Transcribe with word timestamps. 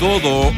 todo. 0.00 0.50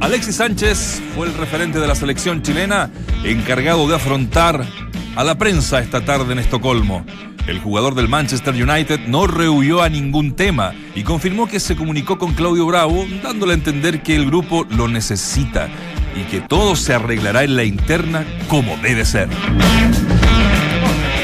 Alexis 0.00 0.36
Sánchez 0.36 1.00
fue 1.14 1.28
el 1.28 1.34
referente 1.34 1.78
de 1.78 1.86
la 1.86 1.94
selección 1.94 2.42
chilena, 2.42 2.90
encargado 3.24 3.86
de 3.86 3.94
afrontar 3.94 4.66
a 5.14 5.24
la 5.24 5.38
prensa 5.38 5.78
esta 5.78 6.04
tarde 6.04 6.32
en 6.32 6.40
Estocolmo. 6.40 7.06
El 7.46 7.60
jugador 7.60 7.94
del 7.94 8.08
Manchester 8.08 8.52
United 8.52 9.06
no 9.06 9.28
rehuyó 9.28 9.82
a 9.82 9.88
ningún 9.88 10.34
tema 10.34 10.74
y 10.96 11.04
confirmó 11.04 11.46
que 11.46 11.60
se 11.60 11.76
comunicó 11.76 12.18
con 12.18 12.34
Claudio 12.34 12.66
Bravo, 12.66 13.06
dándole 13.22 13.52
a 13.52 13.54
entender 13.54 14.02
que 14.02 14.16
el 14.16 14.26
grupo 14.26 14.66
lo 14.68 14.88
necesita 14.88 15.68
y 16.16 16.24
que 16.24 16.40
todo 16.40 16.74
se 16.74 16.92
arreglará 16.92 17.44
en 17.44 17.54
la 17.54 17.64
interna 17.64 18.26
como 18.48 18.76
debe 18.78 19.04
ser. 19.04 19.28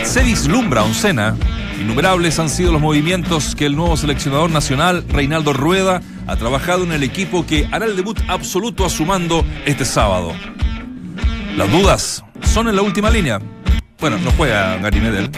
Se 0.05 0.23
vislumbra 0.23 0.85
Oncena. 0.85 1.37
Innumerables 1.81 2.39
han 2.39 2.49
sido 2.49 2.73
los 2.73 2.81
movimientos 2.81 3.55
que 3.55 3.67
el 3.67 3.77
nuevo 3.77 3.97
seleccionador 3.97 4.51
nacional, 4.51 5.05
Reinaldo 5.09 5.53
Rueda, 5.53 6.01
ha 6.27 6.37
trabajado 6.37 6.85
en 6.85 6.93
el 6.93 7.03
equipo 7.03 7.45
que 7.45 7.69
hará 7.73 7.87
el 7.87 7.97
debut 7.97 8.19
absoluto 8.29 8.85
a 8.85 8.91
su 8.91 9.05
mando 9.05 9.45
este 9.67 9.85
sábado. 9.85 10.33
Las 11.57 11.71
dudas 11.71 12.25
son 12.43 12.69
en 12.69 12.77
la 12.77 12.83
última 12.83 13.11
línea. 13.11 13.41
Bueno, 14.01 14.19
no 14.19 14.31
juega 14.33 14.77
Gary 14.79 15.01
Medel. 15.01 15.31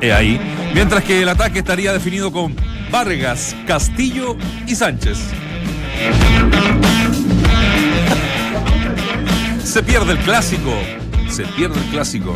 He 0.00 0.12
ahí. 0.12 0.40
Mientras 0.74 1.04
que 1.04 1.22
el 1.22 1.28
ataque 1.28 1.60
estaría 1.60 1.92
definido 1.92 2.30
con 2.30 2.54
Vargas, 2.90 3.56
Castillo 3.66 4.36
y 4.66 4.74
Sánchez. 4.74 5.18
Se 9.64 9.82
pierde 9.82 10.12
el 10.12 10.18
clásico. 10.18 10.72
Se 11.28 11.44
pierde 11.44 11.80
el 11.80 11.86
clásico. 11.86 12.34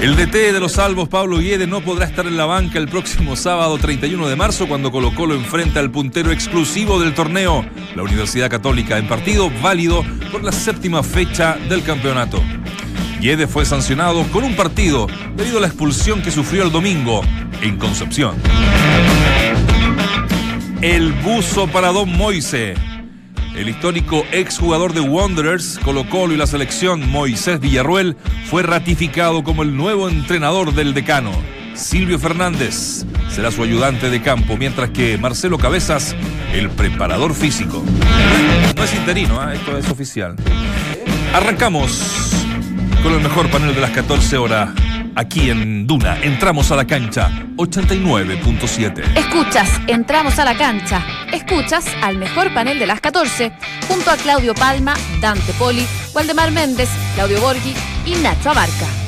El 0.00 0.16
DT 0.16 0.54
de 0.54 0.60
los 0.60 0.72
salvos, 0.72 1.10
Pablo 1.10 1.36
Guede, 1.40 1.66
no 1.66 1.82
podrá 1.82 2.06
estar 2.06 2.26
en 2.26 2.38
la 2.38 2.46
banca 2.46 2.78
el 2.78 2.88
próximo 2.88 3.36
sábado 3.36 3.76
31 3.76 4.28
de 4.28 4.34
marzo 4.34 4.66
cuando 4.66 4.90
Colo 4.90 5.14
Colo 5.14 5.34
enfrenta 5.34 5.78
al 5.78 5.90
puntero 5.90 6.32
exclusivo 6.32 6.98
del 6.98 7.12
torneo, 7.12 7.66
la 7.94 8.02
Universidad 8.02 8.48
Católica, 8.48 8.96
en 8.96 9.06
partido 9.06 9.50
válido 9.62 10.02
por 10.32 10.42
la 10.42 10.52
séptima 10.52 11.02
fecha 11.02 11.58
del 11.68 11.82
campeonato. 11.82 12.42
Guede 13.20 13.46
fue 13.46 13.66
sancionado 13.66 14.24
con 14.28 14.42
un 14.42 14.56
partido 14.56 15.06
debido 15.36 15.58
a 15.58 15.60
la 15.60 15.66
expulsión 15.66 16.22
que 16.22 16.30
sufrió 16.30 16.62
el 16.62 16.72
domingo 16.72 17.20
en 17.60 17.76
Concepción. 17.76 18.36
El 20.80 21.12
buzo 21.12 21.66
para 21.66 21.92
Don 21.92 22.10
Moise. 22.16 22.89
El 23.60 23.68
histórico 23.68 24.24
exjugador 24.32 24.94
de 24.94 25.00
Wanderers, 25.00 25.78
Colo 25.84 26.08
Colo 26.08 26.32
y 26.32 26.38
la 26.38 26.46
selección 26.46 27.06
Moisés 27.10 27.60
Villarruel 27.60 28.16
fue 28.46 28.62
ratificado 28.62 29.44
como 29.44 29.62
el 29.62 29.76
nuevo 29.76 30.08
entrenador 30.08 30.72
del 30.72 30.94
decano. 30.94 31.30
Silvio 31.74 32.18
Fernández 32.18 33.04
será 33.28 33.50
su 33.50 33.62
ayudante 33.62 34.08
de 34.08 34.22
campo, 34.22 34.56
mientras 34.56 34.88
que 34.88 35.18
Marcelo 35.18 35.58
Cabezas, 35.58 36.16
el 36.54 36.70
preparador 36.70 37.34
físico. 37.34 37.84
No 38.76 38.82
es 38.82 38.94
interino, 38.94 39.46
¿eh? 39.46 39.56
esto 39.56 39.76
es 39.76 39.90
oficial. 39.90 40.36
Arrancamos 41.34 42.32
con 43.02 43.12
el 43.12 43.20
mejor 43.20 43.50
panel 43.50 43.74
de 43.74 43.80
las 43.82 43.90
14 43.90 44.38
horas. 44.38 44.70
Aquí 45.14 45.50
en 45.50 45.86
Duna, 45.86 46.18
entramos 46.22 46.70
a 46.70 46.76
la 46.76 46.86
cancha 46.86 47.30
89.7. 47.56 49.16
Escuchas, 49.16 49.80
entramos 49.86 50.38
a 50.38 50.44
la 50.44 50.56
cancha. 50.56 51.04
Escuchas 51.32 51.86
al 52.02 52.16
mejor 52.16 52.52
panel 52.54 52.78
de 52.78 52.86
las 52.86 53.00
14, 53.00 53.52
junto 53.88 54.10
a 54.10 54.16
Claudio 54.16 54.54
Palma, 54.54 54.94
Dante 55.20 55.52
Poli, 55.54 55.86
Waldemar 56.14 56.50
Méndez, 56.52 56.88
Claudio 57.14 57.40
Borghi 57.40 57.74
y 58.06 58.14
Nacho 58.16 58.50
Abarca. 58.50 58.99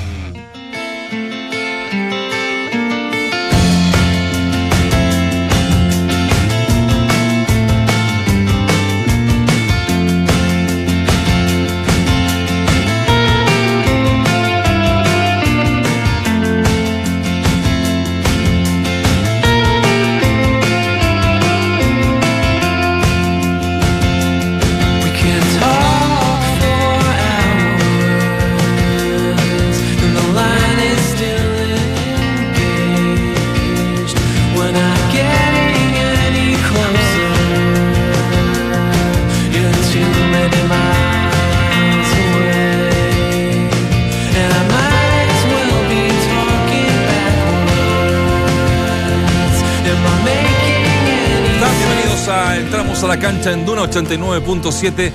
Cancha 53.91 53.99
en 54.15 54.21
Duna 54.21 54.39
89.7 54.39 55.11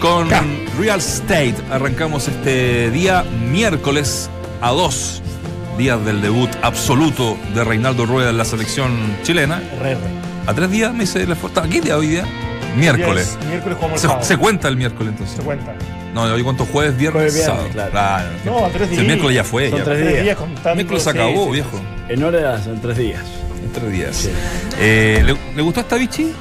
con 0.00 0.28
Real 0.78 0.98
State. 1.00 1.54
Arrancamos 1.70 2.28
este 2.28 2.90
día 2.90 3.24
miércoles 3.50 4.30
a 4.60 4.70
dos 4.70 5.22
días 5.78 6.02
del 6.04 6.22
debut 6.22 6.50
absoluto 6.62 7.36
de 7.54 7.64
Reinaldo 7.64 8.06
Rueda 8.06 8.30
en 8.30 8.38
la 8.38 8.44
selección 8.44 8.92
chilena. 9.22 9.62
A 10.46 10.54
tres 10.54 10.70
días 10.70 10.92
me 10.92 11.00
dice 11.00 11.26
la 11.26 11.34
foto. 11.34 11.62
¿Qué 11.68 11.80
día 11.80 11.96
hoy 11.96 12.08
día? 12.08 12.24
Miércoles. 12.76 13.36
Yes, 13.40 13.48
miércoles 13.48 13.78
jugamos 13.80 14.04
el 14.04 14.10
Se, 14.10 14.22
se 14.24 14.36
cuenta 14.36 14.68
el 14.68 14.76
miércoles 14.76 15.12
entonces. 15.12 15.36
Se 15.36 15.42
cuenta. 15.42 15.74
No, 16.14 16.22
hoy 16.22 16.42
cuánto 16.42 16.64
jueves, 16.66 16.96
viernes, 16.96 17.32
Jueves, 17.32 17.34
viernes, 17.34 17.74
sábado. 17.74 17.90
claro. 17.90 18.28
No, 18.44 18.64
a 18.64 18.68
tres 18.68 18.88
Si 18.88 18.94
El 18.94 19.00
días. 19.00 19.06
miércoles 19.06 19.34
ya 19.36 19.44
fue. 19.44 19.70
Son 19.70 19.78
ya. 19.78 19.84
tres 19.84 20.08
días. 20.08 20.22
días 20.24 20.36
contando. 20.36 20.70
El 20.70 20.76
miércoles 20.76 21.02
se 21.02 21.10
acabó, 21.10 21.44
sí, 21.46 21.50
viejo. 21.52 21.80
En 22.08 22.22
horas 22.24 22.64
son 22.64 22.80
tres 22.80 22.96
días. 22.98 23.22
En 23.64 23.72
tres 23.72 23.92
días. 23.92 24.16
Sí. 24.16 24.30
Eh, 24.78 25.22
¿le, 25.24 25.36
le 25.56 25.62
gustó 25.62 25.80
esta 25.80 25.96
bichi? 25.96 26.32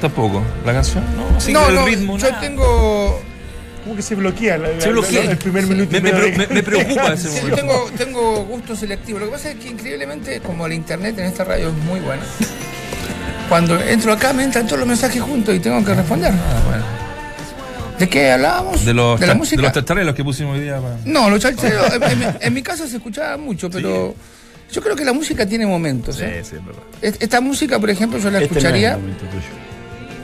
Tampoco. 0.00 0.42
¿La 0.64 0.72
canción? 0.72 1.04
No, 1.16 1.40
sí, 1.40 1.52
No, 1.52 1.68
el 1.68 1.74
no, 1.74 1.86
ritmo. 1.86 2.18
yo 2.18 2.28
nada. 2.28 2.40
tengo, 2.40 3.20
¿Cómo 3.84 3.96
que 3.96 4.02
se 4.02 4.14
bloquea 4.14 4.58
la- 4.58 4.68
la- 4.68 4.80
Se 4.80 4.90
bloquea. 4.90 5.24
la- 5.24 5.30
el 5.32 5.38
primer 5.38 5.66
minuto? 5.66 5.90
Me- 5.92 6.00
me 6.02 6.10
pre- 6.12 6.30
de- 6.32 6.36
me- 6.38 6.46
me 6.48 6.62
preocupa 6.62 7.12
ese 7.14 7.28
Sí, 7.28 7.36
momento. 7.36 7.56
tengo, 7.56 7.90
tengo 7.96 8.44
gusto 8.44 8.76
selectivo. 8.76 9.18
Lo 9.18 9.26
que 9.26 9.32
pasa 9.32 9.50
es 9.50 9.56
que 9.56 9.68
increíblemente, 9.68 10.40
como 10.40 10.66
el 10.66 10.74
internet 10.74 11.18
en 11.18 11.24
esta 11.24 11.44
radio 11.44 11.68
es 11.68 11.74
muy 11.84 11.98
bueno, 12.00 12.22
cuando 13.48 13.80
entro 13.80 14.12
acá 14.12 14.32
me 14.32 14.44
entran 14.44 14.66
todos 14.66 14.78
los 14.80 14.88
mensajes 14.88 15.20
juntos 15.22 15.54
y 15.54 15.60
tengo 15.60 15.82
que 15.84 15.94
responder. 15.94 16.30
Ah, 16.32 16.62
bueno. 16.68 16.84
¿De 17.98 18.08
qué 18.08 18.30
hablábamos? 18.32 18.84
De 18.84 18.94
los, 18.94 19.18
la 19.20 19.26
cha- 19.28 19.34
música? 19.34 19.72
de 19.72 20.04
los 20.04 20.14
que 20.14 20.24
pusimos 20.24 20.56
hoy 20.56 20.62
día. 20.62 20.78
para- 20.80 20.96
No, 21.04 21.28
los 21.30 21.40
chachareros, 21.40 21.92
en, 21.94 22.02
en- 22.22 22.36
en 22.40 22.54
mi 22.54 22.62
casa 22.62 22.86
se 22.86 22.96
escuchaba 22.96 23.36
mucho, 23.38 23.68
pero 23.70 24.14
yo 24.72 24.82
creo 24.82 24.94
que 24.94 25.04
la 25.04 25.12
música 25.12 25.46
tiene 25.46 25.66
momentos. 25.66 26.16
Sí, 26.16 26.24
¿eh? 26.24 26.42
sí, 26.44 26.56
es 26.56 26.64
verdad. 26.64 26.82
Es- 27.02 27.16
Esta 27.18 27.40
música, 27.40 27.78
por 27.78 27.90
ejemplo, 27.90 28.18
yo 28.18 28.30
la 28.30 28.38
Este 28.40 28.54
no 28.54 28.58
es 28.58 28.64
escucharía. 28.64 28.92
el 28.92 28.98
momento 29.00 29.24
tuyo. 29.26 29.42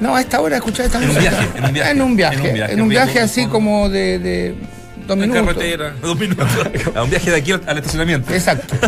No, 0.01 0.15
a 0.17 0.21
esta 0.21 0.41
hora 0.41 0.57
escuchar 0.57 0.87
esta 0.87 1.03
En 1.03 1.11
un 1.11 1.17
viaje, 1.19 1.49
en 1.57 1.65
un 1.65 1.73
viaje. 1.73 1.91
En 1.91 2.03
un 2.03 2.17
viaje, 2.17 2.34
En 2.37 2.41
un 2.49 2.53
viaje, 2.55 2.73
en 2.75 2.81
un 2.83 2.89
viaje 2.89 3.21
así 3.21 3.43
con- 3.43 3.51
como 3.53 3.89
de, 3.89 4.19
de 4.19 4.55
dos 5.07 5.17
En 5.17 5.21
minutos. 5.31 5.47
carretera, 5.55 5.95
dos 6.03 6.19
minutos. 6.19 6.47
A 6.95 7.03
un 7.03 7.10
viaje 7.10 7.31
de 7.31 7.37
aquí 7.37 7.53
al, 7.53 7.78
estacionamiento. 7.78 8.33
Exacto. 8.33 8.75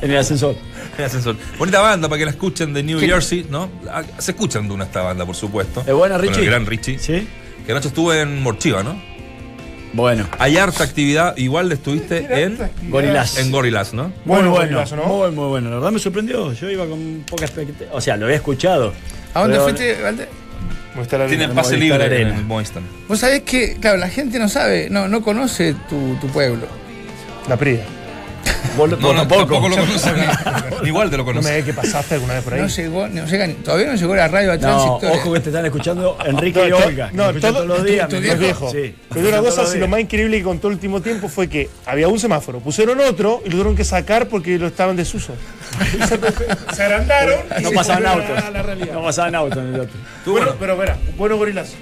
En 0.00 0.12
el 0.12 0.18
ascensor. 0.18 0.54
El 0.96 1.04
ascensor. 1.06 1.34
Bonita 1.58 1.80
banda 1.80 2.08
para 2.08 2.20
que 2.20 2.24
la 2.24 2.30
escuchen 2.30 2.72
de 2.72 2.84
New 2.84 3.00
Sí. 3.00 3.06
Jersey, 3.08 3.46
¿no? 3.50 3.68
Ah, 3.90 4.04
Se 4.18 4.30
escuchan 4.30 4.68
de 4.68 4.74
una 4.74 4.84
esta 4.84 5.02
banda, 5.02 5.26
por 5.26 5.34
supuesto. 5.34 5.82
¿Es 5.84 5.92
buena, 5.92 6.14
Con 6.16 6.24
Richie? 6.26 6.40
el 6.42 6.46
gran 6.46 6.66
Richie. 6.66 6.98
¿Sí? 7.00 7.26
Que 7.66 7.72
anoche 7.72 7.88
estuvo 7.88 8.14
en 8.14 8.40
Morchiva, 8.40 8.84
¿no? 8.84 9.02
Bueno. 9.92 10.28
Hay 10.38 10.56
harta 10.56 10.84
actividad. 10.84 11.36
Igual 11.36 11.72
estuviste 11.72 12.26
en, 12.44 12.58
Gorilas. 12.90 13.38
en 13.38 13.50
Gorillaz, 13.50 13.92
¿no? 13.92 14.04
Muy 14.04 14.12
Bueno, 14.24 14.50
bueno, 14.50 14.76
gorilazo, 14.78 14.94
¿no? 14.96 15.04
muy, 15.06 15.30
muy 15.32 15.46
bueno. 15.48 15.68
La 15.70 15.76
verdad 15.76 15.90
me 15.90 15.98
sorprendió. 15.98 16.52
Yo 16.52 16.70
iba 16.70 16.86
con 16.86 17.24
poca 17.28 17.46
expectativa. 17.46 17.90
O 17.92 18.00
sea, 18.00 18.16
lo 18.16 18.26
había 18.26 18.36
escuchado. 18.36 18.92
¿A 19.34 19.40
dónde 19.40 19.56
Pero- 19.58 19.64
fuiste, 19.68 20.00
Valde? 20.00 20.28
Movistar 20.98 21.20
Arena. 21.20 21.36
Tienen 21.36 21.54
pase 21.56 21.76
Movistar 21.76 22.00
libre 22.00 22.04
Arena. 22.16 22.30
en 22.30 22.36
el 22.38 22.44
Movistar. 22.44 22.82
Vos 23.08 23.20
sabés 23.20 23.42
que, 23.42 23.76
claro, 23.80 23.96
la 23.98 24.08
gente 24.08 24.38
no 24.38 24.48
sabe, 24.48 24.88
no, 24.90 25.08
no 25.08 25.22
conoce 25.22 25.74
tu, 25.88 26.16
tu 26.20 26.26
pueblo. 26.28 26.66
La 27.48 27.56
Prida. 27.56 27.82
Vos, 28.76 28.88
No, 28.90 28.96
vos 28.96 29.14
no, 29.14 29.20
tampoco. 29.26 29.40
tampoco 29.40 29.68
lo 29.68 29.76
conoces. 29.86 30.12
Igual 30.84 31.10
te 31.10 31.16
lo 31.16 31.24
No 31.24 31.28
me 31.28 31.34
conoces. 31.34 31.52
ve 31.52 31.64
que 31.64 31.72
pasaste 31.74 32.14
alguna 32.14 32.34
vez 32.34 32.44
por 32.44 32.54
ahí. 32.54 32.60
No 32.62 32.68
llegó, 32.68 33.08
no 33.08 33.26
llega, 33.26 33.48
todavía 33.64 33.86
no 33.88 33.94
llegó 33.94 34.14
la 34.14 34.28
radio 34.28 34.52
a 34.52 34.54
No, 34.56 34.60
tránsito. 34.60 35.12
ojo 35.12 35.32
que 35.32 35.40
te 35.40 35.48
están 35.50 35.66
escuchando 35.66 36.18
Enrique 36.24 36.68
y 36.68 36.72
Olga. 36.72 37.10
No, 37.12 37.32
todo, 37.34 37.52
todos 37.52 37.66
los 37.66 37.84
días. 37.84 38.08
tu- 38.08 38.18
viejos. 38.20 38.72
Sí. 38.72 38.94
Pero 39.12 39.28
una 39.28 39.38
cosa, 39.40 39.66
si 39.66 39.78
lo 39.78 39.88
más 39.88 40.00
increíble 40.00 40.38
que 40.38 40.44
contó 40.44 40.68
el 40.68 40.74
último 40.74 41.00
tiempo 41.00 41.28
fue 41.28 41.48
que 41.48 41.68
había 41.86 42.08
un 42.08 42.18
semáforo, 42.20 42.60
pusieron 42.60 43.00
otro 43.00 43.40
y 43.44 43.46
lo 43.46 43.50
tuvieron 43.52 43.74
que 43.76 43.84
sacar 43.84 44.28
porque 44.28 44.58
lo 44.58 44.68
estaban 44.68 44.96
desuso. 44.96 45.32
se, 46.74 46.82
agrandaron 46.82 47.40
y 47.58 47.62
No 47.62 47.68
se 47.70 47.74
pasaban 47.74 48.06
autos. 48.06 48.38
a 48.44 48.50
la 48.50 48.62
realidad. 48.62 48.94
No 48.94 49.02
pasaban 49.02 49.34
autos 49.34 49.58
en 49.58 49.74
el 49.74 49.80
otro. 49.80 49.96
Bueno, 50.26 50.54
pero 50.58 50.76
verá, 50.76 50.96
bueno 51.16 51.36
gorilas. 51.36 51.72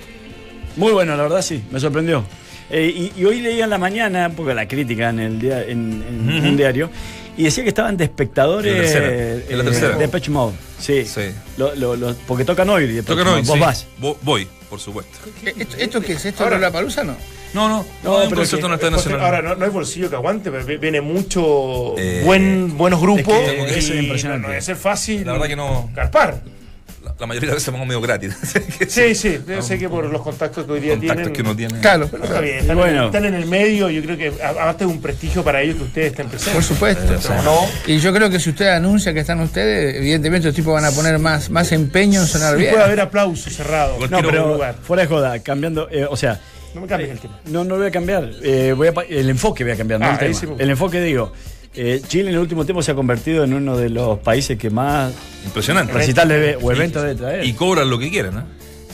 Muy 0.77 0.93
bueno, 0.93 1.17
la 1.17 1.23
verdad 1.23 1.43
sí, 1.43 1.65
me 1.71 1.81
sorprendió. 1.81 2.25
Eh, 2.71 3.11
y, 3.17 3.21
y 3.21 3.25
hoy 3.25 3.41
leía 3.41 3.65
en 3.65 3.71
la 3.71 3.79
mañana, 3.79 4.27
un 4.29 4.35
poco 4.35 4.53
la 4.53 4.67
crítica 4.67 5.11
en 5.11 5.21
el 5.21 5.39
dia- 5.39 5.63
en, 5.63 6.03
en 6.29 6.47
un 6.47 6.57
diario, 6.57 6.91
Y 7.39 7.45
decía 7.45 7.63
que 7.65 7.69
estaban 7.69 7.97
de 7.99 8.05
espectadores 8.05 8.73
En 8.73 8.79
la 8.79 8.83
tercera, 8.83 9.45
en 9.51 9.59
la 9.59 9.65
tercera. 9.65 9.97
de 9.99 10.09
Patch 10.09 10.29
Mode. 10.31 10.55
Sí. 10.79 11.05
Sí. 11.05 11.21
Lo- 11.59 11.75
lo- 11.75 11.95
lo- 11.95 12.15
porque 12.27 12.45
tocan 12.47 12.69
hoy. 12.71 12.87
Depeche 12.87 13.03
Tocan 13.15 13.29
hoy, 13.29 13.43
Vos 13.43 13.55
sí. 13.55 13.61
vas. 13.61 13.87
Vo- 14.01 14.17
Voy, 14.23 14.49
por 14.71 14.81
supuesto. 14.81 15.19
¿Esto, 15.45 15.77
esto 15.77 16.01
qué 16.01 16.15
es? 16.15 16.25
¿Esto 16.25 16.51
es 16.51 16.61
la 16.61 16.71
palusa 16.73 17.05
no? 17.05 17.15
No, 17.55 17.69
no, 17.69 17.87
No, 18.03 18.23
no, 18.25 18.25
pero 18.29 18.37
concierto 18.41 18.69
que- 18.69 18.75
Estadio 18.75 18.97
Porque 18.97 19.11
Nacional. 19.11 19.21
Ahora, 19.21 19.43
no, 19.43 19.55
no 19.55 19.65
hay 19.67 19.71
bolsillo 19.71 20.09
que 20.11 20.17
aguante, 20.17 20.51
pero 20.51 20.65
vi- 20.65 20.79
viene 20.79 21.01
mucho 21.03 21.95
Eh, 21.99 22.23
buen, 22.25 22.77
buenos 22.77 23.01
grupos. 23.01 23.35
es 23.35 23.53
que 23.53 23.75
y 23.75 23.79
es 23.79 23.91
no- 23.91 24.01
impresionante. 24.03 24.43
No, 24.43 24.49
debe 24.49 24.63
ser 24.63 24.77
fácil. 24.77 25.25
La 25.27 25.33
verdad 25.33 25.47
que 25.49 25.57
no. 25.57 25.91
Carpar. 25.95 26.41
La, 27.19 27.27
mayoría 27.27 27.49
de 27.51 27.55
veces 27.55 27.73
vamos 27.73 27.87
medio 27.87 28.01
gratis. 28.01 28.35
Sí, 28.89 29.15
sí. 29.15 29.39
Yo 29.47 29.63
sé 29.63 29.79
que 29.79 29.89
por 29.89 30.05
los 30.05 30.21
contactos 30.23 30.65
que 30.67 30.73
hoy 30.73 30.81
día 30.81 30.93
Contactos 30.97 31.17
tienen. 31.17 31.33
que 31.33 31.41
uno 31.43 31.57
tiene. 31.57 31.81
Claro, 31.81 32.09
Pero 32.11 32.25
está 32.25 32.41
bien, 32.41 32.59
están, 32.59 32.77
bueno. 32.77 33.07
están 33.07 33.25
en 33.25 33.35
el 33.35 33.47
medio. 33.47 33.89
Yo 33.91 34.03
creo 34.03 34.17
que 34.17 34.33
a- 34.43 34.51
aparte 34.51 34.85
es 34.85 34.91
un 34.91 35.01
prestigio 35.01 35.43
para 35.43 35.63
ellos 35.63 35.77
que 35.77 35.83
ustedes 35.85 36.07
estén 36.09 36.29
presentes. 36.29 36.55
por 36.55 36.63
supuesto. 36.63 37.15
Pero 37.29 37.43
no. 37.43 37.61
Y 37.87 37.99
yo 37.99 38.13
creo 38.13 38.29
que 38.31 38.39
si 38.39 38.51
usted 38.51 38.69
anuncia 38.69 39.15
que 39.15 39.21
están 39.21 39.41
ustedes, 39.41 39.97
evidentemente 39.97 40.47
los 40.49 40.55
tipos 40.55 40.75
van 40.75 40.85
a 40.85 40.91
poner 40.91 41.19
más, 41.19 41.49
más 41.51 41.73
empeño 41.73 42.21
en 42.21 42.27
sonar 42.27 42.55
Y 42.57 42.61
bien. 42.61 42.71
puede 42.73 42.85
haber 42.85 43.01
aplausos 43.01 43.53
cerrados. 43.55 43.99
No, 44.11 44.21
pero 44.23 44.53
lugar. 44.55 44.77
fuera 44.83 45.03
de 45.03 45.09
joda, 45.09 45.39
cambiando. 45.41 45.89
eh, 45.91 46.07
o 46.09 46.17
sea, 46.17 46.39
No 46.75 46.83
me 46.83 46.87
cambies 46.87 47.11
el 47.11 47.19
tema. 47.21 47.39
no, 47.47 47.65
no 47.65 47.77
voy 47.77 47.87
a 47.87 47.91
cambiar. 47.91 48.31
eh, 48.43 48.75
voy 48.77 48.89
a 48.89 48.93
el 49.09 49.31
enfoque 49.31 49.65
voy 49.65 49.73
a 49.73 49.77
cambiar, 49.77 50.01
no 50.01 50.07
Ah, 50.07 50.19
tema. 50.19 50.35
sí. 50.35 50.47
El 50.59 50.71
enfoque, 50.71 51.01
digo. 51.01 51.33
Eh, 51.77 52.01
Chile 52.07 52.29
en 52.31 52.35
el 52.35 52.41
último 52.41 52.65
tiempo 52.65 52.83
se 52.83 52.91
ha 52.93 52.95
convertido 52.95 53.45
en 53.45 53.55
uno 53.55 53.77
de 53.77 53.91
los 53.91 54.19
países 54.19 54.59
que 54.59 54.71
más 54.71 55.13
Impresionante. 55.45 55.93
recitales 55.93 56.57
o 56.61 56.73
eventos 56.73 57.03
debe 57.03 57.15
traer. 57.15 57.45
Y 57.45 57.53
cobran 57.53 57.89
lo 57.91 57.99
que 57.99 58.11
quieren. 58.11 58.33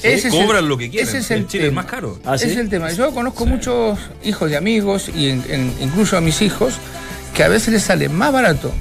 Ese 0.03 0.15
es 0.15 0.25
el- 0.27 0.31
cobran 0.33 0.69
lo 0.69 0.77
que 0.77 0.91
quieren. 0.91 1.09
ese 1.09 1.19
es 1.19 1.31
el 1.31 1.47
Chile 1.47 1.65
es 1.65 1.71
tema. 1.71 1.83
más 1.83 1.91
caro. 1.91 2.19
Ah, 2.25 2.37
¿sí? 2.37 2.45
Ese 2.45 2.55
es 2.55 2.61
el 2.61 2.69
tema. 2.69 2.91
Yo 2.93 3.13
conozco 3.13 3.47
muchos 3.47 3.99
hijos 4.25 4.51
de 4.51 4.57
amigos 4.57 5.09
y 5.15 5.29
en- 5.31 5.45
en- 5.49 5.73
incluso 5.81 6.17
a 6.17 6.21
mis 6.21 6.43
hijos 6.43 6.75
que 7.35 7.45
a 7.45 7.49
veces 7.49 7.73
les 7.73 7.83
sale 7.85 8.09
más 8.09 8.33
barato 8.33 8.73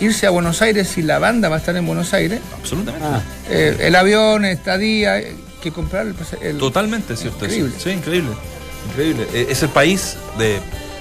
irse 0.00 0.26
a 0.26 0.30
Buenos 0.30 0.62
Aires 0.62 0.86
si 0.86 1.02
la 1.02 1.18
banda 1.18 1.48
va 1.48 1.56
a 1.56 1.58
estar 1.58 1.74
en 1.76 1.84
Buenos 1.84 2.14
Aires, 2.14 2.38
Absolutamente. 2.60 3.04
Ah, 3.10 3.20
eh, 3.50 3.76
el 3.80 3.94
avión, 3.96 4.44
estadía, 4.44 5.18
eh, 5.18 5.34
que 5.60 5.72
comprar 5.72 6.06
el, 6.06 6.14
el- 6.40 6.58
Totalmente, 6.58 7.16
¿cierto? 7.16 7.44
Increíble. 7.46 7.72
Sí, 7.82 7.90
increíble. 7.90 8.30
Increíble. 8.92 9.26
Es 9.50 9.60
el 9.64 9.70
país 9.70 10.16
de 10.38 10.60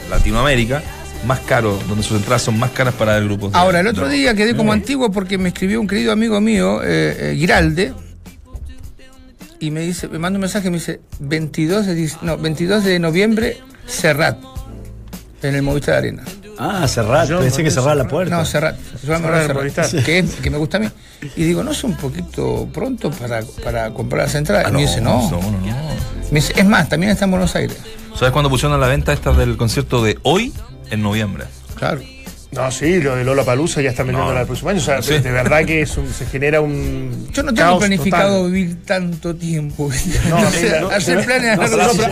Latinoamérica 0.09 0.81
más 1.25 1.39
caro, 1.41 1.79
donde 1.87 2.03
sus 2.03 2.17
entradas 2.17 2.41
son 2.43 2.57
más 2.59 2.71
caras 2.71 2.93
para 2.93 3.17
el 3.17 3.25
grupo. 3.25 3.49
de- 3.49 3.57
Ahora, 3.57 3.79
el 3.79 3.87
otro 3.87 4.07
de- 4.07 4.15
día 4.15 4.33
quedé 4.35 4.55
como 4.55 4.71
antiguo 4.71 5.11
porque 5.11 5.37
me 5.37 5.49
escribió 5.49 5.81
un 5.81 5.87
querido 5.87 6.11
amigo 6.11 6.39
mío, 6.41 6.81
eh, 6.83 7.31
eh, 7.31 7.35
Giralde, 7.37 7.93
y 9.59 9.71
me 9.71 9.81
dice, 9.81 10.07
me 10.07 10.19
manda 10.19 10.37
un 10.37 10.41
mensaje, 10.41 10.69
me 10.69 10.77
dice 10.77 11.01
22 11.19 11.85
de, 11.87 12.11
no, 12.21 12.37
22 12.37 12.83
de 12.83 12.99
noviembre, 12.99 13.57
Serrat, 13.87 14.37
en 15.41 15.55
el 15.55 15.63
Movistar 15.63 15.95
Arena. 15.95 16.23
ah 16.59 16.87
cerrar. 16.87 17.27
Yo 17.27 17.39
Pensé 17.39 17.59
no 17.59 17.63
que 17.65 17.71
sé. 17.71 17.79
cerrar 17.79 17.97
la 17.97 18.07
puerta. 18.07 18.35
No, 18.35 18.45
Serrat, 18.45 18.77
se 18.99 19.07
llama 19.07 19.25
Serrat, 19.27 19.41
Serrat, 19.41 19.57
Movistar. 19.57 20.03
que, 20.03 20.19
es- 20.19 20.35
que 20.35 20.49
me 20.49 20.57
gusta 20.57 20.77
a 20.77 20.79
mí. 20.81 20.89
Y 21.35 21.43
digo, 21.43 21.63
¿no 21.63 21.71
es 21.71 21.83
un 21.83 21.95
poquito 21.95 22.67
pronto 22.71 23.09
para, 23.11 23.41
para 23.63 23.91
comprar 23.93 24.23
las 24.23 24.35
entradas? 24.35 24.65
Ah, 24.67 24.69
y 24.69 24.73
me 24.73 24.81
dice, 24.81 25.01
no. 25.01 25.29
no, 25.31 25.41
no, 25.41 25.51
no. 25.51 25.59
Me 26.31 26.39
dice, 26.39 26.53
es 26.55 26.65
más, 26.65 26.87
también 26.89 27.11
está 27.11 27.25
en 27.25 27.31
Buenos 27.31 27.55
Aires. 27.55 27.77
¿Sabes 28.15 28.31
cuándo 28.31 28.49
pusieron 28.49 28.73
a 28.75 28.79
la 28.79 28.87
venta 28.87 29.13
esta 29.13 29.31
del 29.33 29.57
concierto 29.57 30.03
de 30.03 30.17
hoy? 30.23 30.51
En 30.91 31.01
noviembre. 31.01 31.45
Claro. 31.75 32.01
No, 32.49 32.71
sí, 32.71 33.01
lo 33.01 33.15
de 33.17 33.25
Lola 33.25 33.43
Palusa 33.43 33.81
ya 33.81 33.89
están 33.89 34.07
vendiendo 34.07 34.33
No. 34.33 34.39
el 34.39 34.45
próximo 34.47 34.69
año. 34.69 34.79
O 34.79 34.83
sea, 34.83 35.01
Sí. 35.01 35.11
de, 35.13 35.19
de 35.19 35.31
verdad 35.31 35.65
que 35.65 35.81
es 35.81 35.97
un- 35.97 36.11
se 36.11 36.25
genera 36.25 36.61
un. 36.61 37.27
Yo 37.33 37.43
no 37.43 37.53
tengo 37.53 37.67
caos 37.67 37.79
planificado 37.79 38.37
total. 38.37 38.51
vivir 38.51 38.77
tanto 38.85 39.35
tiempo. 39.35 39.89
No, 40.29 40.39
No 40.43 40.49
sé, 40.51 40.79
no, 40.79 40.87
hacer 40.89 41.25
planes 41.25 41.59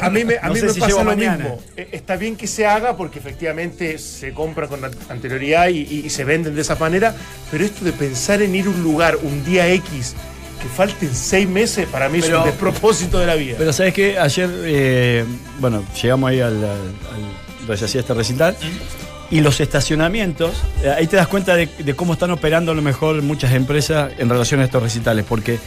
a 0.02 0.10
mí 0.10 0.26
me, 0.26 0.38
a 0.38 0.48
No 0.50 0.54
mí 0.54 0.60
sé 0.60 0.66
me 0.68 0.74
si 0.74 0.80
pasa 0.82 0.92
lo 0.98 1.04
mañana. 1.06 1.38
mismo. 1.38 1.60
Eh, 1.78 1.88
Está 1.94 2.18
bien 2.18 2.36
que 2.36 2.48
se 2.48 2.66
haga 2.68 2.98
porque 2.98 3.18
efectivamente 3.20 3.98
se 3.98 4.34
compra 4.34 4.68
con 4.68 4.84
an- 4.84 4.92
anterioridad 5.10 5.70
y, 5.70 5.80
y- 5.80 6.04
y 6.06 6.10
se 6.10 6.26
venden 6.26 6.54
de 6.54 6.62
esa 6.62 6.76
manera, 6.76 7.16
pero 7.50 7.64
esto 7.64 7.86
de 7.86 7.94
pensar 7.94 8.42
en 8.42 8.54
ir 8.56 8.66
a 8.66 8.70
un 8.70 8.84
lugar 8.84 9.18
un 9.24 9.44
día 9.46 9.70
X 9.70 10.16
que 10.62 10.68
falten 10.68 11.16
seis 11.16 11.48
meses, 11.48 11.88
para 11.88 12.10
mí 12.10 12.20
es 12.20 12.30
un 12.30 12.44
despropósito 12.44 13.20
de 13.20 13.26
la 13.26 13.36
vida. 13.36 13.56
Pero 13.58 13.72
sabes 13.72 13.94
que 13.94 14.20
ayer, 14.20 14.50
eh, 14.66 15.24
bueno, 15.60 15.84
llegamos 16.02 16.30
ahí 16.30 16.42
al, 16.42 16.58
al, 16.58 16.64
al- 16.66 17.46
donde 17.66 17.78
se 17.78 17.86
hacía 17.86 18.02
este 18.02 18.14
recital. 18.14 18.56
Y 19.32 19.42
los 19.42 19.60
estacionamientos, 19.60 20.52
eh, 20.84 20.90
ahí 20.96 21.08
te 21.08 21.16
das 21.16 21.28
cuenta 21.28 21.56
de, 21.56 21.66
de 21.68 21.96
cómo 21.96 22.14
están 22.14 22.32
operando 22.32 22.72
a 22.72 22.76
lo 22.76 22.82
mejor 22.82 23.22
muchas 23.24 23.54
empresas 23.54 24.12
en 24.20 24.30
relación 24.30 24.60
a 24.62 24.66
estos 24.66 24.84
recitales, 24.84 25.26
porque 25.28 25.58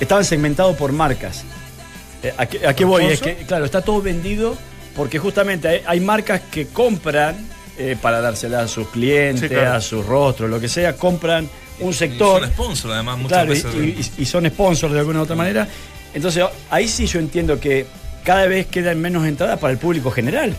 estaban 0.00 0.24
segmentados 0.24 0.74
por 0.76 0.92
marcas. 0.92 1.44
Eh, 2.22 2.32
¿A 2.36 2.46
qué, 2.46 2.66
a 2.66 2.74
qué 2.74 2.84
voy? 2.84 3.04
Es 3.04 3.20
que, 3.20 3.34
claro, 3.46 3.64
está 3.66 3.82
todo 3.82 4.00
vendido 4.00 4.56
porque 4.96 5.18
justamente 5.18 5.68
hay, 5.68 5.80
hay 5.86 6.00
marcas 6.00 6.40
que 6.50 6.68
compran 6.68 7.36
eh, 7.76 7.96
para 8.00 8.20
dársela 8.22 8.60
a 8.60 8.68
sus 8.68 8.88
clientes, 8.88 9.42
Sí, 9.42 9.48
claro. 9.48 9.74
a 9.74 9.80
sus 9.82 10.06
rostros, 10.06 10.48
lo 10.48 10.58
que 10.58 10.68
sea, 10.68 10.94
compran 10.96 11.48
un 11.80 11.92
sector. 11.92 12.40
Y 12.40 12.44
son 12.46 12.52
sponsor, 12.54 12.92
además, 12.92 13.18
muchas 13.18 13.44
Claro, 13.44 13.52
y- 13.52 13.90
veces. 13.92 14.10
y, 14.18 14.22
y 14.22 14.24
son 14.24 14.46
sponsors 14.48 14.92
de 14.94 15.00
alguna 15.00 15.18
u 15.20 15.22
otra 15.24 15.36
manera. 15.36 15.68
Entonces, 16.14 16.42
ahí 16.70 16.88
sí 16.88 17.06
yo 17.06 17.18
entiendo 17.18 17.58
que 17.60 17.84
cada 18.24 18.46
vez 18.46 18.66
quedan 18.68 18.98
menos 19.00 19.26
entradas 19.26 19.58
para 19.58 19.72
el 19.72 19.78
público 19.78 20.10
general. 20.10 20.54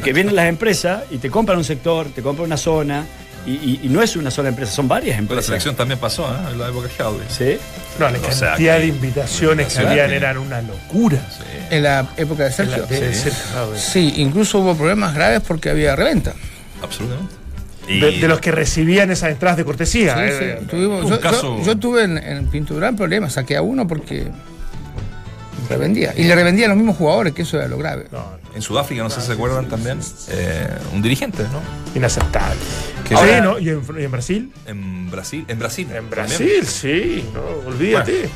Porque 0.00 0.12
vienen 0.14 0.34
las 0.34 0.46
empresas 0.48 1.04
y 1.10 1.18
te 1.18 1.28
compran 1.30 1.58
un 1.58 1.64
sector, 1.64 2.06
te 2.14 2.22
compran 2.22 2.46
una 2.46 2.56
zona, 2.56 3.04
y, 3.44 3.50
y- 3.52 3.80
y 3.82 3.88
no 3.88 4.00
es 4.02 4.16
una 4.16 4.30
sola 4.30 4.48
empresa, 4.48 4.72
son 4.72 4.88
varias 4.88 5.16
Pero 5.16 5.16
la 5.16 5.22
empresas. 5.22 5.46
selección 5.46 5.74
también 5.76 5.98
pasó, 6.00 6.26
¿eh? 6.32 6.50
En 6.52 6.58
la 6.58 6.68
época 6.68 6.88
de 6.88 7.02
Howley. 7.02 7.26
¿Sí? 7.28 7.58
no, 7.98 8.08
la 8.08 8.18
o 8.18 8.22
cantidad 8.22 8.56
sea, 8.56 8.78
de 8.78 8.86
invitaciones 8.86 9.74
que 9.74 9.86
habían 9.86 10.10
eran 10.12 10.38
una 10.38 10.62
locura. 10.62 11.18
En 11.70 11.82
la 11.82 12.06
época 12.16 12.44
de 12.44 12.52
Sergio. 12.52 12.78
la- 12.78 12.86
de- 12.86 13.12
Sí. 13.76 14.14
incluso 14.16 14.60
hubo 14.60 14.74
problemas 14.74 15.14
graves 15.14 15.42
porque 15.46 15.68
había 15.70 15.94
reventa. 15.94 16.32
Absolutamente. 16.82 17.34
Y- 17.88 18.00
de, 18.00 18.12
de 18.20 18.28
los 18.28 18.40
que 18.40 18.50
recibían 18.52 19.10
esas 19.10 19.30
entradas 19.32 19.56
de 19.58 19.64
cortesía. 19.64 20.14
Sí, 20.14 20.20
eh, 20.24 20.60
tuvimos- 20.70 21.10
yo- 21.10 21.20
caso- 21.20 21.60
yo 21.62 21.76
tuve 21.76 22.04
en, 22.04 22.16
en 22.16 22.46
Pinturán 22.46 22.96
problemas, 22.96 23.32
saqué 23.34 23.56
a 23.56 23.62
uno 23.62 23.86
porque 23.88 24.28
revendía. 25.68 26.12
Y 26.16 26.24
le 26.24 26.34
revendía 26.34 26.66
a 26.66 26.68
los 26.68 26.76
mismos 26.78 26.96
jugadores, 26.96 27.32
que 27.34 27.42
eso 27.42 27.58
era 27.58 27.68
lo 27.68 27.76
grave. 27.78 28.06
no, 28.12 28.40
En 28.54 28.62
Sudáfrica, 28.62 29.02
no 29.02 29.10
sé 29.10 29.20
si 29.20 29.28
se 29.28 29.32
acuerdan 29.32 29.68
también, 29.68 29.98
eh, 30.28 30.68
un 30.92 31.00
dirigente, 31.02 31.44
¿no? 31.44 31.60
inaceptable. 31.94 32.56
Que 33.08 33.16
sí, 33.16 33.22
¿no? 33.42 33.58
¿Y 33.58 33.70
en, 33.70 33.82
y 33.98 34.04
en 34.04 34.10
Brasil? 34.10 34.52
En 34.66 35.10
Brasil. 35.10 35.44
En 35.48 35.58
Brasil. 35.58 35.86
En 35.86 36.08
también. 36.08 36.10
Brasil, 36.10 36.66
sí, 36.66 37.24
no, 37.34 37.68
olvídate. 37.68 38.28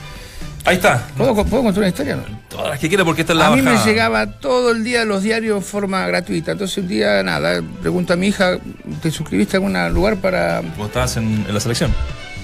Ahí 0.65 0.77
está. 0.77 1.07
¿Puedo, 1.17 1.33
¿Puedo 1.45 1.63
contar 1.63 1.79
una 1.79 1.89
historia? 1.89 2.17
No? 2.17 2.25
Todas 2.49 2.71
las 2.71 2.81
que 2.81 2.89
quiera 2.89 3.05
porque 3.05 3.21
esta 3.21 3.35
es 3.35 3.39
la 3.39 3.47
A 3.47 3.55
mí 3.55 3.63
me 3.63 3.77
llegaba 3.85 4.27
todo 4.41 4.73
el 4.73 4.83
día 4.83 5.05
los 5.05 5.23
diarios 5.23 5.61
de 5.61 5.65
forma 5.65 6.05
gratuita. 6.09 6.53
Entonces 6.53 6.77
un 6.79 6.89
día, 6.89 7.23
nada, 7.23 7.63
pregunto 7.81 8.15
a 8.15 8.17
mi 8.17 8.29
hija, 8.29 8.59
¿te 9.01 9.13
suscribiste 9.13 9.57
a 9.57 9.59
algún 9.59 9.95
lugar 9.95 10.17
para...? 10.17 10.63
Cuando 10.63 10.87
estabas 10.87 11.17
en, 11.19 11.45
en 11.47 11.55
la 11.55 11.61
selección. 11.61 11.93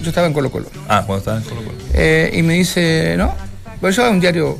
Yo 0.01 0.09
estaba 0.09 0.27
en 0.27 0.33
Colo 0.33 0.49
Colo. 0.49 0.67
Ah, 0.87 1.03
cuando 1.05 1.17
estabas 1.19 1.43
en 1.43 1.49
Colo 1.49 1.63
Colo. 1.63 1.77
Eh, 1.93 2.31
y 2.33 2.43
me 2.43 2.53
dice, 2.53 3.15
no, 3.17 3.35
pues 3.81 3.95
yo 3.97 4.09
un 4.09 4.21
diario, 4.21 4.57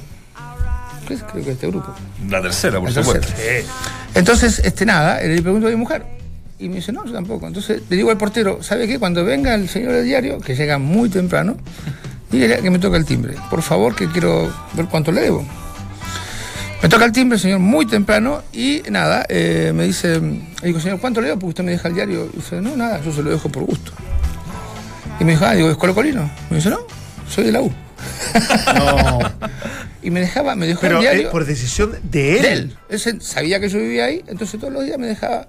¿qué 1.03 1.13
es? 1.15 1.23
creo 1.23 1.43
que 1.43 1.51
este 1.51 1.67
grupo. 1.67 1.93
La 2.29 2.41
tercera, 2.41 2.79
por 2.79 2.91
La 2.91 3.03
supuesto. 3.03 3.27
tercera. 3.27 3.61
Sí. 3.61 3.67
Entonces, 4.15 4.59
este 4.63 4.85
nada, 4.85 5.21
le 5.21 5.41
pregunto 5.41 5.67
a 5.67 5.69
mi 5.69 5.75
mujer. 5.75 6.03
Y 6.59 6.69
me 6.69 6.75
dice, 6.75 6.91
no, 6.91 7.05
yo 7.05 7.11
tampoco. 7.11 7.47
Entonces 7.47 7.81
le 7.89 7.95
digo 7.97 8.09
al 8.11 8.17
portero, 8.17 8.61
¿sabe 8.63 8.87
qué? 8.87 8.97
Cuando 8.99 9.25
venga 9.25 9.53
el 9.55 9.67
señor 9.67 9.93
del 9.93 10.05
diario, 10.05 10.39
que 10.39 10.55
llega 10.55 10.77
muy 10.77 11.09
temprano, 11.09 11.57
dígale 12.31 12.61
que 12.61 12.69
me 12.69 12.79
toca 12.79 12.95
el 12.97 13.05
timbre. 13.05 13.35
Por 13.49 13.61
favor, 13.61 13.95
que 13.95 14.07
quiero 14.07 14.53
ver 14.73 14.85
cuánto 14.85 15.11
le 15.11 15.21
debo. 15.21 15.45
Me 16.81 16.89
toca 16.89 17.05
el 17.05 17.11
timbre, 17.13 17.39
señor, 17.39 17.59
muy 17.59 17.85
temprano, 17.85 18.43
y 18.51 18.81
nada, 18.91 19.25
eh, 19.29 19.71
me 19.73 19.85
dice, 19.85 20.19
le 20.19 20.67
digo, 20.67 20.81
señor, 20.81 20.99
¿cuánto 20.99 21.21
le 21.21 21.27
debo? 21.27 21.39
Porque 21.39 21.49
usted 21.51 21.63
me 21.63 21.71
deja 21.71 21.87
el 21.87 21.93
diario. 21.95 22.29
Y 22.33 22.37
dice, 22.37 22.59
no, 22.61 22.75
nada, 22.75 23.01
yo 23.01 23.13
se 23.13 23.23
lo 23.23 23.29
dejo 23.31 23.47
por 23.49 23.63
gusto. 23.63 23.91
Y 25.19 25.23
me 25.23 25.31
dijo, 25.33 25.45
ah, 25.45 25.53
digo, 25.53 25.71
¿es 25.71 25.77
colocolino? 25.77 26.29
Me 26.49 26.57
dice, 26.57 26.69
no, 26.69 26.79
soy 27.29 27.45
de 27.45 27.51
la 27.53 27.61
U. 27.61 27.71
No. 28.75 29.19
Y 30.03 30.11
me 30.11 30.19
dejaba, 30.19 30.55
me 30.55 30.67
dejó 30.67 30.81
Pero 30.81 30.99
el 30.99 31.05
eh, 31.05 31.09
diario 31.09 31.31
por 31.31 31.45
decisión 31.45 31.97
de 32.03 32.35
él. 32.37 32.41
de 32.41 32.51
él. 32.53 32.77
Él 32.89 32.99
se- 32.99 33.21
sabía 33.21 33.59
que 33.59 33.69
yo 33.69 33.79
vivía 33.79 34.05
ahí, 34.05 34.21
entonces 34.27 34.59
todos 34.59 34.73
los 34.73 34.83
días 34.85 34.97
me 34.97 35.07
dejaba 35.07 35.47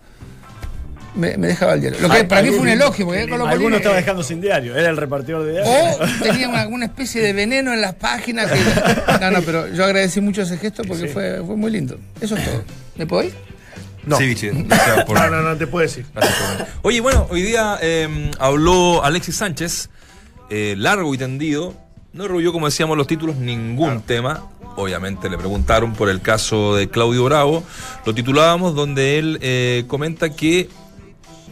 me, 1.17 1.37
me 1.39 1.47
dejaba 1.47 1.75
el 1.75 1.81
diario. 1.81 2.01
Lo 2.01 2.09
que 2.11 2.17
Ay, 2.17 2.25
para 2.25 2.43
mí 2.43 2.49
fue 2.51 2.59
un 2.59 2.69
elogio, 2.69 3.07
porque 3.07 3.23
era 3.23 3.31
Colo 3.31 3.47
Alguno 3.47 3.77
estaba 3.77 3.95
dejando 3.95 4.23
sin 4.25 4.41
diario, 4.41 4.77
era 4.77 4.91
el 4.91 4.97
repartidor 4.97 5.45
de 5.45 5.53
diario. 5.53 5.71
O 5.73 6.23
tenía 6.25 6.49
una- 6.49 6.61
alguna 6.63 6.87
especie 6.87 7.23
de 7.23 7.33
veneno 7.33 7.73
en 7.73 7.81
las 7.81 7.95
páginas. 7.95 8.51
que- 8.51 8.59
no, 9.21 9.31
no, 9.31 9.43
pero 9.43 9.69
yo 9.69 9.85
agradecí 9.85 10.21
mucho 10.21 10.43
ese 10.43 10.59
gesto 10.59 10.83
porque 10.83 11.07
fue, 11.07 11.41
fue 11.45 11.57
muy 11.57 11.71
lindo. 11.71 11.99
Eso 12.21 12.37
es 12.37 12.45
todo. 12.45 12.65
¿Me 12.97 13.07
puedo 13.07 13.23
ir? 13.25 13.35
No. 14.07 14.19
Sí, 14.19 14.35
por- 15.07 15.19
No, 15.19 15.31
no, 15.31 15.43
no 15.43 15.57
te 15.57 15.67
puedo 15.69 15.83
decir. 15.87 16.05
Oye, 16.83 17.01
bueno, 17.01 17.29
hoy 17.31 17.43
día 17.43 17.79
eh, 17.81 18.31
habló 18.41 19.05
Alexis 19.05 19.37
Sánchez, 19.37 19.91
eh, 20.51 20.75
largo 20.77 21.15
y 21.15 21.19
tendido. 21.19 21.75
No 22.15 22.29
rehuyó, 22.29 22.53
como 22.53 22.67
decíamos, 22.67 22.97
los 22.97 23.09
títulos, 23.09 23.35
ningún 23.35 24.01
tema. 24.01 24.45
Obviamente 24.77 25.29
le 25.29 25.37
preguntaron 25.37 25.95
por 25.95 26.09
el 26.09 26.21
caso 26.21 26.77
de 26.77 26.89
Claudio 26.89 27.25
Bravo. 27.25 27.65
Lo 28.07 28.15
titulábamos 28.15 28.77
donde 28.77 29.19
él 29.19 29.39
eh, 29.43 29.83
comenta 29.89 30.31
que 30.31 30.69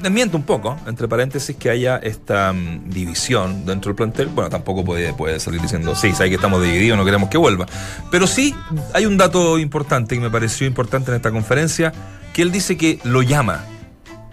desmiente 0.01 0.37
un 0.37 0.45
poco, 0.45 0.77
entre 0.87 1.09
paréntesis, 1.09 1.57
que 1.57 1.69
haya 1.69 1.97
esta 1.97 2.53
mm, 2.53 2.91
división 2.91 3.67
dentro 3.67 3.89
del 3.89 3.97
plantel. 3.97 4.29
Bueno, 4.29 4.51
tampoco 4.51 4.85
puede, 4.85 5.13
puede 5.15 5.41
salir 5.41 5.61
diciendo, 5.61 5.97
sí, 5.97 6.13
sabe 6.13 6.29
que 6.29 6.37
estamos 6.37 6.63
divididos, 6.63 6.97
no 6.97 7.05
queremos 7.05 7.29
que 7.29 7.39
vuelva. 7.39 7.67
Pero 8.13 8.29
sí 8.29 8.55
hay 8.95 9.05
un 9.05 9.17
dato 9.17 9.59
importante 9.59 10.15
que 10.15 10.21
me 10.21 10.31
pareció 10.31 10.69
importante 10.69 11.11
en 11.11 11.17
esta 11.17 11.33
conferencia, 11.33 11.93
que 12.33 12.43
él 12.43 12.53
dice 12.53 12.77
que 12.77 13.01
lo 13.03 13.23
llama 13.23 13.65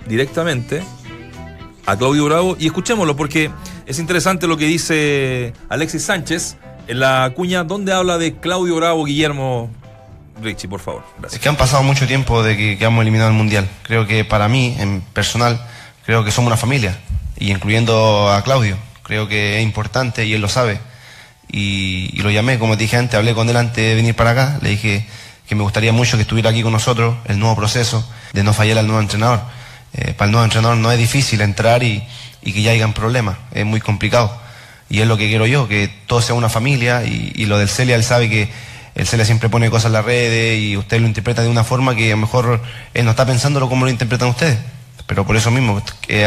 directamente 0.08 0.84
a 1.90 1.98
Claudio 1.98 2.26
Bravo 2.26 2.56
y 2.60 2.68
escuchémoslo 2.68 3.16
porque 3.16 3.50
es 3.88 3.98
interesante 3.98 4.46
lo 4.46 4.58
que 4.58 4.66
dice 4.66 5.54
Alexis 5.70 6.04
Sánchez 6.04 6.58
en 6.88 7.00
la 7.00 7.32
cuña 7.36 7.64
donde 7.64 7.94
habla 7.94 8.20
de 8.20 8.36
Claudio 8.36 8.76
Bravo, 8.76 9.06
Guillermo 9.06 9.72
Richie, 10.42 10.70
por 10.70 10.80
favor. 10.80 11.04
Es 11.32 11.40
que 11.40 11.50
han 11.50 11.56
pasado 11.56 11.82
mucho 11.82 12.06
tiempo 12.06 12.44
de 12.44 12.56
que, 12.56 12.78
que 12.78 12.86
hemos 12.86 13.02
eliminado 13.02 13.32
el 13.32 13.36
Mundial. 13.36 13.68
Creo 13.84 14.06
que 14.06 14.24
para 14.24 14.48
mí, 14.48 14.76
en 14.80 15.02
personal, 15.02 15.60
creo 16.06 16.24
que 16.24 16.32
somos 16.32 16.48
una 16.48 16.58
familia. 16.58 16.98
Y 17.38 17.52
incluyendo 17.52 18.32
a 18.32 18.44
Claudio. 18.44 18.78
Creo 19.04 19.28
que 19.28 19.58
es 19.58 19.64
importante 19.64 20.26
y 20.26 20.34
él 20.34 20.42
lo 20.42 20.48
sabe. 20.48 20.80
Y, 21.52 22.12
y 22.14 22.22
lo 22.22 22.30
llamé, 22.30 22.60
como 22.60 22.78
te 22.78 22.84
dije 22.84 22.98
antes, 22.98 23.16
hablé 23.16 23.34
con 23.34 23.50
él 23.50 23.58
antes 23.58 23.84
de 23.84 23.96
venir 23.96 24.16
para 24.16 24.32
acá. 24.32 24.60
Le 24.62 24.70
dije 24.70 25.06
que 25.48 25.56
me 25.56 25.64
gustaría 25.64 25.92
mucho 25.92 26.18
que 26.18 26.22
estuviera 26.22 26.52
aquí 26.52 26.62
con 26.62 26.72
nosotros, 26.72 27.16
el 27.26 27.40
nuevo 27.40 27.56
proceso, 27.56 28.08
de 28.34 28.44
no 28.44 28.54
fallar 28.54 28.78
al 28.78 28.88
nuevo 28.88 29.02
entrenador. 29.02 29.42
Eh, 29.94 30.14
para 30.14 30.28
el 30.28 30.32
nuevo 30.32 30.46
entrenador 30.46 30.78
no 30.78 30.92
es 30.92 30.98
difícil 30.98 31.42
entrar 31.42 31.84
y, 31.84 32.04
que 32.44 32.62
ya 32.62 32.72
hayan 32.72 32.94
problemas. 32.94 33.38
Es 33.52 33.66
muy 33.66 33.82
complicado. 33.82 34.36
Y 34.90 35.02
es 35.02 35.08
lo 35.08 35.18
que 35.18 35.28
quiero 35.28 35.46
yo, 35.46 35.68
que 35.68 35.90
todo 36.08 36.22
sea 36.22 36.36
una 36.36 36.50
familia. 36.50 37.04
Y, 37.06 37.46
lo 37.46 37.58
del 37.58 37.70
Celia, 37.70 37.96
él 37.96 38.04
sabe 38.04 38.30
que 38.30 38.50
el 38.96 39.08
Celia 39.08 39.26
siempre 39.26 39.50
pone 39.50 39.70
cosas 39.70 39.86
en 39.88 39.94
las 39.94 40.06
redes 40.06 40.60
y 40.60 40.76
usted 40.78 41.00
lo 41.00 41.08
interpreta 41.08 41.42
de 41.42 41.48
una 41.50 41.64
forma 41.64 41.96
que 41.96 42.08
a 42.08 42.16
lo 42.16 42.18
mejor 42.18 42.62
él 42.94 43.06
no 43.06 43.12
está 43.12 43.26
pensándolo 43.26 43.70
como 43.70 43.86
lo 43.86 43.92
interpretan 43.92 44.30
ustedes. 44.30 44.58
Pero 45.08 45.26
por 45.26 45.36
eso 45.36 45.52
mismo, 45.52 45.78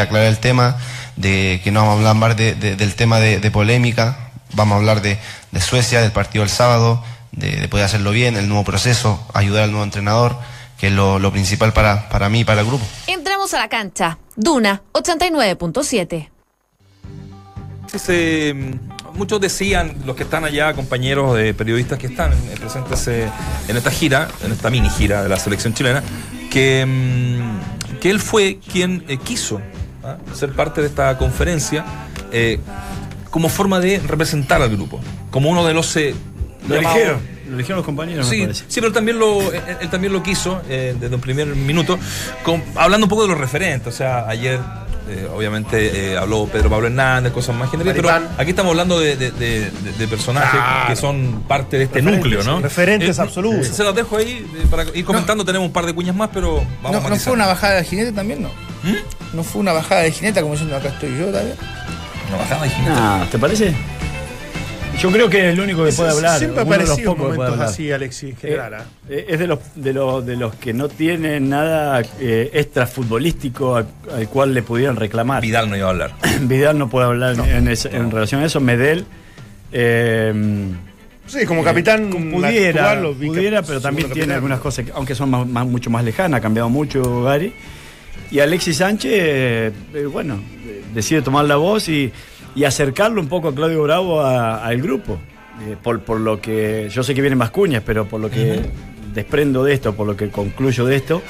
aclarar 0.01 0.27
el 0.27 0.37
tema 0.39 0.77
de 1.15 1.61
que 1.63 1.71
no 1.71 1.81
vamos 1.81 1.95
a 1.95 1.97
hablar 1.99 2.15
más 2.15 2.37
de- 2.37 2.55
de- 2.55 2.75
del 2.75 2.95
tema 2.95 3.19
de, 3.19 3.39
de 3.39 3.51
polémica, 3.51 4.17
vamos 4.53 4.75
a 4.75 4.77
hablar 4.79 5.01
de, 5.01 5.17
Suecia, 5.59 6.01
del 6.01 6.11
partido 6.11 6.43
del 6.43 6.49
sábado, 6.49 7.03
de 7.31 7.67
poder 7.69 7.85
hacerlo 7.85 8.11
bien, 8.11 8.35
el 8.37 8.47
nuevo 8.49 8.63
proceso, 8.63 9.25
ayudar 9.33 9.63
al 9.63 9.71
nuevo 9.71 9.83
entrenador, 9.85 10.37
que 10.83 10.87
es 10.87 10.93
lo, 10.93 11.17
lo 11.17 11.31
principal 11.31 11.71
para, 11.71 12.09
para 12.09 12.27
mí 12.27 12.41
y 12.41 12.43
para 12.43 12.59
el 12.59 12.67
grupo. 12.67 12.83
Entramos 13.07 13.53
a 13.53 13.59
la 13.59 13.69
cancha. 13.69 14.17
Duna 14.35 14.81
89.7. 14.91 16.29
Sí, 17.89 17.99
se- 17.99 18.53
muchos 19.13 19.39
decían, 19.39 19.95
los 20.05 20.17
que 20.17 20.23
están 20.23 20.43
allá, 20.43 20.73
compañeros 20.73 21.37
de 21.37 21.53
periodistas 21.53 21.97
que 21.97 22.07
están 22.07 22.33
eh, 22.33 22.55
presentes 22.59 23.07
eh, 23.07 23.29
en 23.69 23.77
esta 23.77 23.91
gira, 23.91 24.27
en 24.43 24.51
esta 24.51 24.69
mini 24.69 24.89
gira 24.89 25.23
de 25.23 25.29
la 25.29 25.39
selección 25.39 25.73
chilena, 25.73 26.03
que, 26.51 26.85
mm, 26.85 27.99
que 28.01 28.09
él 28.09 28.19
fue 28.19 28.59
quien 28.59 29.05
eh, 29.07 29.15
quiso 29.23 29.61
¿ah? 30.03 30.17
ser 30.33 30.51
parte 30.51 30.81
de 30.81 30.87
esta 30.87 31.17
conferencia 31.17 31.85
eh, 32.33 32.59
como 33.29 33.47
forma 33.47 33.79
de 33.79 33.99
representar 34.05 34.61
al 34.61 34.69
grupo, 34.69 34.99
como 35.31 35.49
uno 35.49 35.65
de 35.65 35.73
los... 35.73 35.95
eh, 35.95 36.13
Lo 36.67 36.75
llamados- 36.75 36.97
eligieron, 36.97 37.21
lo 37.53 37.59
eligieron 37.59 37.77
los 37.77 37.85
compañeros, 37.85 38.27
Sí, 38.27 38.47
sí, 38.67 38.81
pero 38.81 38.91
también 38.91 39.19
lo, 39.19 39.39
él, 39.53 39.61
él 39.81 39.89
también 39.89 40.11
lo 40.13 40.21
quiso 40.21 40.61
eh, 40.69 40.95
desde 40.99 41.15
un 41.15 41.21
primer 41.21 41.47
minuto, 41.47 41.97
con- 42.43 42.63
hablando 42.75 43.05
un 43.05 43.09
poco 43.09 43.21
de 43.23 43.29
los 43.29 43.37
referentes. 43.37 43.93
O 43.93 43.95
sea, 43.95 44.27
ayer 44.27 44.59
eh, 45.09 45.27
obviamente 45.35 46.13
eh, 46.13 46.17
habló 46.17 46.47
Pedro 46.47 46.69
Pablo 46.69 46.87
Hernández, 46.87 47.33
cosas 47.33 47.55
más 47.55 47.69
generales, 47.69 48.01
pero 48.01 48.13
aquí 48.37 48.49
estamos 48.51 48.69
hablando 48.71 48.99
de, 48.99 49.15
de- 49.17 49.31
de- 49.31 49.69
de- 49.71 49.91
de 49.97 50.07
personajes 50.07 50.51
Claro. 50.51 50.87
que 50.89 50.95
son 50.95 51.43
parte 51.47 51.77
de 51.77 51.83
este 51.83 51.99
Referentes, 51.99 52.31
núcleo, 52.31 52.43
¿no? 52.43 52.61
referentes 52.61 53.19
absolutos. 53.19 53.67
Se 53.67 53.83
los 53.83 53.93
dejo 53.93 54.15
ahí 54.17 54.45
eh, 54.57 54.65
para 54.71 54.83
ir 54.93 55.03
comentando, 55.05 55.43
tenemos 55.43 55.67
un 55.67 55.73
par 55.73 55.85
de 55.85 55.93
cuñas 55.93 56.15
más, 56.15 56.29
pero 56.33 56.63
vamos 56.81 57.01
No, 57.01 57.07
a 57.07 57.09
¿No 57.09 57.15
fue 57.17 57.33
una 57.33 57.47
bajada 57.47 57.75
de 57.75 57.83
jinete 57.83 58.11
también? 58.13 58.41
No. 58.43 58.49
¿Mm? 58.83 59.35
No 59.35 59.43
fue 59.43 59.61
una 59.61 59.73
bajada 59.73 60.01
de 60.01 60.11
jineta 60.11 60.41
como 60.41 60.53
diciendo 60.53 60.75
acá 60.77 60.87
estoy 60.89 61.17
yo 61.17 61.25
también. 61.31 61.57
Una 62.29 62.37
bajada 62.37 62.63
de 62.63 62.69
jinete. 62.69 62.93
Ah, 62.95 63.25
¿Te 63.29 63.37
parece? 63.37 63.73
Yo 64.99 65.11
creo 65.11 65.29
que 65.29 65.49
es 65.49 65.53
el 65.53 65.59
único 65.59 65.83
que 65.83 65.91
puede 65.91 66.11
hablar. 66.11 66.39
Siempre 66.39 66.61
ha 66.61 66.63
uno 66.63 66.71
de 66.73 66.77
los 66.79 66.89
aparecido 66.91 67.15
momentos 67.15 67.59
así, 67.59 67.91
Alexis, 67.91 68.37
general. 68.39 68.73
¿ah? 68.75 68.85
Eh, 69.09 69.25
es 69.27 69.39
de 69.39 69.47
los, 69.47 69.59
de, 69.75 69.91
los, 69.93 70.25
de 70.25 70.37
los 70.37 70.55
que 70.55 70.71
no 70.73 70.87
tienen 70.87 71.49
nada 71.49 72.01
eh, 72.19 72.51
extra 72.53 72.87
futbolístico 72.87 73.75
al, 73.75 73.87
al 74.15 74.29
cual 74.29 74.53
le 74.53 74.61
pudieran 74.63 74.95
reclamar. 74.95 75.41
Vidal 75.41 75.69
no 75.69 75.75
iba 75.75 75.87
a 75.87 75.89
hablar. 75.89 76.11
Vidal 76.41 76.77
no 76.77 76.89
puede 76.89 77.07
hablar 77.07 77.35
en, 77.37 78.11
relación 78.11 78.41
a 78.41 78.45
eso. 78.45 78.59
Medel 78.61 79.05
eh, 79.71 80.33
Sí, 81.25 81.45
como 81.45 81.63
capitán 81.63 82.09
pudiera, 82.09 82.91
actual, 82.91 83.15
pudiera, 83.15 83.61
pero 83.63 83.79
también 83.81 84.07
tiene 84.07 84.19
capitán. 84.19 84.35
algunas 84.35 84.59
cosas, 84.59 84.85
que- 84.85 84.91
aunque 84.93 85.15
son 85.15 85.29
más, 85.29 85.47
más- 85.47 85.65
mucho 85.65 85.89
más 85.89 86.03
lejanas, 86.03 86.37
ha 86.39 86.41
cambiado 86.41 86.69
mucho 86.69 87.23
Gary. 87.23 87.53
Y 88.29 88.39
Alexis 88.39 88.77
Sánchez, 88.77 89.11
eh, 89.13 89.71
eh, 89.93 90.05
bueno, 90.05 90.35
eh, 90.65 90.83
decide 90.93 91.21
tomar 91.21 91.45
la 91.45 91.55
voz 91.55 91.87
y, 91.87 92.11
y 92.55 92.63
acercarlo 92.65 93.19
un 93.21 93.27
poco 93.27 93.49
a 93.49 93.55
Claudio 93.55 93.83
Bravo 93.83 94.21
al 94.21 94.81
grupo. 94.81 95.19
Eh, 95.67 95.75
por, 95.81 96.01
por 96.01 96.19
lo 96.19 96.41
que, 96.41 96.89
yo 96.91 97.03
sé 97.03 97.13
que 97.13 97.21
vienen 97.21 97.37
más 97.37 97.51
cuñas, 97.51 97.83
pero 97.85 98.05
por 98.05 98.19
lo 98.19 98.29
que 98.29 98.59
desprendo 99.13 99.63
de 99.63 99.73
esto, 99.73 99.93
por 99.93 100.07
lo 100.07 100.17
que 100.17 100.29
concluyo 100.29 100.83
de 100.85 100.95
esto, 100.95 101.21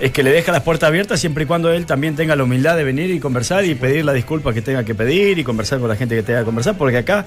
es 0.00 0.12
que 0.12 0.22
le 0.22 0.30
deja 0.30 0.52
las 0.52 0.62
puertas 0.62 0.86
abiertas 0.88 1.18
siempre 1.18 1.44
y 1.44 1.46
cuando 1.46 1.72
él 1.72 1.84
también 1.84 2.14
tenga 2.14 2.36
la 2.36 2.44
humildad 2.44 2.76
de 2.76 2.84
venir 2.84 3.10
y 3.10 3.18
conversar 3.18 3.64
y 3.64 3.74
pedir 3.74 4.04
la 4.04 4.12
disculpa 4.12 4.54
que 4.54 4.62
tenga 4.62 4.84
que 4.84 4.94
pedir 4.94 5.38
y 5.40 5.44
conversar 5.44 5.80
con 5.80 5.88
la 5.88 5.96
gente 5.96 6.14
que 6.14 6.22
tenga 6.22 6.40
que 6.40 6.44
conversar, 6.44 6.78
porque 6.78 6.98
acá 6.98 7.26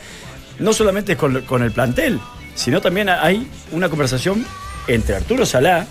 no 0.60 0.72
solamente 0.72 1.12
es 1.14 1.18
con, 1.18 1.42
con 1.42 1.62
el 1.62 1.72
plantel, 1.72 2.20
sino 2.56 2.80
también 2.80 3.10
hay 3.10 3.46
una 3.74 3.90
conversación 3.90 4.46
entre 4.88 5.16
Arturo 5.18 5.46
Salá 5.46 5.88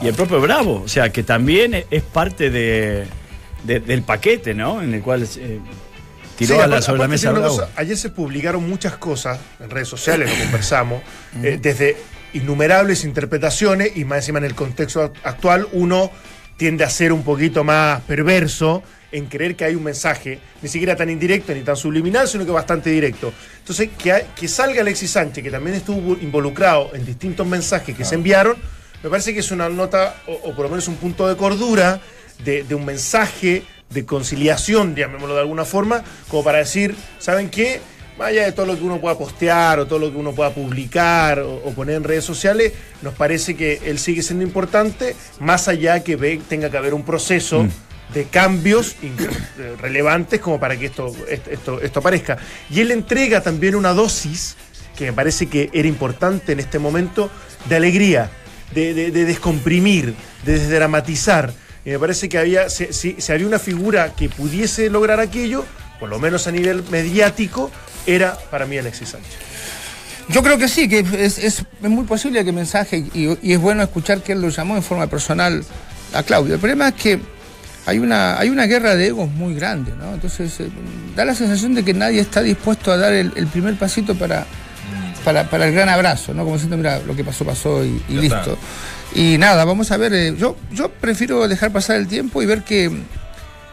y 0.00 0.06
el 0.08 0.14
propio 0.14 0.40
Bravo, 0.40 0.82
o 0.84 0.88
sea, 0.88 1.10
que 1.12 1.22
también 1.22 1.74
es- 1.74 1.84
es 1.90 2.02
parte 2.02 2.50
de, 2.50 3.04
de- 3.64 3.80
del 3.80 4.02
paquete, 4.02 4.54
¿no? 4.54 4.80
En 4.80 4.94
el 4.94 5.02
cual 5.02 5.22
eh, 5.36 5.58
tiró 6.36 6.54
Sí, 6.54 6.60
a 6.60 6.66
la- 6.66 6.76
aparte- 6.76 6.86
sobre 6.86 6.98
la 6.98 7.04
aparte 7.04 7.10
mesa 7.12 7.20
tiene 7.22 7.38
una 7.38 7.48
Bravo. 7.48 7.56
cosa, 7.66 7.70
ayer 7.80 7.96
se 7.96 8.10
publicaron 8.10 8.68
muchas 8.68 8.96
cosas 8.96 9.38
en 9.60 9.70
redes 9.70 9.88
sociales, 9.88 10.30
lo 10.30 10.44
conversamos, 10.44 11.02
eh, 11.42 11.58
desde 11.60 11.96
innumerables 12.34 13.04
interpretaciones 13.04 13.92
y 13.96 14.04
más 14.04 14.18
encima 14.18 14.38
en 14.38 14.46
el 14.46 14.54
contexto 14.54 15.02
act- 15.12 15.18
actual 15.24 15.68
uno 15.72 16.10
tiende 16.56 16.84
a 16.84 16.90
ser 16.90 17.12
un 17.12 17.22
poquito 17.22 17.64
más 17.64 18.00
perverso 18.02 18.82
en 19.10 19.26
creer 19.26 19.56
que 19.56 19.64
hay 19.66 19.74
un 19.74 19.82
mensaje, 19.82 20.38
ni 20.62 20.68
siquiera 20.70 20.96
tan 20.96 21.10
indirecto 21.10 21.52
ni 21.52 21.60
tan 21.60 21.76
subliminal, 21.76 22.26
sino 22.28 22.46
que 22.46 22.50
bastante 22.50 22.88
directo. 22.88 23.30
Entonces, 23.58 23.90
que, 23.98 24.10
hay- 24.12 24.24
que 24.34 24.48
salga 24.48 24.80
Alexis 24.80 25.10
Sánchez, 25.10 25.44
que 25.44 25.50
también 25.50 25.76
estuvo 25.76 26.14
involucrado 26.22 26.90
en 26.94 27.04
distintos 27.04 27.46
mensajes 27.46 27.94
que 27.94 28.04
se 28.06 28.14
enviaron, 28.14 28.56
me 29.02 29.10
parece 29.10 29.34
que 29.34 29.40
es 29.40 29.50
una 29.50 29.68
nota, 29.68 30.14
o, 30.26 30.32
o 30.32 30.54
por 30.54 30.64
lo 30.64 30.70
menos 30.70 30.88
un 30.88 30.96
punto 30.96 31.28
de 31.28 31.36
cordura, 31.36 32.00
de, 32.42 32.62
de 32.64 32.74
un 32.74 32.86
mensaje 32.86 33.64
de 33.92 34.04
conciliación, 34.04 34.94
llamémoslo 34.94 35.34
de 35.34 35.40
alguna 35.40 35.64
forma, 35.64 36.02
como 36.28 36.42
para 36.44 36.58
decir, 36.58 36.94
¿saben 37.18 37.50
qué? 37.50 37.80
Más 38.18 38.28
allá 38.28 38.44
de 38.44 38.52
todo 38.52 38.66
lo 38.66 38.76
que 38.76 38.84
uno 38.84 39.00
pueda 39.00 39.16
postear 39.16 39.78
o 39.80 39.86
todo 39.86 39.98
lo 39.98 40.10
que 40.12 40.18
uno 40.18 40.32
pueda 40.32 40.50
publicar 40.50 41.38
o, 41.40 41.54
o 41.64 41.72
poner 41.72 41.96
en 41.96 42.04
redes 42.04 42.24
sociales, 42.24 42.72
nos 43.00 43.14
parece 43.14 43.56
que 43.56 43.80
él 43.86 43.98
sigue 43.98 44.22
siendo 44.22 44.44
importante, 44.44 45.16
más 45.40 45.66
allá 45.68 46.04
que 46.04 46.16
ve- 46.16 46.40
tenga 46.48 46.70
que 46.70 46.76
haber 46.76 46.92
un 46.94 47.04
proceso 47.04 47.66
de 48.12 48.24
cambios 48.24 48.96
eh, 49.02 49.76
relevantes 49.80 50.40
como 50.40 50.60
para 50.60 50.76
que 50.76 50.86
esto, 50.86 51.10
esto, 51.28 51.50
esto, 51.50 51.80
esto 51.80 52.00
aparezca. 52.00 52.36
Y 52.70 52.80
él 52.80 52.90
entrega 52.90 53.40
también 53.42 53.74
una 53.74 53.94
dosis 53.94 54.56
que 54.96 55.06
me 55.06 55.12
parece 55.14 55.46
que 55.48 55.70
era 55.72 55.88
importante 55.88 56.52
en 56.52 56.60
este 56.60 56.78
momento 56.78 57.30
de 57.70 57.76
alegría, 57.76 58.30
de, 58.74 58.92
de- 58.92 59.10
de 59.10 59.24
descomprimir, 59.24 60.14
de 60.44 60.58
desdramatizar. 60.58 61.54
Y 61.84 61.90
me 61.90 61.98
parece 61.98 62.28
que 62.28 62.38
había, 62.38 62.70
si, 62.70 62.86
si- 62.92 63.16
si 63.18 63.32
había 63.32 63.46
una 63.46 63.58
figura 63.58 64.12
que 64.14 64.28
pudiese 64.28 64.88
lograr 64.90 65.18
aquello, 65.20 65.64
por 65.98 66.08
lo 66.08 66.18
menos 66.18 66.46
a 66.46 66.52
nivel 66.52 66.84
mediático, 66.90 67.70
era 68.06 68.36
para 68.50 68.66
mí 68.66 68.78
Alexis 68.78 69.08
Sánchez. 69.10 69.32
Yo 70.28 70.42
creo 70.42 70.56
que 70.58 70.68
sí, 70.68 70.88
que 70.88 71.00
es, 71.00 71.38
es- 71.38 71.58
es 71.60 71.64
muy 71.82 72.04
posible 72.04 72.44
que 72.44 72.52
mensaje, 72.52 72.98
y, 73.12 73.36
y 73.42 73.52
es 73.52 73.58
bueno 73.60 73.82
escuchar 73.82 74.22
que 74.22 74.32
él 74.32 74.40
lo 74.40 74.48
llamó 74.48 74.76
en 74.76 74.82
forma 74.82 75.06
personal 75.08 75.64
a 76.14 76.22
Claudio. 76.22 76.54
El 76.54 76.60
problema 76.60 76.88
es 76.88 76.94
que 76.94 77.18
hay 77.86 77.98
una, 77.98 78.38
hay 78.38 78.48
una 78.48 78.66
guerra 78.66 78.94
de 78.94 79.08
egos 79.08 79.28
muy 79.28 79.54
grande, 79.56 79.92
¿no? 79.98 80.14
Entonces, 80.14 80.60
eh, 80.60 80.68
da 81.16 81.24
la 81.24 81.34
sensación 81.34 81.74
de 81.74 81.84
que 81.84 81.92
nadie 81.94 82.20
está 82.20 82.40
dispuesto 82.42 82.92
a 82.92 82.96
dar 82.96 83.12
el, 83.12 83.32
el 83.34 83.48
primer 83.48 83.74
pasito 83.76 84.14
para, 84.14 84.46
para, 85.24 85.50
para 85.50 85.66
el 85.66 85.74
gran 85.74 85.88
abrazo, 85.88 86.32
¿no? 86.32 86.44
Como 86.44 86.54
diciendo, 86.54 86.76
mira, 86.76 87.00
lo 87.00 87.16
que 87.16 87.24
pasó, 87.24 87.44
pasó 87.44 87.84
y, 87.84 88.00
listo. 88.08 88.36
está. 88.38 88.56
Y 89.14 89.36
nada, 89.38 89.64
vamos 89.64 89.90
a 89.90 89.96
ver, 89.96 90.14
eh, 90.14 90.34
yo, 90.38 90.56
yo 90.72 90.88
prefiero 90.90 91.46
dejar 91.48 91.70
pasar 91.72 91.96
el 91.96 92.08
tiempo 92.08 92.42
y 92.42 92.46
ver 92.46 92.62
que 92.62 92.90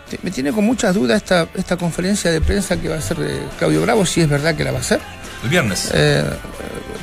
te- 0.10 0.20
me 0.24 0.32
tiene 0.32 0.52
con 0.52 0.66
muchas 0.66 0.94
dudas 0.96 1.18
esta, 1.18 1.48
esta 1.56 1.78
conferencia 1.78 2.30
de 2.32 2.42
prensa 2.42 2.76
que 2.78 2.90
va 2.90 2.96
a 2.96 3.00
hacer 3.00 3.18
eh, 3.22 3.40
Claudio 3.58 3.82
Bravo, 3.82 4.06
si 4.06 4.22
es 4.22 4.28
verdad 4.30 4.56
que 4.56 4.64
la 4.66 4.72
va 4.72 4.80
a 4.80 4.82
hacer. 4.82 5.00
El 5.44 5.50
viernes. 5.50 5.90
Eh, 5.94 6.26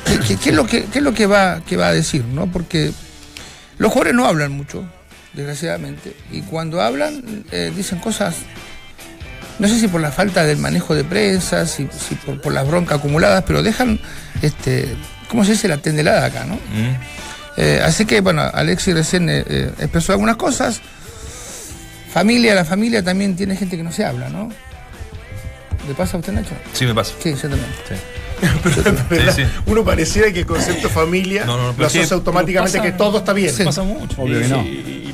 ¿qué, 0.05 0.19
qué- 0.19 0.37
qué 0.37 0.49
es 0.51 0.55
lo 0.55 0.67
que, 0.67 0.83
qué 0.85 0.99
es 0.99 1.03
lo 1.03 1.13
que 1.13 1.25
va, 1.25 1.61
que 1.67 1.77
va 1.77 1.87
a 1.87 1.93
decir? 1.93 2.23
¿no? 2.25 2.45
Porque 2.51 2.91
los 3.79 3.91
jugadores 3.91 4.13
no 4.13 4.27
hablan 4.27 4.51
mucho, 4.51 4.83
desgraciadamente, 5.33 6.15
y 6.31 6.41
cuando 6.41 6.81
hablan 6.81 7.43
eh, 7.51 7.71
dicen 7.75 7.97
cosas, 7.99 8.35
no 9.57 9.67
sé 9.67 9.79
si 9.79 9.87
por 9.87 10.01
la 10.01 10.11
falta 10.11 10.43
del 10.43 10.57
manejo 10.57 10.93
de 10.93 11.03
prensa, 11.03 11.65
si, 11.65 11.87
si 12.07 12.13
por, 12.15 12.39
por 12.41 12.53
las 12.53 12.67
broncas 12.67 12.99
acumuladas, 12.99 13.43
pero 13.47 13.63
dejan, 13.63 13.99
este, 14.43 14.95
¿cómo 15.27 15.43
se 15.43 15.51
dice? 15.53 15.67
La 15.67 15.77
tendelada 15.77 16.25
acá, 16.25 16.45
¿no? 16.45 16.55
Mm. 16.55 16.95
Eh, 17.57 17.81
así 17.83 18.05
que, 18.05 18.21
bueno, 18.21 18.43
Alexis 18.53 18.93
recién 18.93 19.29
eh, 19.29 19.43
eh, 19.47 19.71
expresó 19.79 20.11
algunas 20.13 20.35
cosas. 20.37 20.79
Familia, 22.13 22.55
la 22.55 22.65
familia 22.65 23.03
también 23.03 23.35
tiene 23.35 23.55
gente 23.55 23.77
que 23.77 23.83
no 23.83 23.91
se 23.91 24.05
habla, 24.05 24.29
¿no? 24.29 24.49
¿Le 25.87 25.93
pasa 25.93 26.17
a 26.17 26.19
usted, 26.19 26.33
Nacho? 26.33 26.51
Sí, 26.73 26.85
me 26.85 26.93
pasa. 26.93 27.13
Sí, 27.21 27.33
yo 27.33 27.41
también. 27.49 27.65
Uno 29.65 29.83
pareciera 29.83 30.31
que 30.31 30.41
el 30.41 30.45
concepto 30.45 30.89
familia 30.89 31.43
No, 31.45 31.57
no, 31.57 31.73
lo 31.75 31.85
asocia 31.87 32.15
automáticamente 32.15 32.77
pasa- 32.77 32.91
que 32.91 32.95
todo 32.97 33.17
está 33.19 33.33
bien. 33.33 33.51
Sí. 33.53 33.63
Pasa 33.63 33.81
mucho. 33.83 34.21
Obvio 34.21 34.39
que 34.39 34.47
no. 34.47 34.63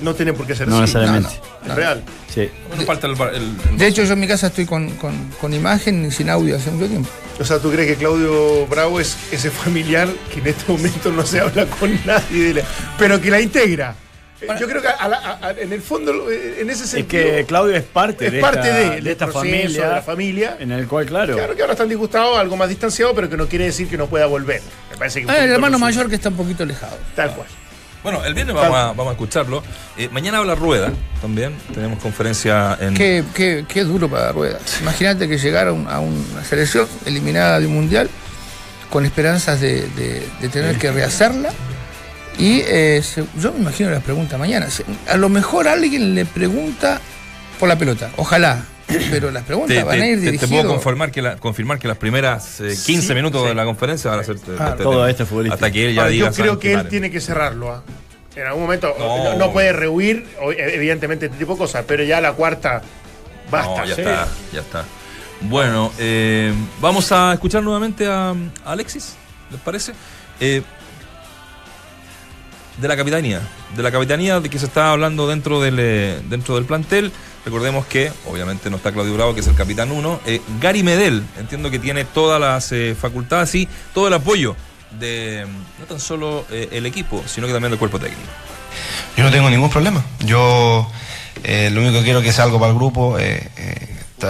No 0.03 0.13
tiene 0.13 0.33
por 0.33 0.45
qué 0.45 0.55
ser 0.55 0.67
No 0.67 0.75
así. 0.75 0.81
necesariamente. 0.81 1.29
Es 1.65 1.73
real. 1.75 2.03
Sí. 2.33 2.49
Bueno, 2.67 2.83
falta 2.83 3.07
el, 3.07 3.13
el- 3.35 3.77
De 3.77 3.87
hecho, 3.87 4.03
yo 4.03 4.13
en 4.13 4.19
mi 4.19 4.27
casa 4.27 4.47
estoy 4.47 4.65
con, 4.65 4.91
con- 4.97 5.29
con 5.39 5.53
imagen 5.53 6.05
y 6.05 6.11
sin 6.11 6.29
audio 6.29 6.57
hace 6.57 6.69
mucho 6.71 6.87
tiempo. 6.89 7.09
O 7.39 7.43
sea, 7.45 7.57
¿tú 7.59 7.71
crees 7.71 7.87
que 7.87 7.95
Claudio 7.95 8.67
Bravo 8.67 8.99
es 8.99 9.15
ese 9.31 9.49
familiar 9.49 10.07
que 10.33 10.39
en 10.41 10.47
este 10.47 10.71
momento 10.71 11.11
no 11.11 11.25
se 11.25 11.39
habla 11.39 11.65
con 11.65 11.97
nadie, 12.05 12.43
de 12.45 12.53
la- 12.61 12.67
pero 12.99 13.19
que 13.21 13.31
la 13.31 13.39
integra? 13.39 13.95
Eh, 14.41 14.47
Yo 14.59 14.67
creo 14.67 14.81
que 14.81 14.89
a 14.89 15.07
la- 15.07 15.17
a- 15.17 15.47
a- 15.47 15.51
en 15.51 15.71
el 15.71 15.81
fondo, 15.81 16.29
eh, 16.29 16.57
en 16.59 16.69
ese 16.69 16.83
Es 16.83 16.89
sentido. 16.89 17.23
que 17.23 17.45
Claudio 17.45 17.77
es 17.77 17.83
parte 17.83 18.25
es 18.27 18.33
de 18.33 18.41
parte 18.41 18.59
esta, 18.59 18.77
de, 18.95 19.01
de 19.01 19.11
esta 19.13 19.25
proceso, 19.27 19.39
familia, 19.45 19.87
de 19.87 19.93
la 19.95 20.01
familia. 20.01 20.57
en 20.59 20.71
el 20.73 20.85
cual, 20.85 21.05
claro, 21.05 21.33
Claro 21.35 21.55
que 21.55 21.61
ahora 21.61 21.73
están 21.73 21.87
disgustados, 21.87 22.37
algo 22.37 22.57
más 22.57 22.67
distanciado, 22.67 23.15
pero 23.15 23.29
que 23.29 23.37
no 23.37 23.47
quiere 23.47 23.65
decir 23.65 23.87
que 23.87 23.97
no 23.97 24.07
pueda 24.07 24.25
volver. 24.25 24.61
Me 24.91 24.97
parece 24.97 25.23
que 25.23 25.31
Ah, 25.31 25.45
el 25.45 25.51
hermano 25.51 25.79
mayor 25.79 26.09
que 26.09 26.15
está 26.15 26.27
un 26.27 26.35
poquito 26.35 26.63
alejado. 26.63 26.97
Tal 27.15 27.33
cual. 27.35 27.47
Bueno, 28.03 28.23
el 28.25 28.33
viernes 28.33 28.55
vamos 28.55 28.75
a, 29.07 29.09
a 29.09 29.11
escucharlo. 29.11 29.63
Eh, 29.97 30.09
mañana 30.11 30.39
habla 30.39 30.55
Rueda 30.55 30.91
también. 31.21 31.55
Tenemos 31.73 31.99
conferencia 31.99 32.77
en. 32.81 32.93
Qué, 32.93 33.23
qué- 33.33 33.65
qué 33.67 33.83
duro 33.85 34.09
para 34.09 34.31
Ruedas. 34.33 34.61
Imagínate 34.81 35.27
que 35.29 35.37
llegara 35.37 35.69
a, 35.69 35.73
un- 35.73 35.87
a 35.87 35.99
una 35.99 36.43
selección 36.43 36.87
eliminada 37.05 37.59
de 37.59 37.67
un 37.67 37.73
mundial 37.75 38.09
con 38.89 39.05
esperanzas 39.05 39.59
de, 39.61 39.87
tener 40.51 40.77
que 40.77 40.91
rehacerla. 40.91 41.49
Y 42.37 42.61
eh, 42.65 43.01
yo 43.39 43.53
me 43.53 43.59
imagino 43.59 43.89
las 43.89 44.03
preguntas 44.03 44.37
mañana. 44.39 44.67
A 45.07 45.17
lo 45.17 45.29
mejor 45.29 45.67
alguien 45.67 46.13
le 46.15 46.25
pregunta 46.25 46.99
por 47.59 47.69
la 47.69 47.77
pelota. 47.77 48.09
Ojalá. 48.17 48.65
Pero 48.87 49.31
las 49.31 49.43
preguntas 49.43 49.75
Te, 49.77 49.83
van 49.83 50.01
a 50.01 50.07
ir 50.07 50.15
te- 50.15 50.25
te 50.25 50.31
dirigidas. 50.31 50.49
puedo 50.49 50.67
confirmar 50.73 51.11
que, 51.11 51.21
la- 51.21 51.37
confirmar 51.37 51.79
que 51.79 51.87
las 51.87 51.97
primeras 51.97 52.59
eh, 52.61 52.75
15 52.85 53.15
minutos 53.15 53.47
de 53.47 53.55
la 53.55 53.63
conferencia 53.65 54.11
van 54.11 54.19
a 54.19 54.23
ser. 54.23 54.39
de- 54.39 54.55
de 54.57 54.63
este 54.69 54.83
todo 54.83 55.07
este 55.07 55.25
futbolista. 55.25 55.55
Hasta 55.55 55.71
que 55.71 55.87
él 55.89 55.95
ya 55.95 56.07
diga. 56.07 56.27
yo 56.29 56.33
creo 56.33 56.45
"Saben 56.45 56.59
que 56.59 56.69
él 56.71 56.77
paren". 56.77 56.89
tiene 56.89 57.11
que 57.11 57.21
cerrarlo. 57.21 57.71
¿ah? 57.71 57.83
En 58.35 58.45
algún 58.47 58.63
momento 58.63 58.93
No. 58.97 59.35
no, 59.37 59.51
puede 59.53 59.71
rehuir, 59.73 60.25
evidentemente, 60.57 61.27
este 61.27 61.37
tipo 61.37 61.53
de 61.53 61.59
cosas, 61.59 61.85
pero 61.87 62.03
ya 62.03 62.19
la 62.19 62.33
cuarta 62.33 62.81
basta. 63.49 63.81
No, 63.81 63.85
ya 63.85 63.95
¿sí? 63.95 64.01
está, 64.01 64.27
ya 64.51 64.59
está. 64.61 64.85
Bueno, 65.41 65.91
eh, 65.99 66.53
vamos 66.81 67.11
a 67.11 67.33
escuchar 67.33 67.61
nuevamente 67.63 68.07
a, 68.07 68.29
a 68.31 68.35
Alexis, 68.65 69.15
¿les 69.51 69.59
parece? 69.61 69.93
Eh, 70.39 70.61
de 72.77 72.87
la 72.87 72.97
capitanía, 72.97 73.39
de 73.75 73.83
la 73.83 73.91
capitanía 73.91 74.39
de 74.39 74.49
que 74.49 74.57
se 74.57 74.65
está 74.65 74.91
hablando 74.91 75.27
dentro 75.27 75.61
del, 75.61 75.77
eh, 75.79 76.19
dentro 76.29 76.55
del 76.55 76.65
plantel. 76.65 77.11
Recordemos 77.45 77.85
que, 77.85 78.11
obviamente, 78.25 78.69
no 78.69 78.77
está 78.77 78.91
Claudio 78.91 79.13
Bravo, 79.15 79.33
que 79.33 79.41
es 79.41 79.47
el 79.47 79.55
capitán 79.55 79.91
1. 79.91 80.21
Gary 80.61 80.81
Medel, 80.83 81.23
entiendo 81.37 81.69
que 81.69 81.77
tiene 81.79 82.05
todas 82.05 82.39
las 82.39 82.71
eh, 82.71 82.95
facultades 82.99 83.53
y 83.55 83.67
todo 83.93 84.07
el 84.07 84.13
apoyo 84.13 84.55
de 84.99 85.45
no 85.79 85.85
tan 85.85 85.99
solo 85.99 86.45
eh, 86.51 86.69
el 86.71 86.85
equipo, 86.85 87.21
sino 87.25 87.47
que 87.47 87.53
también 87.53 87.71
del 87.71 87.79
cuerpo 87.79 87.99
técnico. 87.99 88.21
Yo 89.17 89.23
no 89.25 89.31
tengo 89.31 89.49
ningún 89.49 89.69
problema. 89.69 90.03
Yo 90.21 90.89
eh, 91.43 91.69
lo 91.73 91.81
único 91.81 91.97
que 91.97 92.03
quiero 92.05 92.19
es 92.19 92.25
que 92.25 92.31
sea 92.31 92.45
algo 92.45 92.59
para 92.59 92.71
el 92.71 92.77
grupo. 92.77 93.19
eh, 93.19 93.49
eh, 93.57 93.89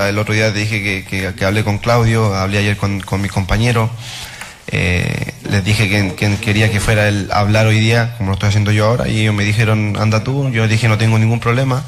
el 0.09 0.17
otro 0.17 0.33
día 0.33 0.49
dije 0.51 0.81
que, 0.81 1.05
que- 1.05 1.35
que 1.35 1.45
hablé 1.45 1.63
con 1.63 1.77
Claudio, 1.77 2.33
hablé 2.35 2.57
ayer 2.57 2.77
con, 2.77 2.99
con 3.01 3.21
mis 3.21 3.31
compañeros. 3.31 3.91
eh, 4.67 5.33
les 5.49 5.63
dije 5.63 5.87
que, 5.87 6.15
que 6.15 6.37
quería 6.37 6.71
que 6.71 6.79
fuera 6.79 7.07
el 7.07 7.29
hablar 7.31 7.67
hoy 7.67 7.79
día, 7.79 8.15
como 8.17 8.29
lo 8.29 8.33
estoy 8.33 8.49
haciendo 8.49 8.71
yo 8.71 8.85
ahora, 8.87 9.07
y 9.07 9.19
ellos 9.21 9.35
me 9.35 9.43
dijeron, 9.43 9.95
anda 9.99 10.23
tú. 10.23 10.49
Yo 10.49 10.67
dije, 10.67 10.87
no 10.87 10.97
tengo 10.97 11.19
ningún 11.19 11.39
problema. 11.39 11.83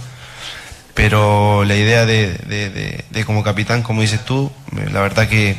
Pero 0.96 1.64
la 1.66 1.76
idea 1.76 2.06
de, 2.06 2.34
de- 2.48 2.70
de- 2.72 3.06
de 3.10 3.26
como 3.26 3.44
capitán, 3.44 3.84
como 3.84 4.02
dices 4.02 4.24
tú, 4.26 4.52
eh, 4.78 4.90
la 4.92 5.02
verdad 5.02 5.28
que, 5.28 5.56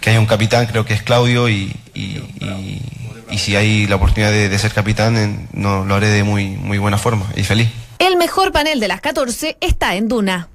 que 0.00 0.10
hay 0.10 0.16
un 0.16 0.26
capitán, 0.26 0.66
creo 0.66 0.84
que 0.84 0.94
es 0.94 1.02
Claudio, 1.02 1.48
y, 1.48 1.76
y- 1.94 2.22
y- 2.40 2.82
y 3.30 3.38
si 3.38 3.54
hay 3.54 3.86
la 3.86 3.96
oportunidad 3.96 4.30
de, 4.32 4.48
de 4.48 4.58
ser 4.58 4.72
capitán, 4.72 5.16
en- 5.18 5.48
no, 5.52 5.84
lo 5.84 5.94
haré 5.94 6.08
de 6.08 6.24
muy, 6.24 6.48
muy 6.56 6.78
buena 6.78 6.96
forma 6.98 7.26
y 7.36 7.44
feliz. 7.44 7.68
El 7.98 8.16
mejor 8.16 8.50
panel 8.50 8.80
de 8.80 8.88
las 8.88 9.00
14 9.02 9.56
está 9.60 9.94
en 9.94 10.08
Duna. 10.08 10.48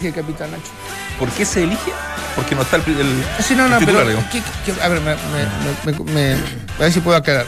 ¿Qué 0.00 0.12
capitán 0.12 0.50
Nacho? 0.50 0.62
¿Por 1.18 1.30
qué 1.30 1.44
se 1.44 1.62
elige? 1.64 1.92
Porque 2.34 2.54
no 2.54 2.62
está 2.62 2.76
el, 2.76 2.82
el- 3.00 3.24
Sí, 3.42 3.54
no, 3.54 3.64
el 3.64 3.70
no, 3.70 3.78
titular, 3.78 4.04
pero. 4.04 4.16
digo. 4.18 4.28
¿qué- 4.32 4.42
qué- 4.72 4.80
a 4.82 4.88
ver, 4.88 5.00
me, 5.00 5.14
me- 5.14 5.92
me- 6.04 6.12
me- 6.12 6.32
a 6.76 6.78
ver 6.80 6.92
si 6.92 7.00
puedo 7.00 7.16
aclarar. 7.16 7.46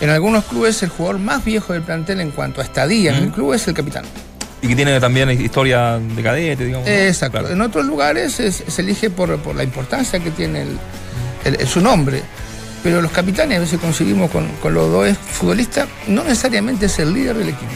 En 0.00 0.08
algunos 0.10 0.44
clubes, 0.44 0.82
el 0.82 0.88
jugador 0.88 1.18
más 1.20 1.44
viejo 1.44 1.72
del 1.74 1.82
plantel 1.82 2.20
en 2.20 2.30
cuanto 2.30 2.60
a 2.60 2.64
estadía 2.64 3.16
en 3.16 3.24
el 3.24 3.30
club 3.30 3.52
es 3.52 3.66
el 3.68 3.74
capitán. 3.74 4.04
Y 4.62 4.68
que 4.68 4.76
tiene 4.76 4.98
también 5.00 5.30
historia 5.30 5.98
de 5.98 6.22
cadete, 6.22 6.64
digamos. 6.66 6.86
¿no? 6.86 6.92
Exacto. 6.92 7.38
Claro. 7.38 7.52
En 7.54 7.60
otros 7.60 7.84
lugares 7.86 8.40
es- 8.40 8.62
se 8.66 8.82
elige 8.82 9.10
por, 9.10 9.38
por 9.38 9.54
la 9.56 9.62
importancia 9.62 10.18
que 10.20 10.30
tiene 10.30 10.62
el- 10.62 10.78
el- 11.44 11.60
el- 11.60 11.66
su 11.68 11.80
nombre. 11.80 12.22
Pero 12.82 13.02
los 13.02 13.10
capitanes, 13.12 13.58
a 13.58 13.60
veces 13.60 13.78
coincidimos 13.78 14.30
con, 14.30 14.46
con 14.62 14.72
los 14.72 14.90
dos 14.90 15.16
futbolistas, 15.18 15.86
no 16.08 16.24
necesariamente 16.24 16.86
es 16.86 16.98
el 16.98 17.12
líder 17.12 17.36
del 17.36 17.48
equipo. 17.50 17.72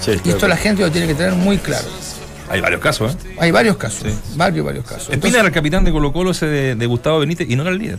sí, 0.00 0.12
Y 0.24 0.30
esto 0.30 0.46
la 0.48 0.56
gente 0.56 0.82
lo 0.82 0.90
tiene 0.90 1.06
que 1.08 1.14
tener 1.14 1.32
muy 1.34 1.58
claro. 1.58 1.86
Hay 2.48 2.60
varios 2.60 2.80
casos, 2.80 3.14
¿eh? 3.24 3.34
Hay 3.38 3.50
varios 3.50 3.76
casos, 3.76 4.12
Sí. 4.12 4.18
varios, 4.36 4.64
varios 4.66 4.84
casos. 4.84 5.02
Espina 5.02 5.14
Entonces, 5.14 5.38
era 5.40 5.48
el 5.48 5.54
capitán 5.54 5.84
de 5.84 5.90
Colo 5.92 6.12
Colo 6.12 6.32
ese 6.32 6.46
de, 6.46 6.74
de 6.74 6.86
Gustavo 6.86 7.18
Benítez 7.20 7.48
y 7.48 7.56
no 7.56 7.62
era 7.62 7.70
el 7.72 7.78
líder. 7.78 7.98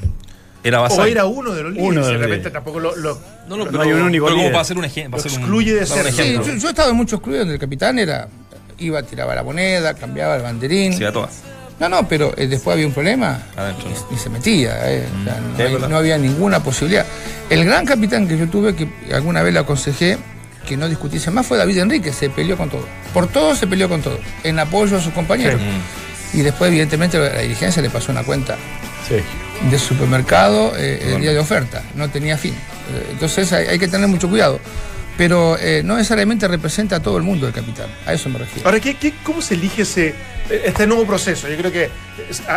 Era 0.63 0.81
O 0.81 1.05
era 1.05 1.25
uno 1.25 1.53
de 1.53 1.63
los 1.63 1.73
líderes, 1.73 1.89
Uno 1.91 2.01
de 2.05 2.09
y 2.09 2.13
de 2.13 2.19
los 2.19 2.27
repente 2.29 2.49
tampoco 2.51 2.79
lo, 2.79 2.95
lo- 2.95 3.19
No, 3.47 3.57
no, 3.57 3.65
No 3.65 3.71
pero, 3.71 3.81
hay 3.83 3.91
un 3.91 4.01
único 4.03 4.25
pero 4.25 4.35
como 4.35 4.43
líder. 4.43 4.51
para 4.53 4.61
hacer 4.61 4.77
un 4.77 4.85
ejemplo. 4.85 5.19
Excluye 5.19 5.73
de 5.73 5.85
ser. 5.85 6.03
sí, 6.11 6.21
ejemplo. 6.21 6.45
yo, 6.53 6.55
yo 6.59 6.67
he 6.67 6.69
estado 6.69 6.91
en 6.91 6.95
muchos 6.95 7.19
clubes 7.21 7.39
donde 7.39 7.55
el 7.55 7.59
capitán 7.59 7.99
era 7.99 8.27
iba, 8.79 9.03
tiraba 9.03 9.35
la 9.35 9.43
moneda, 9.43 9.93
cambiaba 9.93 10.35
el 10.37 10.41
banderín. 10.41 10.93
Sí, 10.93 11.03
a 11.03 11.11
todas. 11.11 11.41
No, 11.79 11.89
no, 11.89 12.07
pero 12.07 12.33
eh, 12.37 12.47
después 12.47 12.73
había 12.75 12.85
un 12.87 12.93
problema 12.93 13.41
Adentro, 13.57 13.89
¿no? 13.89 13.95
y, 14.11 14.15
y 14.15 14.17
se 14.17 14.29
metía. 14.29 14.91
eh, 14.91 15.05
o 15.21 15.23
sea, 15.25 15.39
no, 15.41 15.57
Sí, 15.57 15.61
hay- 15.63 15.73
verdad. 15.73 15.89
no 15.89 15.97
había 15.97 16.17
ninguna 16.17 16.61
posibilidad. 16.63 17.05
El 17.49 17.65
gran 17.65 17.85
capitán 17.85 18.27
que 18.27 18.37
yo 18.37 18.47
tuve, 18.47 18.75
que 18.75 18.87
alguna 19.13 19.41
vez 19.43 19.53
le 19.53 19.59
aconsejé 19.59 20.17
que 20.67 20.77
no 20.77 20.87
discutiese 20.87 21.29
más, 21.29 21.45
fue 21.45 21.57
David 21.57 21.79
Enrique. 21.79 22.13
Se 22.13 22.29
peleó 22.29 22.55
con 22.57 22.69
todo. 22.69 22.85
Por 23.13 23.27
todo 23.27 23.53
se 23.55 23.67
peleó 23.67 23.89
con 23.89 24.01
todo. 24.01 24.17
En 24.43 24.59
apoyo 24.59 24.95
a 24.97 25.01
sus 25.01 25.11
compañeros. 25.13 25.59
Y 26.33 26.41
después, 26.41 26.69
evidentemente, 26.69 27.19
la 27.19 27.41
dirigencia 27.41 27.81
le 27.81 27.89
pasó 27.89 28.11
una 28.11 28.23
cuenta 28.23 28.55
sí. 29.07 29.15
de 29.69 29.79
supermercado 29.79 30.73
eh, 30.77 31.13
el 31.15 31.21
día 31.21 31.31
de 31.31 31.39
oferta. 31.39 31.83
No 31.95 32.09
tenía 32.09 32.37
fin. 32.37 32.53
Eh, 32.53 33.07
Entonces 33.11 33.51
hay, 33.53 33.67
hay 33.67 33.79
que 33.79 33.87
tener 33.87 34.07
mucho 34.07 34.29
cuidado. 34.29 34.59
Pero 35.15 35.57
eh, 35.59 35.83
no 35.85 35.95
necesariamente 35.95 36.47
representa 36.47 36.95
a 36.95 36.99
todo 36.99 37.17
el 37.17 37.23
mundo 37.23 37.45
el 37.47 37.53
capitán. 37.53 37.87
A 38.07 38.13
eso 38.13 38.29
me 38.29 38.39
refiero. 38.39 38.67
Ahora, 38.67 38.79
¿qué, 38.79 38.95
qué- 38.95 39.13
cómo 39.23 39.43
se 39.43 39.53
elige 39.53 39.83
ese, 39.83 40.15
este 40.49 40.87
nuevo 40.87 41.05
proceso? 41.05 41.47
Yo 41.47 41.55
creo 41.55 41.71
que 41.71 41.89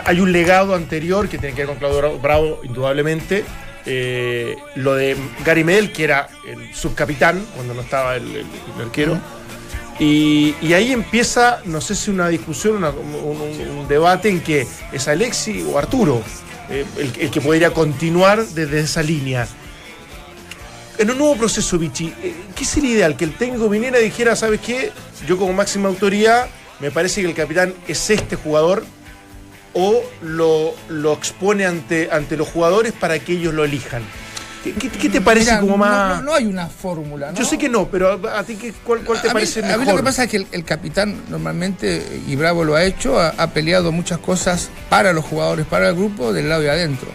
hay 0.05 0.21
un 0.21 0.33
legado 0.33 0.75
anterior 0.75 1.29
que 1.29 1.37
tiene 1.37 1.55
que 1.55 1.63
ver 1.63 1.67
con 1.69 1.77
Claudio 1.77 2.19
Bravo, 2.19 2.61
indudablemente. 2.65 3.45
Eh, 3.85 4.57
lo 4.75 4.95
de 4.95 5.17
Gary 5.45 5.65
Medel, 5.65 5.93
que 5.93 6.05
era 6.05 6.29
el 6.49 6.75
subcapitán 6.75 7.45
cuando 7.55 7.75
no 7.75 7.83
estaba 7.83 8.17
el, 8.17 8.25
el- 8.25 8.47
el 8.77 8.87
arquero. 8.87 9.21
Y, 9.99 10.55
ahí 10.75 10.93
empieza, 10.93 11.61
no 11.65 11.81
sé 11.81 11.95
si 11.95 12.11
una 12.11 12.29
discusión, 12.29 12.77
una- 12.77 12.91
un, 12.91 13.87
debate 13.89 14.29
en 14.29 14.41
que 14.41 14.67
es 14.93 15.09
Alexi 15.09 15.63
o 15.63 15.79
Arturo 15.79 16.23
eh, 16.69 16.85
el, 16.99 17.31
que 17.31 17.41
podría 17.41 17.71
continuar 17.73 18.45
desde 18.47 18.81
esa 18.81 19.03
línea. 19.03 19.49
En 20.99 21.11
un 21.11 21.19
nuevo 21.19 21.37
proceso, 21.37 21.79
Vichy, 21.79 22.13
eh, 22.23 22.35
¿qué 22.55 22.65
sería 22.65 22.91
ideal? 22.91 23.17
Que 23.17 23.25
el 23.25 23.35
técnico 23.35 23.69
viniera 23.69 24.01
y 24.01 24.05
dijera, 24.05 24.35
¿sabes 24.37 24.61
qué? 24.61 24.93
Yo 25.27 25.39
como 25.39 25.53
máxima 25.53 25.89
autoridad, 25.89 26.49
me 26.81 26.91
parece 26.91 27.23
que 27.23 27.29
el 27.29 27.35
capitán 27.35 27.73
es 27.87 28.11
este 28.11 28.37
jugador, 28.37 28.85
o 29.73 30.03
lo, 30.23 30.75
lo 30.89 31.13
expone 31.13 31.67
ante, 31.67 32.09
ante 32.11 32.37
los 32.37 32.49
jugadores 32.49 32.93
para 32.93 33.19
que 33.19 33.33
ellos 33.33 33.53
lo 33.55 33.65
elijan. 33.65 34.03
¿Qué, 34.73 34.89
qué- 34.91 34.99
qué 34.99 35.09
te 35.11 35.21
parece 35.21 35.51
Mira, 35.51 35.61
como 35.61 35.77
más...? 35.77 36.17
No, 36.19 36.23
no 36.31 36.35
hay 36.35 36.47
una 36.47 36.67
fórmula. 36.69 37.31
¿no? 37.33 37.39
Yo 37.39 37.45
sé 37.45 37.57
que 37.59 37.69
no, 37.69 37.89
pero 37.89 38.13
a, 38.29 38.39
a 38.41 38.45
ti, 38.45 38.57
qué, 38.57 38.73
cuál, 38.85 39.01
cuál 39.01 39.21
te 39.21 39.29
a 39.29 39.31
mí- 39.31 39.35
parece 39.35 39.61
a 39.65 39.77
mí 39.79 39.85
lo 39.87 39.97
que 39.97 40.03
pasa 40.03 40.25
es 40.25 40.31
que 40.31 40.37
el, 40.39 40.47
el 40.53 40.65
capitán 40.65 41.23
normalmente, 41.29 42.23
y 42.27 42.35
Bravo 42.37 42.65
lo 42.65 42.75
ha 42.75 42.85
hecho, 42.85 43.21
ha, 43.21 43.29
ha 43.31 43.47
peleado 43.49 43.93
muchas 43.93 44.19
cosas 44.19 44.69
para 44.89 45.13
los 45.13 45.25
jugadores, 45.25 45.67
para 45.67 45.89
el 45.89 45.95
grupo, 45.95 46.33
del 46.33 46.49
lado 46.49 46.63
de 46.63 46.71
adentro. 46.71 47.09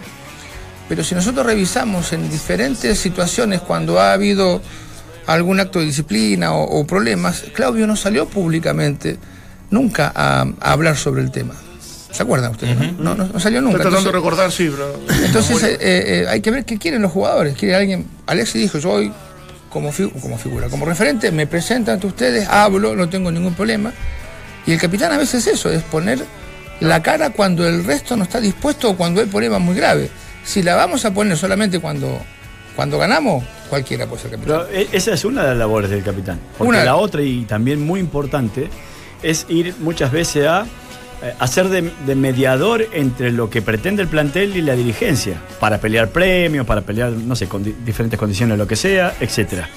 Pero 0.89 1.03
si 1.03 1.15
nosotros 1.15 1.45
revisamos 1.45 2.11
en 2.13 2.29
diferentes 2.29 2.99
situaciones 2.99 3.61
cuando 3.61 3.99
ha 3.99 4.13
habido 4.13 4.61
algún 5.27 5.59
acto 5.59 5.79
de 5.79 5.85
disciplina 5.85 6.53
o, 6.53 6.63
o 6.79 6.85
problemas, 6.85 7.43
Claudio 7.53 7.87
no 7.87 7.95
salió 7.95 8.27
públicamente 8.27 9.17
nunca 9.69 10.11
a, 10.13 10.41
a 10.59 10.71
hablar 10.73 10.97
sobre 10.97 11.21
el 11.21 11.31
tema. 11.31 11.53
¿Se 12.11 12.23
acuerdan 12.23 12.51
ustedes? 12.51 12.77
no? 12.77 12.91
No, 12.97 13.15
no- 13.15 13.29
no 13.33 13.39
salió 13.39 13.61
nunca. 13.61 13.77
Estoy 13.77 13.91
tratando 13.91 14.11
de 14.11 14.17
recordar, 14.17 14.51
sí, 14.51 14.69
pero... 14.69 14.99
entonces 15.25 15.63
eh, 15.63 15.77
eh, 15.81 16.25
hay 16.29 16.41
que 16.41 16.51
ver 16.51 16.65
qué 16.65 16.77
quieren 16.77 17.01
los 17.01 17.11
jugadores. 17.11 17.55
Quiere 17.57 17.75
alguien. 17.75 18.05
Alexi 18.27 18.59
dijo: 18.59 18.77
Yo 18.79 18.91
hoy, 18.91 19.11
como, 19.69 19.91
como 20.21 20.37
figura, 20.37 20.67
como 20.69 20.85
referente, 20.85 21.31
me 21.31 21.47
presento 21.47 21.91
ante 21.91 22.07
ustedes, 22.07 22.47
hablo, 22.49 22.95
no 22.95 23.07
tengo 23.09 23.31
ningún 23.31 23.53
problema. 23.53 23.93
Y 24.65 24.73
el 24.73 24.79
capitán 24.79 25.11
a 25.13 25.17
veces 25.17 25.47
es 25.47 25.53
eso, 25.55 25.69
es 25.71 25.81
poner 25.83 26.19
la 26.81 27.01
cara 27.01 27.29
cuando 27.31 27.67
el 27.67 27.83
resto 27.85 28.15
no 28.17 28.23
está 28.23 28.39
dispuesto 28.41 28.89
o 28.91 28.97
cuando 28.97 29.21
hay 29.21 29.27
problemas 29.27 29.61
muy 29.61 29.75
graves. 29.75 30.09
Si 30.43 30.61
la 30.63 30.75
vamos 30.75 31.05
a 31.05 31.13
poner 31.13 31.37
solamente 31.37 31.79
cuando, 31.79 32.19
cuando 32.75 32.97
ganamos, 32.97 33.43
cualquiera 33.69 34.05
puede 34.07 34.21
ser 34.23 34.31
capitán. 34.31 34.63
Pero 34.69 34.87
esa 34.91 35.13
es 35.13 35.23
una 35.25 35.43
de 35.43 35.49
las 35.49 35.57
labores 35.57 35.89
del 35.89 36.03
capitán. 36.03 36.39
Porque 36.57 36.69
Una- 36.69 36.83
la 36.83 36.95
otra, 36.95 37.21
y 37.21 37.45
también 37.45 37.79
muy 37.85 37.99
importante, 37.99 38.67
es 39.23 39.45
ir 39.49 39.75
muchas 39.79 40.11
veces 40.11 40.47
a 40.47 40.61
eh, 40.61 40.65
hacer 41.39 41.69
de, 41.69 41.91
de 42.05 42.15
mediador 42.15 42.87
entre 42.93 43.31
lo 43.31 43.49
que 43.49 43.61
pretende 43.61 44.01
el 44.01 44.07
plantel 44.07 44.55
y 44.57 44.61
la 44.61 44.75
dirigencia, 44.75 45.41
para 45.59 45.79
pelear 45.79 46.09
premios, 46.09 46.65
para 46.65 46.81
pelear, 46.81 47.11
no 47.11 47.35
sé, 47.35 47.47
con 47.47 47.63
di- 47.63 47.75
diferentes 47.85 48.17
condiciones, 48.19 48.57
lo 48.57 48.67
que 48.67 48.75
sea, 48.75 49.15
etcétera. 49.19 49.69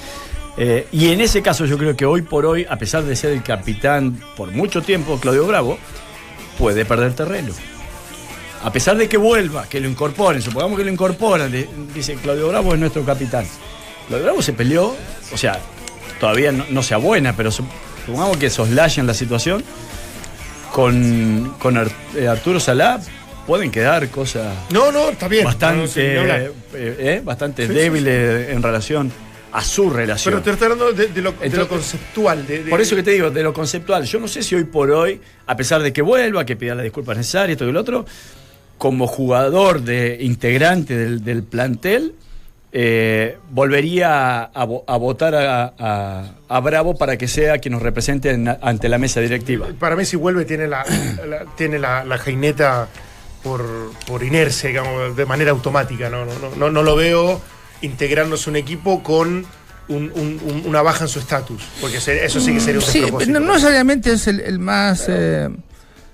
Eh, 0.57 0.87
y 0.91 1.09
en 1.09 1.21
ese 1.21 1.41
caso 1.41 1.65
yo 1.65 1.77
creo 1.77 1.95
que 1.95 2.05
hoy 2.05 2.21
por 2.21 2.45
hoy, 2.45 2.65
a 2.69 2.77
pesar 2.77 3.03
de 3.03 3.15
ser 3.15 3.31
el 3.33 3.43
capitán 3.43 4.19
por 4.37 4.51
mucho 4.51 4.81
tiempo, 4.81 5.19
Claudio 5.19 5.45
Bravo, 5.45 5.77
puede 6.57 6.85
perder 6.85 7.13
terreno. 7.13 7.53
A 8.63 8.71
pesar 8.71 8.97
de 8.97 9.07
que 9.07 9.17
vuelva, 9.17 9.67
que 9.67 9.79
lo 9.79 9.87
incorporen, 9.87 10.41
supongamos 10.41 10.77
que 10.79 10.85
lo 10.85 10.91
incorporan, 10.91 11.51
dice 11.93 12.15
Claudio 12.15 12.47
Bravo 12.47 12.73
es 12.73 12.79
nuestro 12.79 13.03
capitán. 13.03 13.45
Claudio 14.07 14.25
Bravo 14.25 14.41
se 14.41 14.53
peleó, 14.53 14.95
o 15.33 15.37
sea, 15.37 15.59
todavía 16.19 16.51
no, 16.51 16.65
no 16.69 16.81
sea 16.81 16.97
buena, 16.97 17.35
pero 17.35 17.51
sup- 17.51 17.67
supongamos 18.05 18.37
que 18.37 18.49
soslayan 18.49 19.05
la 19.05 19.13
situación. 19.13 19.63
Con, 20.75 21.53
eh, 22.17 22.27
Arturo 22.27 22.59
Salá 22.59 22.99
pueden 23.47 23.71
quedar 23.71 24.09
cosas 24.09 24.53
No, 24.71 24.91
no, 24.91 25.07
está 25.09 25.29
bien. 25.29 25.45
No, 25.45 25.49
no, 25.51 25.53
bastante, 25.55 26.19
hablar. 26.19 26.41
eh, 26.41 26.51
eh, 26.99 27.21
bastante 27.23 27.61
Sí, 27.65 27.69
sí, 27.71 27.79
débiles 27.79 28.49
en 28.49 28.61
relación 28.61 29.09
a 29.53 29.63
su 29.63 29.89
relación. 29.89 30.33
Pero 30.33 30.43
te 30.43 30.51
estoy 30.51 30.65
hablando 30.65 30.91
de, 30.91 31.07
de 31.07 31.21
lo, 31.21 31.31
de 31.31 31.49
lo 31.49 31.67
conceptual. 31.69 32.45
de- 32.45 32.59
Por 32.69 32.81
eso 32.81 32.93
que 32.97 33.03
te 33.03 33.11
digo, 33.11 33.31
de 33.31 33.41
lo 33.41 33.53
conceptual, 33.53 34.03
yo 34.03 34.19
no 34.19 34.27
sé 34.27 34.43
si 34.43 34.53
hoy 34.55 34.65
por 34.65 34.91
hoy, 34.91 35.21
a 35.47 35.55
pesar 35.55 35.81
de 35.81 35.93
que 35.93 36.01
vuelva, 36.01 36.45
que 36.45 36.57
pida 36.57 36.75
las 36.75 36.83
disculpas 36.83 37.15
necesarias, 37.15 37.57
todo 37.57 37.69
y 37.69 37.71
lo 37.71 37.79
otro, 37.79 38.05
como 38.77 39.07
jugador 39.07 39.79
de 39.81 40.17
integrante 40.19 40.97
del, 40.97 41.23
del 41.23 41.43
plantel, 41.43 42.15
eh, 42.77 43.37
volvería 43.51 44.43
a, 44.43 44.65
vo- 44.65 44.83
a 44.85 44.97
votar 44.97 45.33
a, 45.33 45.73
a- 45.79 46.23
a 46.49 46.59
Bravo 46.59 46.97
para 46.97 47.17
que 47.17 47.29
sea 47.29 47.57
quien 47.59 47.71
nos 47.71 47.81
represente 47.81 48.31
en- 48.31 48.49
ante 48.61 48.89
la 48.89 48.97
mesa 48.97 49.21
directiva. 49.21 49.67
Para 49.79 49.95
mí, 49.95 50.03
si 50.03 50.17
vuelve, 50.17 50.43
tiene 50.43 50.67
la, 50.67 50.83
la- 51.25 51.45
tiene 51.55 51.79
la, 51.79 52.03
la 52.03 52.17
jaineta 52.17 52.89
por, 53.43 53.65
por 54.05 54.23
inercia, 54.23 54.67
digamos, 54.67 55.15
de 55.15 55.25
manera 55.25 55.51
automática. 55.51 56.09
No, 56.09 56.25
no, 56.25 56.33
no, 56.39 56.53
no, 56.57 56.69
no 56.69 56.83
lo 56.83 56.97
veo 56.97 57.39
integrándose 57.81 58.49
un 58.49 58.57
equipo 58.57 59.01
con 59.01 59.45
un- 59.87 60.11
un- 60.15 60.41
un- 60.43 60.63
una 60.65 60.81
baja 60.81 61.05
en 61.05 61.07
su 61.07 61.19
estatus. 61.19 61.63
Porque 61.79 61.97
eso 61.97 62.39
sí 62.41 62.53
que 62.53 62.59
sería 62.59 62.81
un 62.81 62.85
Sí, 62.85 63.05
no, 63.29 63.39
no 63.39 63.53
necesariamente 63.53 64.11
es 64.11 64.27
el, 64.27 64.41
el 64.41 64.59
más. 64.59 65.05
eh, 65.07 65.47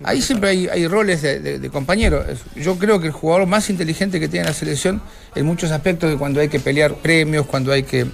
ahí 0.04 0.22
siempre 0.22 0.50
hay, 0.50 0.68
hay 0.68 0.88
roles 0.88 1.22
de, 1.22 1.40
de-. 1.40 1.68
Es- 1.68 2.64
Yo 2.64 2.78
creo 2.78 3.00
que 3.00 3.08
el 3.08 3.14
jugador 3.14 3.48
más 3.48 3.70
inteligente 3.70 4.20
que 4.20 4.28
tiene 4.28 4.46
la 4.48 4.54
selección 4.54 5.02
en 5.36 5.46
muchos 5.46 5.72
aspectos, 5.72 6.10
de 6.10 6.18
cuando 6.18 6.40
hay 6.42 6.50
que 6.50 6.60
pelear 6.60 6.96
premios, 6.96 7.46
cuando 7.46 7.72
hay 7.72 7.84
que 7.84 8.06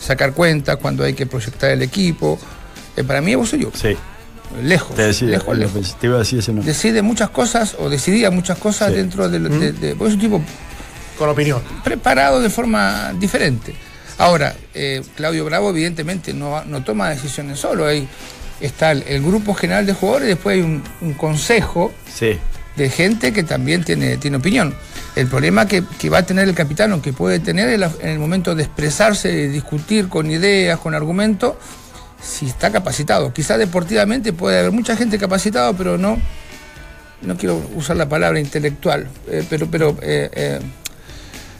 sacar 0.00 0.32
cuentas, 0.32 0.76
cuando 0.76 1.04
hay 1.04 1.14
que 1.14 1.26
proyectar 1.26 1.70
el 1.70 1.82
equipo. 1.82 2.38
eh, 2.96 3.04
para 3.04 3.20
mí, 3.20 3.34
vos 3.34 3.48
soy 3.50 3.60
yo. 3.62 3.70
Sí, 3.74 3.96
Lejos. 4.64 4.96
te, 4.96 5.12
lejos, 5.26 5.56
lejos. 5.56 5.96
te 6.00 6.06
iba 6.08 6.16
a 6.16 6.18
decir 6.20 6.40
ese 6.40 6.52
nombre. 6.52 6.66
Decide 6.72 7.02
muchas 7.02 7.30
cosas 7.30 7.76
o 7.78 7.88
decidía 7.88 8.30
muchas 8.30 8.58
cosas 8.58 8.88
Sí. 8.90 8.96
dentro 8.96 9.28
de, 9.28 9.38
de, 9.38 9.72
de- 9.72 9.94
porque 9.94 10.08
es 10.08 10.14
un 10.14 10.20
tipo 10.20 10.42
Con 11.18 11.28
opinión. 11.28 11.62
preparado 11.84 12.40
de 12.40 12.50
forma 12.50 13.12
diferente. 13.18 13.74
Ahora, 14.18 14.54
eh, 14.74 15.02
Claudio 15.16 15.44
Bravo 15.44 15.70
evidentemente 15.70 16.34
no, 16.34 16.64
no 16.64 16.82
toma 16.82 17.10
decisiones 17.10 17.58
solo. 17.60 17.86
Hay, 17.86 18.08
está 18.60 18.92
el, 18.92 19.02
el 19.08 19.22
grupo 19.22 19.54
general 19.54 19.86
de 19.86 19.92
jugadores, 19.94 20.28
después 20.28 20.54
hay 20.56 20.62
un, 20.62 20.82
un 21.00 21.14
consejo 21.14 21.92
Sí, 22.12 22.38
de 22.76 22.90
gente 22.90 23.32
que 23.32 23.42
también 23.42 23.84
tiene, 23.84 24.16
tiene 24.16 24.36
opinión. 24.36 24.74
El 25.16 25.26
problema 25.26 25.66
que, 25.66 25.82
que 25.98 26.08
va 26.08 26.18
a 26.18 26.22
tener 26.22 26.48
el 26.48 26.54
capitán 26.54 26.92
o 26.92 27.02
que 27.02 27.12
puede 27.12 27.40
tener 27.40 27.68
en, 27.70 27.80
la- 27.80 27.90
en 28.00 28.10
el 28.10 28.18
momento 28.18 28.54
de 28.54 28.62
expresarse, 28.62 29.28
de 29.28 29.48
discutir 29.48 30.08
con 30.08 30.30
ideas, 30.30 30.78
con 30.78 30.94
argumentos, 30.94 31.54
si 32.22 32.46
está 32.46 32.70
capacitado. 32.70 33.32
Quizás 33.32 33.58
deportivamente 33.58 34.32
puede 34.32 34.58
haber 34.60 34.72
mucha 34.72 34.94
gente 34.96 35.18
capacitada, 35.18 35.72
pero 35.72 35.98
no, 35.98 36.18
no 37.22 37.36
quiero 37.36 37.60
usar 37.74 37.96
la 37.96 38.08
palabra 38.08 38.38
intelectual, 38.40 39.08
eh, 39.28 39.44
pero, 39.50 39.66
pero 39.70 39.96
eh, 40.02 40.30
eh, 40.32 40.60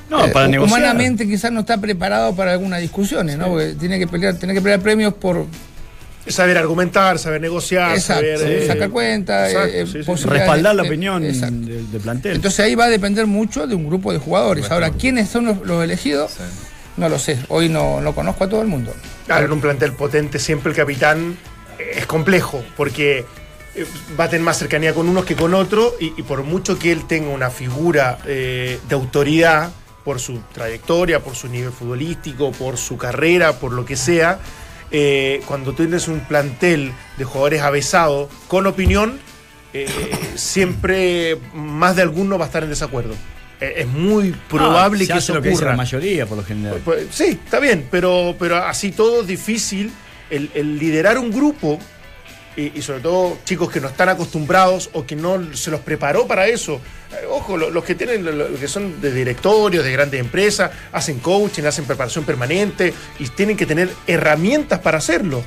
no, 0.08 0.18
para 0.32 0.48
negociar. 0.48 0.78
humanamente 0.80 1.26
quizás 1.26 1.50
no 1.52 1.60
está 1.60 1.78
preparado 1.78 2.34
para 2.34 2.52
algunas 2.52 2.80
discusiones, 2.80 3.36
¿no? 3.38 3.48
Porque 3.48 3.74
tiene 3.78 3.98
que 3.98 4.06
pelear, 4.06 4.34
tiene 4.34 4.54
que 4.54 4.60
pelear 4.60 4.80
premios 4.80 5.14
por 5.14 5.46
Saber 6.30 6.58
argumentar, 6.58 7.18
saber 7.18 7.40
negociar, 7.40 7.92
exacto, 7.96 8.24
saber. 8.38 8.62
eh, 8.62 8.66
sacar 8.66 8.90
cuenta, 8.90 9.48
exacto, 9.48 9.68
eh, 9.68 9.86
sí, 9.86 9.92
sí. 9.92 9.98
posibilidades 10.04 10.40
respaldar 10.40 10.74
la 10.74 10.82
opinión 10.82 11.22
del, 11.22 12.00
plantel. 12.02 12.36
Entonces 12.36 12.60
ahí 12.60 12.74
va 12.74 12.84
a 12.84 12.88
depender 12.88 13.26
mucho 13.26 13.66
de 13.66 13.74
un 13.74 13.86
grupo 13.86 14.12
de 14.12 14.18
jugadores. 14.18 14.70
Ahora, 14.70 14.90
¿quiénes 14.90 15.28
son 15.28 15.46
los, 15.46 15.66
los 15.66 15.82
elegidos? 15.82 16.36
No 16.96 17.08
lo 17.08 17.18
sé. 17.18 17.38
Hoy 17.48 17.68
no, 17.68 18.00
no 18.00 18.14
conozco 18.14 18.44
a 18.44 18.48
todo 18.48 18.62
el 18.62 18.68
mundo. 18.68 18.94
Claro, 19.26 19.46
en 19.46 19.52
un 19.52 19.60
plantel 19.60 19.92
potente 19.92 20.38
siempre 20.38 20.70
el 20.70 20.76
capitán 20.76 21.36
eh, 21.78 21.92
es 21.96 22.06
complejo, 22.06 22.62
porque 22.76 23.24
eh, 23.74 23.86
va 24.18 24.24
a 24.24 24.28
tener 24.28 24.44
más 24.44 24.58
cercanía 24.58 24.92
con 24.92 25.08
unos 25.08 25.24
que 25.24 25.36
con 25.36 25.54
otros, 25.54 25.94
y, 26.00 26.12
y 26.16 26.22
por 26.22 26.42
mucho 26.42 26.78
que 26.78 26.92
él 26.92 27.06
tenga 27.06 27.30
una 27.30 27.50
figura 27.50 28.18
eh, 28.26 28.78
de 28.88 28.94
autoridad 28.94 29.70
por 30.04 30.20
su 30.20 30.40
trayectoria, 30.52 31.20
por 31.20 31.36
su 31.36 31.48
nivel 31.48 31.72
futbolístico, 31.72 32.52
por 32.52 32.76
su 32.76 32.96
carrera, 32.96 33.54
por 33.54 33.72
lo 33.72 33.84
que 33.84 33.96
sea, 33.96 34.38
eh, 34.90 35.40
cuando 35.46 35.72
tienes 35.74 36.08
un 36.08 36.20
plantel 36.20 36.92
de 37.16 37.24
jugadores 37.24 37.62
avesados 37.62 38.28
con 38.48 38.66
opinión, 38.66 39.18
eh, 39.72 39.86
siempre 40.34 41.38
más 41.54 41.96
de 41.96 42.02
alguno 42.02 42.38
va 42.38 42.44
a 42.44 42.48
estar 42.48 42.62
en 42.62 42.70
desacuerdo. 42.70 43.14
Eh, 43.60 43.74
es 43.78 43.86
muy 43.86 44.34
probable 44.48 45.04
Ah, 45.04 45.06
se 45.06 45.06
que 45.06 45.12
hace 45.12 45.24
eso 45.24 45.34
lo 45.34 45.42
que 45.42 45.48
dice 45.50 45.58
ocurra. 45.60 45.70
la 45.72 45.76
mayoría, 45.76 46.26
por 46.26 46.38
lo 46.38 46.44
general. 46.44 46.80
Pues, 46.84 47.06
sí, 47.12 47.38
está 47.44 47.60
bien, 47.60 47.86
pero, 47.90 48.34
pero 48.38 48.56
así 48.56 48.90
todo 48.90 49.20
es 49.20 49.26
difícil 49.26 49.92
el, 50.30 50.50
el 50.54 50.78
liderar 50.78 51.18
un 51.18 51.30
grupo 51.30 51.78
y, 52.60 52.72
y 52.78 52.82
sobre 52.82 53.00
todo 53.00 53.38
chicos 53.44 53.70
que 53.70 53.80
no 53.80 53.88
están 53.88 54.08
acostumbrados 54.08 54.90
o 54.92 55.06
que 55.06 55.16
no 55.16 55.54
se 55.56 55.70
los 55.70 55.80
preparó 55.80 56.26
para 56.26 56.46
eso. 56.46 56.80
Eh, 57.12 57.26
ojo, 57.28 57.56
lo- 57.56 57.70
los 57.70 57.84
que 57.84 57.94
tienen, 57.94 58.24
lo- 58.24 58.32
lo 58.32 58.54
que 58.58 58.68
son 58.68 59.00
de 59.00 59.12
directorios, 59.12 59.84
de 59.84 59.92
grandes 59.92 60.20
empresas, 60.20 60.70
hacen 60.92 61.18
coaching, 61.18 61.64
hacen 61.64 61.84
preparación 61.84 62.24
permanente 62.24 62.92
y 63.18 63.28
tienen 63.28 63.56
que 63.56 63.66
tener 63.66 63.88
herramientas 64.06 64.78
para 64.80 64.98
hacerlo. 64.98 65.42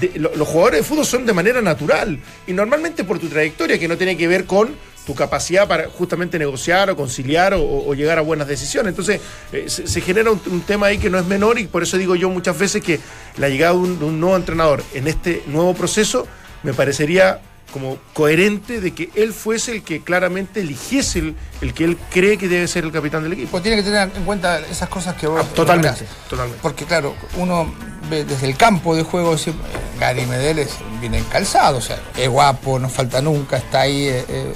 De- 0.00 0.12
lo- 0.18 0.34
los 0.34 0.48
jugadores 0.48 0.80
de 0.80 0.84
fútbol 0.84 1.06
son 1.06 1.24
de 1.24 1.32
manera 1.32 1.62
natural 1.62 2.18
y 2.46 2.52
normalmente 2.52 3.04
por 3.04 3.18
tu 3.18 3.28
trayectoria 3.28 3.78
que 3.78 3.88
no 3.88 3.96
tiene 3.96 4.16
que 4.16 4.28
ver 4.28 4.44
con 4.44 4.74
tu 5.06 5.14
capacidad 5.14 5.68
para 5.68 5.88
justamente 5.88 6.36
negociar 6.36 6.90
o 6.90 6.96
conciliar 6.96 7.54
o, 7.54 7.62
o 7.62 7.94
llegar 7.94 8.18
a 8.18 8.22
buenas 8.22 8.48
decisiones. 8.48 8.90
Entonces, 8.90 9.20
eh, 9.52 9.66
se, 9.68 9.86
se 9.86 10.00
genera 10.00 10.32
un, 10.32 10.42
un 10.50 10.62
tema 10.62 10.86
ahí 10.86 10.98
que 10.98 11.08
no 11.08 11.16
es 11.16 11.24
menor 11.26 11.60
y 11.60 11.68
por 11.68 11.84
eso 11.84 11.96
digo 11.96 12.16
yo 12.16 12.28
muchas 12.28 12.58
veces 12.58 12.82
que 12.82 12.98
la 13.38 13.48
llegada 13.48 13.72
de 13.74 13.78
un, 13.78 13.98
de 14.00 14.04
un 14.04 14.18
nuevo 14.18 14.36
entrenador 14.36 14.82
en 14.94 15.06
este 15.06 15.44
nuevo 15.46 15.74
proceso 15.74 16.26
me 16.66 16.74
parecería 16.74 17.40
como 17.72 17.96
coherente 18.12 18.80
de 18.80 18.92
que 18.94 19.10
él 19.16 19.32
fuese 19.32 19.72
el 19.72 19.82
que 19.82 20.00
claramente 20.02 20.60
eligiese 20.60 21.18
el, 21.18 21.36
el 21.60 21.74
que 21.74 21.84
él 21.84 21.98
cree 22.10 22.38
que 22.38 22.48
debe 22.48 22.66
ser 22.68 22.84
el 22.84 22.92
capitán 22.92 23.22
del 23.22 23.32
equipo. 23.34 23.50
Pues 23.52 23.62
tiene 23.62 23.76
que 23.78 23.82
tener 23.82 24.10
en 24.16 24.24
cuenta 24.24 24.58
esas 24.60 24.88
cosas 24.88 25.14
que 25.16 25.26
vos. 25.26 25.40
Ah, 25.44 25.54
totalmente, 25.54 26.04
totalmente. 26.28 26.60
Porque, 26.62 26.84
claro, 26.84 27.14
uno 27.36 27.72
ve 28.08 28.24
desde 28.24 28.46
el 28.46 28.56
campo 28.56 28.94
de 28.96 29.02
juego, 29.02 29.34
eh, 29.34 29.52
Gary 30.00 30.24
Medel 30.26 30.58
es- 30.60 30.76
viene 31.00 31.22
calzado, 31.30 31.78
o 31.78 31.80
sea, 31.80 31.98
es 32.16 32.28
guapo, 32.28 32.78
no 32.78 32.88
falta 32.88 33.20
nunca, 33.20 33.56
está 33.58 33.82
ahí. 33.82 34.06
eh, 34.08 34.24
eh, 34.28 34.52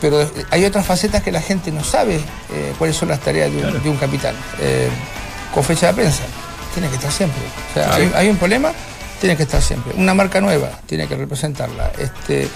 pero 0.00 0.20
eh, 0.22 0.28
hay 0.50 0.64
otras 0.64 0.84
facetas 0.86 1.22
que 1.22 1.30
la 1.32 1.40
gente 1.42 1.70
no 1.70 1.84
sabe 1.84 2.20
cuáles 2.78 2.96
son 2.96 3.08
las 3.08 3.20
tareas 3.20 3.50
de 3.52 3.58
un, 3.64 3.82
de 3.82 3.88
un 3.88 3.96
capitán. 3.96 4.34
Con 5.54 5.62
fecha 5.64 5.88
de 5.88 5.94
prensa, 5.94 6.22
tiene 6.74 6.88
que 6.88 6.94
estar 6.96 7.12
siempre. 7.12 7.40
O 7.70 7.74
sea, 7.74 7.94
hay, 7.94 8.10
hay 8.14 8.28
un 8.28 8.36
problema, 8.36 8.72
tiene 9.20 9.36
que 9.36 9.42
estar 9.44 9.60
siempre. 9.62 9.92
Una 9.96 10.14
marca 10.14 10.40
nueva, 10.40 10.70
tiene 10.86 11.06
que 11.06 11.16
representarla. 11.16 11.92
Este, 11.98 12.48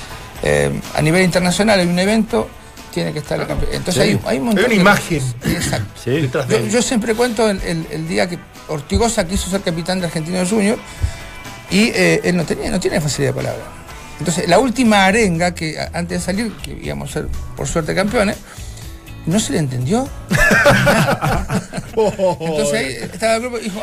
eh, 0.43 0.81
a 0.95 1.03
nivel 1.03 1.23
internacional 1.23 1.79
hay 1.81 1.87
un 1.87 1.99
evento, 1.99 2.49
tiene 2.93 3.13
que 3.13 3.19
estar 3.21 3.39
el 3.41 3.47
campeón. 3.47 3.71
Entonces 3.75 4.03
Sí. 4.05 4.11
hay, 4.11 4.21
hay 4.27 4.39
un 4.39 4.45
montón 4.47 4.65
Hay 4.65 4.67
una 4.67 4.75
de- 4.77 4.81
imagen. 4.81 5.23
Exacto. 5.45 6.01
Sí. 6.03 6.31
Yo, 6.71 6.83
siempre 6.83 7.15
cuento 7.15 7.49
el, 7.51 7.61
el- 7.63 7.87
el 7.91 8.09
día 8.09 8.29
que 8.29 8.39
Ortigosa 8.69 9.27
quiso 9.27 9.51
ser 9.51 9.61
capitán 9.61 10.01
de 10.01 10.07
Argentinos 10.07 10.49
Juniors 10.49 10.81
y 11.71 11.89
eh, 11.95 12.21
él 12.25 12.37
no 12.37 12.45
tenía, 12.45 12.71
no 12.71 12.81
tiene 12.81 13.01
facilidad 13.01 13.33
de 13.35 13.43
palabra. 13.43 13.63
Entonces, 14.19 14.49
la 14.49 14.59
última 14.61 15.05
arenga 15.07 15.55
que 15.55 15.77
antes 15.93 16.21
de 16.21 16.25
salir, 16.25 16.53
que 16.63 16.71
íbamos 16.83 17.11
a 17.11 17.13
ser 17.15 17.29
por 17.57 17.67
suerte 17.67 17.95
campeones, 17.95 18.37
no 19.27 19.41
se 19.41 19.53
le 19.55 19.59
entendió. 19.59 20.09
Entonces 21.97 22.75
ahí 22.75 22.87
estaba 23.13 23.35
el 23.37 23.41
grupo 23.43 23.59
y 23.59 23.63
dijo, 23.65 23.81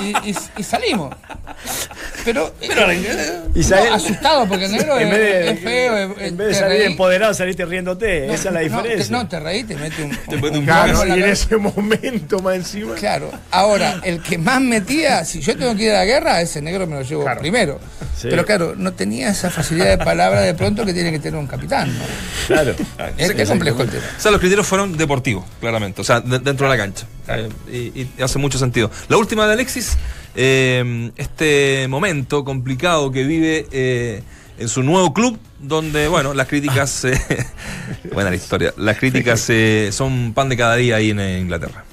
y, 0.00 0.30
y- 0.30 0.36
y 0.58 0.62
salimos. 0.62 1.14
Pero, 2.24 2.52
eh, 2.60 3.42
Y 3.54 3.58
no, 3.60 3.64
sale- 3.64 3.88
asustado 3.90 4.46
porque 4.46 4.66
el 4.66 4.72
negro 4.72 4.98
en 4.98 5.08
es, 5.08 5.10
vez 5.14 5.20
de, 5.20 5.50
es 5.50 5.60
feo. 5.60 5.96
es- 5.96 6.28
en 6.28 6.36
vez 6.36 6.46
de 6.48 6.52
te 6.54 6.58
salir 6.60 6.78
reí. 6.78 6.86
empoderado, 6.86 7.34
saliste 7.34 7.64
riéndote. 7.64 8.26
Esa 8.26 8.34
es 8.34 8.44
la 8.44 8.50
No, 8.52 8.58
te- 8.58 8.62
diferencia. 8.64 9.16
No, 9.16 9.28
te 9.28 9.40
reí, 9.40 9.64
te 9.64 9.76
mete 9.76 10.02
un, 10.02 10.10
mete 10.10 10.58
un 10.58 10.66
la 10.66 11.04
y 11.16 11.22
en 11.22 11.24
ese 11.28 11.56
momento 11.56 12.38
más 12.40 12.56
encima. 12.56 12.94
Claro. 12.94 13.30
Ahora, 13.50 14.00
el 14.04 14.20
que 14.22 14.38
más 14.38 14.60
metía, 14.60 15.24
si 15.24 15.40
yo 15.40 15.56
tengo 15.56 15.74
que 15.76 15.84
ir 15.84 15.90
a 15.90 15.98
la 15.98 16.04
guerra, 16.04 16.40
ese 16.40 16.62
negro 16.62 16.86
me 16.86 16.96
lo 16.96 17.02
llevo 17.02 17.22
Claro. 17.24 17.40
primero. 17.40 17.80
Sí. 18.16 18.28
Pero 18.30 18.44
claro, 18.44 18.74
no 18.76 18.92
tenía 18.92 19.30
esa 19.30 19.50
facilidad 19.50 19.86
de 19.98 19.98
palabra 20.04 20.42
de 20.42 20.54
pronto 20.54 20.84
que 20.84 20.92
tiene 20.92 21.10
que 21.10 21.18
tener 21.18 21.38
un 21.38 21.46
capitán. 21.46 21.92
¿no? 21.92 22.04
Claro. 22.46 22.74
Es, 23.16 23.30
es 23.30 23.48
complejo 23.48 23.82
el 23.82 23.90
tema. 23.90 24.02
O 24.16 24.20
sea, 24.20 24.30
los 24.30 24.40
criterios 24.40 24.66
fueron 24.66 24.96
deportivos, 24.96 25.44
claramente, 25.60 26.00
o 26.00 26.04
sea, 26.04 26.20
de- 26.20 26.38
dentro 26.38 26.68
de 26.70 26.76
la 26.76 26.82
cancha. 26.82 27.06
Eh, 27.28 27.48
y, 27.72 28.00
y 28.00 28.22
hace 28.22 28.38
mucho 28.38 28.58
sentido. 28.58 28.90
La 29.08 29.16
última 29.16 29.46
de 29.46 29.51
Alexis, 29.52 29.96
eh, 30.34 31.10
este 31.16 31.86
momento 31.88 32.44
complicado 32.44 33.12
que 33.12 33.24
vive 33.24 33.66
eh, 33.72 34.22
en 34.58 34.68
su 34.68 34.82
nuevo 34.82 35.12
club, 35.12 35.38
donde, 35.60 36.08
bueno, 36.08 36.34
las 36.34 36.46
críticas. 36.48 37.04
eh, 37.04 37.20
buena 38.12 38.30
la 38.30 38.36
historia. 38.36 38.72
Las 38.76 38.96
críticas 38.98 39.44
eh, 39.48 39.90
son 39.92 40.32
pan 40.34 40.48
de 40.48 40.56
cada 40.56 40.76
día 40.76 40.96
ahí 40.96 41.10
en 41.10 41.20
Inglaterra. 41.20 41.84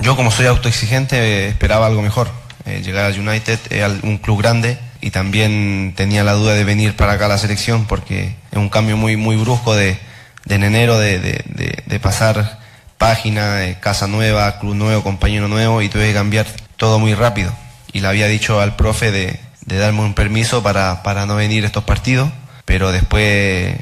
Yo 0.00 0.16
como 0.16 0.30
soy 0.30 0.46
autoexigente 0.46 1.48
esperaba 1.48 1.86
algo 1.86 2.02
mejor. 2.02 2.28
Llegar 2.64 3.06
al 3.06 3.18
United, 3.18 3.58
un 4.04 4.18
club 4.18 4.40
grande 4.40 4.78
y 5.00 5.10
también 5.10 5.94
tenía 5.96 6.22
la 6.22 6.32
duda 6.34 6.54
de 6.54 6.62
venir 6.62 6.94
para 6.94 7.12
acá 7.14 7.26
a 7.26 7.28
la 7.28 7.38
selección 7.38 7.86
porque 7.86 8.36
es 8.52 8.56
un 8.58 8.68
cambio 8.68 8.96
muy 8.96 9.16
muy 9.16 9.34
brusco 9.34 9.74
de, 9.74 9.98
de 10.44 10.54
en 10.54 10.62
enero 10.62 10.96
de, 10.96 11.18
de- 11.18 11.82
de- 11.86 12.00
pasar 12.00 12.60
página, 12.98 13.80
casa 13.80 14.06
nueva, 14.06 14.60
club 14.60 14.76
nuevo, 14.76 15.02
compañero 15.02 15.48
nuevo 15.48 15.82
y 15.82 15.88
tuve 15.88 16.06
que 16.08 16.14
cambiar 16.14 16.46
todo 16.82 16.98
muy 16.98 17.14
rápido. 17.14 17.52
Y 17.92 18.00
le 18.00 18.08
había 18.08 18.26
dicho 18.26 18.60
al 18.60 18.74
profe 18.74 19.12
de, 19.12 19.38
de 19.66 19.78
darme 19.78 20.00
un 20.00 20.14
permiso 20.14 20.64
para, 20.64 21.04
para 21.04 21.26
no 21.26 21.36
venir 21.36 21.62
a 21.62 21.68
estos 21.68 21.84
partidos, 21.84 22.28
pero 22.64 22.90
después 22.90 23.76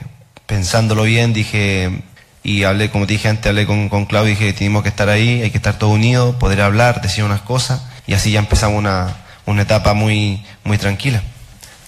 pensándolo 0.44 1.04
bien 1.04 1.32
dije 1.32 2.02
y 2.42 2.64
hablé, 2.64 2.90
como 2.90 3.06
te 3.06 3.14
dije 3.14 3.28
antes, 3.28 3.46
hablé 3.46 3.64
con, 3.64 3.88
con 3.88 4.04
Claudio 4.04 4.28
dije, 4.28 4.52
tenemos 4.52 4.82
que 4.82 4.90
estar 4.90 5.08
ahí, 5.08 5.40
hay 5.40 5.50
que 5.50 5.56
estar 5.56 5.78
todos 5.78 5.94
unidos, 5.94 6.36
poder 6.36 6.60
hablar, 6.60 7.00
decir 7.00 7.24
unas 7.24 7.40
cosas, 7.40 7.80
y 8.06 8.12
así 8.12 8.32
ya 8.32 8.38
empezamos 8.40 8.76
una, 8.76 9.16
una 9.46 9.62
etapa 9.62 9.94
muy, 9.94 10.44
muy 10.64 10.76
tranquila. 10.76 11.22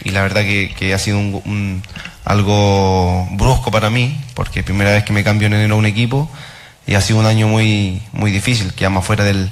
Y 0.04 0.12
la 0.12 0.22
verdad 0.22 0.40
que, 0.40 0.74
que 0.74 0.94
ha 0.94 0.98
sido 0.98 1.18
un, 1.18 1.42
un- 1.44 1.82
algo 2.24 3.28
brusco 3.32 3.70
para 3.70 3.90
mí, 3.90 4.18
porque 4.32 4.62
primera 4.62 4.92
vez 4.92 5.04
que 5.04 5.12
me 5.12 5.24
cambio 5.24 5.48
en 5.48 5.52
enero 5.54 5.74
a 5.74 5.78
un 5.78 5.84
equipo, 5.86 6.30
y 6.86 6.94
ha 6.94 7.02
sido 7.02 7.18
un 7.18 7.26
año 7.26 7.48
muy, 7.48 8.00
muy 8.12 8.30
difícil, 8.30 8.72
quedamos 8.72 9.04
fuera 9.04 9.24
del, 9.24 9.50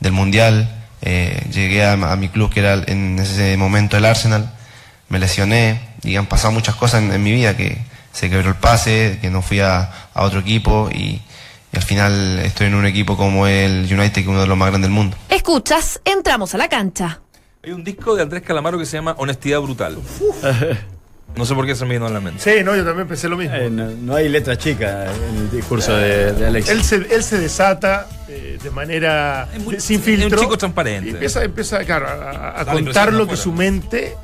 del 0.00 0.12
Mundial, 0.12 0.80
eh, 1.04 1.46
llegué 1.52 1.84
a, 1.84 1.92
a 1.92 2.16
mi 2.16 2.28
club 2.28 2.50
que 2.52 2.60
era 2.60 2.74
en 2.86 3.18
ese 3.18 3.56
momento 3.56 3.96
el 3.96 4.04
Arsenal, 4.04 4.50
me 5.08 5.18
lesioné 5.18 5.80
y 6.02 6.16
han 6.16 6.26
pasado 6.26 6.52
muchas 6.52 6.74
cosas 6.74 7.02
en, 7.02 7.12
en 7.12 7.22
mi 7.22 7.30
vida, 7.32 7.56
que 7.56 7.78
se 8.12 8.28
quebró 8.30 8.48
el 8.50 8.56
pase, 8.56 9.18
que 9.20 9.30
no 9.30 9.42
fui 9.42 9.60
a, 9.60 9.90
a 10.14 10.22
otro 10.22 10.40
equipo 10.40 10.88
y, 10.92 11.20
y 11.72 11.76
al 11.76 11.82
final 11.82 12.38
estoy 12.40 12.68
en 12.68 12.74
un 12.74 12.86
equipo 12.86 13.16
como 13.16 13.46
el 13.46 13.86
United, 13.90 14.12
que 14.12 14.20
es 14.20 14.26
uno 14.26 14.40
de 14.40 14.46
los 14.46 14.56
más 14.56 14.68
grandes 14.70 14.88
del 14.88 14.94
mundo. 14.94 15.16
Escuchas, 15.28 16.00
entramos 16.04 16.54
a 16.54 16.58
la 16.58 16.68
cancha. 16.68 17.20
Hay 17.62 17.72
un 17.72 17.82
disco 17.84 18.14
de 18.14 18.22
Andrés 18.22 18.42
Calamaro 18.42 18.78
que 18.78 18.86
se 18.86 18.96
llama 18.96 19.14
Honestidad 19.18 19.60
Brutal. 19.60 19.98
No 21.36 21.44
sé 21.44 21.54
por 21.54 21.66
qué 21.66 21.74
se 21.74 21.84
me 21.84 21.94
vino 21.94 22.06
en 22.06 22.14
la 22.14 22.20
mente. 22.20 22.40
Sí, 22.42 22.62
no, 22.64 22.76
yo 22.76 22.84
también 22.84 23.08
pensé 23.08 23.28
lo 23.28 23.36
mismo. 23.36 23.56
Eh, 23.56 23.68
no, 23.70 23.90
no 23.90 24.14
hay 24.14 24.28
letra 24.28 24.56
chica 24.56 25.06
en 25.12 25.36
el 25.38 25.50
discurso 25.50 25.96
de, 25.96 26.32
de 26.32 26.46
Alex. 26.46 26.68
Él 26.68 26.82
se, 26.84 26.96
él 26.96 27.22
se 27.24 27.38
desata 27.38 28.06
eh, 28.28 28.58
de 28.62 28.70
manera 28.70 29.48
muy- 29.64 29.80
sin 29.80 30.00
es 30.00 30.06
un 30.06 30.14
filtro. 30.20 30.40
chico 30.40 30.56
transparente. 30.56 31.08
Y 31.08 31.12
empieza, 31.12 31.42
empieza 31.42 31.84
claro, 31.84 32.06
a, 32.06 32.50
a- 32.50 32.60
a 32.60 32.64
contar 32.66 33.12
lo 33.12 33.26
que 33.26 33.36
su 33.36 33.52
mente 33.52 34.14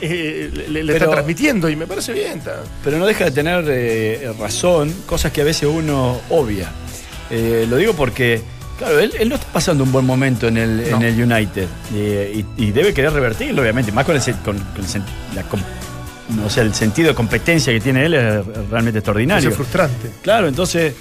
eh, 0.00 0.48
le, 0.68 0.84
le 0.84 0.92
Pero- 0.92 1.04
está 1.06 1.10
transmitiendo 1.16 1.68
y 1.68 1.74
me 1.74 1.86
parece 1.88 2.12
bien. 2.12 2.38
está- 2.38 2.62
Pero 2.84 2.98
no 2.98 3.06
deja 3.06 3.24
de 3.24 3.30
tener 3.32 3.64
eh, 3.68 4.32
razón, 4.38 4.94
cosas 5.06 5.32
que 5.32 5.40
a 5.40 5.44
veces 5.44 5.68
uno 5.68 6.20
obvia. 6.30 6.68
Eh, 7.30 7.66
lo 7.68 7.76
digo 7.78 7.94
porque, 7.94 8.40
claro, 8.78 9.00
él, 9.00 9.12
él 9.18 9.28
no 9.28 9.34
está 9.34 9.48
pasando 9.52 9.82
un 9.82 9.90
buen 9.90 10.04
momento 10.06 10.46
en 10.46 10.56
el, 10.56 10.80
en 10.86 11.02
el 11.02 11.20
United 11.20 11.66
y, 11.92 12.44
y 12.64 12.70
debe 12.70 12.94
querer 12.94 13.12
revertirlo, 13.12 13.60
obviamente, 13.62 13.90
más 13.90 14.04
con, 14.04 14.14
el, 14.14 14.22
con- 14.44 14.56
con 14.58 14.84
el 14.84 15.02
la 15.34 15.42
no 16.36 16.48
sé, 16.50 16.60
el 16.62 16.74
sentido 16.74 17.08
de 17.08 17.14
competencia 17.14 17.72
que 17.72 17.80
tiene 17.80 18.06
él 18.06 18.14
es 18.14 18.46
realmente 18.70 18.98
extraordinario. 18.98 19.48
Es 19.50 19.54
frustrante. 19.56 20.10
Claro, 20.22 20.48
entonces, 20.48 20.94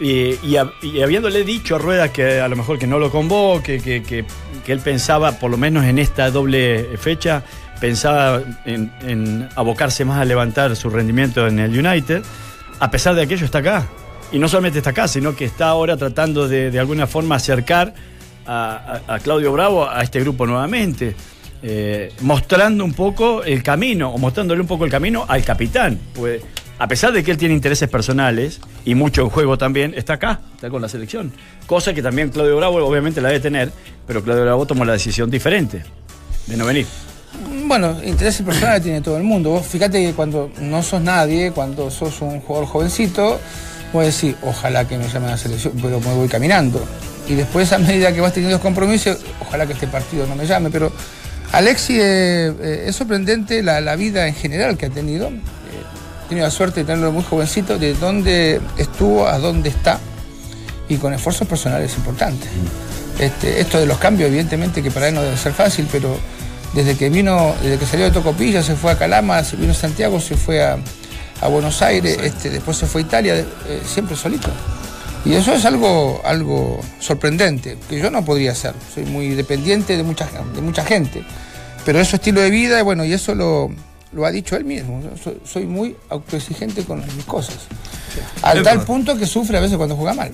y, 0.00 0.10
y 0.42 0.54
hab- 0.56 0.72
y 0.82 1.00
habiéndole 1.02 1.44
dicho 1.44 1.76
a 1.76 1.78
Rueda 1.78 2.12
que 2.12 2.40
a 2.40 2.48
lo 2.48 2.56
mejor 2.56 2.78
que 2.78 2.86
no 2.86 2.98
lo 2.98 3.10
convoque, 3.10 3.80
que, 3.80 4.02
que- 4.02 4.24
que 4.64 4.72
él 4.72 4.80
pensaba, 4.80 5.32
por 5.38 5.50
lo 5.50 5.56
menos 5.56 5.84
en 5.84 5.98
esta 5.98 6.30
doble 6.30 6.96
fecha, 6.98 7.42
pensaba 7.80 8.40
en, 8.64 8.90
en 9.02 9.48
abocarse 9.56 10.04
más 10.04 10.18
a 10.20 10.24
levantar 10.24 10.74
su 10.76 10.88
rendimiento 10.90 11.46
en 11.46 11.58
el 11.58 11.78
United, 11.86 12.22
a 12.80 12.90
pesar 12.90 13.14
de 13.14 13.22
aquello 13.22 13.44
está 13.44 13.58
acá. 13.58 13.86
Y 14.32 14.38
no 14.38 14.48
solamente 14.48 14.78
está 14.78 14.90
acá, 14.90 15.06
sino 15.06 15.36
que 15.36 15.44
está 15.44 15.68
ahora 15.68 15.96
tratando 15.96 16.48
de, 16.48 16.70
de 16.70 16.78
alguna 16.80 17.06
forma 17.06 17.36
acercar 17.36 17.94
a, 18.46 19.00
a- 19.08 19.14
a 19.14 19.18
Claudio 19.20 19.52
Bravo 19.52 19.88
a 19.88 20.02
este 20.02 20.20
grupo 20.20 20.46
nuevamente. 20.46 21.14
Eh, 21.66 22.12
mostrando 22.20 22.84
un 22.84 22.92
poco 22.92 23.42
el 23.42 23.62
camino, 23.62 24.10
o 24.10 24.18
mostrándole 24.18 24.60
un 24.60 24.66
poco 24.66 24.84
el 24.84 24.90
camino 24.90 25.24
al 25.26 25.42
capitán. 25.42 25.98
Pues, 26.12 26.42
a 26.78 26.86
pesar 26.86 27.10
de 27.12 27.24
que 27.24 27.30
él 27.30 27.38
tiene 27.38 27.54
intereses 27.54 27.88
personales 27.88 28.60
y 28.84 28.94
mucho 28.94 29.22
en 29.22 29.30
juego 29.30 29.56
también, 29.56 29.94
está 29.96 30.14
acá, 30.14 30.40
está 30.54 30.68
con 30.68 30.82
la 30.82 30.90
selección. 30.90 31.32
Cosa 31.66 31.94
que 31.94 32.02
también 32.02 32.28
Claudio 32.28 32.58
Bravo 32.58 32.84
obviamente 32.84 33.22
la 33.22 33.28
debe 33.28 33.40
tener, 33.40 33.72
pero 34.06 34.22
Claudio 34.22 34.42
Bravo 34.42 34.66
tomó 34.66 34.84
la 34.84 34.92
decisión 34.92 35.30
diferente 35.30 35.82
de 36.46 36.56
no 36.58 36.66
venir. 36.66 36.86
Bueno, 37.66 37.96
intereses 38.04 38.44
personales 38.44 38.82
tiene 38.82 39.00
todo 39.00 39.16
el 39.16 39.22
mundo. 39.22 39.58
Fíjate 39.62 40.04
que 40.04 40.12
cuando 40.12 40.50
no 40.60 40.82
sos 40.82 41.00
nadie, 41.00 41.50
cuando 41.52 41.90
sos 41.90 42.20
un 42.20 42.40
jugador 42.40 42.68
jovencito, 42.68 43.40
vos 43.90 44.04
decís, 44.04 44.36
ojalá 44.42 44.86
que 44.86 44.98
me 44.98 45.08
llamen 45.08 45.30
a 45.30 45.32
la 45.32 45.38
selección, 45.38 45.72
pero 45.80 45.98
me 45.98 46.14
voy 46.14 46.28
caminando. 46.28 46.84
Y 47.26 47.34
después, 47.34 47.72
a 47.72 47.78
medida 47.78 48.12
que 48.12 48.20
vas 48.20 48.34
teniendo 48.34 48.60
compromisos, 48.60 49.16
ojalá 49.40 49.66
que 49.66 49.72
este 49.72 49.86
partido 49.86 50.26
no 50.26 50.36
me 50.36 50.46
llame. 50.46 50.68
Pero 50.68 50.92
Alexi 51.52 51.94
eh, 52.00 52.52
eh, 52.60 52.84
es 52.88 52.96
sorprendente 52.96 53.62
la, 53.62 53.80
la 53.80 53.96
vida 53.96 54.26
en 54.26 54.34
general 54.34 54.76
que 54.76 54.86
ha 54.86 54.90
tenido. 54.90 55.28
Eh, 55.28 55.40
he 56.24 56.28
tenido 56.28 56.46
la 56.46 56.50
suerte 56.50 56.80
de 56.80 56.86
tenerlo 56.86 57.12
muy 57.12 57.22
jovencito, 57.22 57.78
de 57.78 57.94
dónde 57.94 58.60
estuvo 58.76 59.28
a 59.28 59.38
dónde 59.38 59.68
está, 59.68 59.98
y 60.88 60.96
con 60.96 61.12
esfuerzos 61.12 61.46
personales 61.46 61.94
importantes. 61.96 62.48
Este, 63.18 63.60
esto 63.60 63.78
de 63.78 63.86
los 63.86 63.98
cambios, 63.98 64.28
evidentemente 64.28 64.82
que 64.82 64.90
para 64.90 65.08
él 65.08 65.14
no 65.14 65.22
debe 65.22 65.36
ser 65.36 65.52
fácil, 65.52 65.88
pero 65.90 66.18
desde 66.74 66.96
que 66.96 67.08
vino, 67.08 67.54
desde 67.62 67.78
que 67.78 67.86
salió 67.86 68.06
de 68.06 68.10
Tocopilla, 68.10 68.62
se 68.62 68.74
fue 68.74 68.90
a 68.90 68.98
Calama, 68.98 69.44
se 69.44 69.56
vino 69.56 69.72
a 69.72 69.74
Santiago, 69.76 70.20
se 70.20 70.36
fue 70.36 70.64
a, 70.64 70.76
a 71.40 71.48
Buenos 71.48 71.82
Aires, 71.82 72.18
este, 72.22 72.50
después 72.50 72.76
se 72.76 72.86
fue 72.86 73.02
a 73.02 73.04
Italia, 73.04 73.36
eh, 73.36 73.82
siempre 73.86 74.16
solito. 74.16 74.48
Y 75.24 75.32
eso 75.34 75.52
es 75.54 75.64
algo, 75.64 76.20
algo 76.24 76.80
sorprendente, 77.00 77.78
que 77.88 77.98
yo 77.98 78.10
no 78.10 78.24
podría 78.24 78.52
hacer. 78.52 78.74
Soy 78.94 79.04
muy 79.06 79.28
dependiente 79.30 79.96
de 79.96 80.02
mucha, 80.02 80.28
de 80.54 80.60
mucha 80.60 80.84
gente. 80.84 81.24
Pero 81.84 81.98
es 82.00 82.08
su 82.08 82.16
estilo 82.16 82.40
de 82.40 82.50
vida, 82.50 82.78
y 82.78 82.82
bueno, 82.82 83.04
y 83.04 83.12
eso 83.12 83.34
lo, 83.34 83.70
lo 84.12 84.26
ha 84.26 84.30
dicho 84.30 84.54
él 84.56 84.64
mismo. 84.64 85.02
Soy, 85.22 85.38
soy 85.44 85.66
muy 85.66 85.96
autoexigente 86.10 86.84
con 86.84 87.00
mis 87.16 87.24
cosas. 87.24 87.56
Al 88.42 88.62
tal 88.62 88.76
verdad. 88.78 88.86
punto 88.86 89.16
que 89.16 89.26
sufre 89.26 89.56
a 89.56 89.60
veces 89.60 89.76
cuando 89.76 89.96
juega 89.96 90.12
mal. 90.14 90.32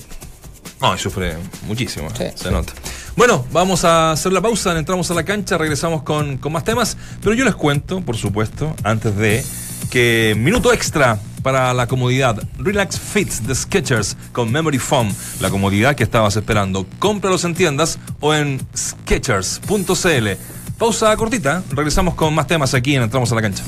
No, 0.80 0.96
sufre 0.96 1.36
muchísimo, 1.66 2.08
Sí, 2.10 2.24
se 2.34 2.44
sí. 2.44 2.50
nota. 2.50 2.72
Bueno, 3.16 3.44
vamos 3.52 3.84
a 3.84 4.12
hacer 4.12 4.32
la 4.32 4.40
pausa, 4.40 4.76
entramos 4.78 5.10
a 5.10 5.14
la 5.14 5.24
cancha, 5.24 5.58
regresamos 5.58 6.02
con, 6.02 6.38
con 6.38 6.52
más 6.52 6.64
temas, 6.64 6.96
pero 7.22 7.34
yo 7.34 7.44
les 7.44 7.54
cuento, 7.54 8.00
por 8.00 8.16
supuesto, 8.16 8.74
antes 8.82 9.14
de 9.16 9.44
que 9.90 10.34
minuto 10.38 10.72
extra 10.72 11.18
para 11.42 11.72
la 11.74 11.86
comodidad. 11.86 12.42
Relax 12.58 12.98
Fits 12.98 13.46
de 13.46 13.54
Skechers 13.54 14.16
con 14.32 14.50
Memory 14.50 14.78
Foam, 14.78 15.12
la 15.40 15.50
comodidad 15.50 15.94
que 15.94 16.04
estabas 16.04 16.36
esperando. 16.36 16.86
Cómpralos 16.98 17.44
en 17.44 17.54
tiendas 17.54 17.98
o 18.20 18.34
en 18.34 18.60
sketchers.cl. 18.76 20.28
Pausa 20.78 21.16
cortita, 21.16 21.62
regresamos 21.70 22.14
con 22.14 22.34
más 22.34 22.46
temas 22.46 22.72
aquí 22.74 22.94
en 22.94 23.02
Entramos 23.02 23.30
a 23.32 23.34
la 23.34 23.42
cancha. 23.42 23.62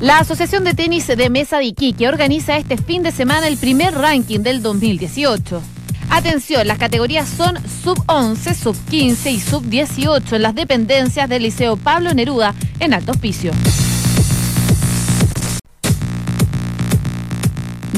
La 0.00 0.18
Asociación 0.18 0.64
de 0.64 0.74
Tenis 0.74 1.06
de 1.06 1.30
Mesa 1.30 1.58
de 1.58 1.66
Iquique 1.66 2.08
organiza 2.08 2.56
este 2.56 2.76
fin 2.76 3.04
de 3.04 3.12
semana 3.12 3.46
el 3.46 3.56
primer 3.56 3.94
ranking 3.94 4.40
del 4.40 4.60
2018. 4.60 5.62
Atención, 6.10 6.66
las 6.66 6.78
categorías 6.78 7.28
son 7.28 7.56
sub 7.82 8.02
11, 8.06 8.54
sub 8.54 8.76
15 8.90 9.30
y 9.30 9.40
sub 9.40 9.64
18 9.64 10.36
en 10.36 10.42
las 10.42 10.54
dependencias 10.54 11.28
del 11.28 11.44
Liceo 11.44 11.76
Pablo 11.76 12.12
Neruda 12.12 12.54
en 12.80 12.92
Alto 12.92 13.12
Hospicio. 13.12 13.52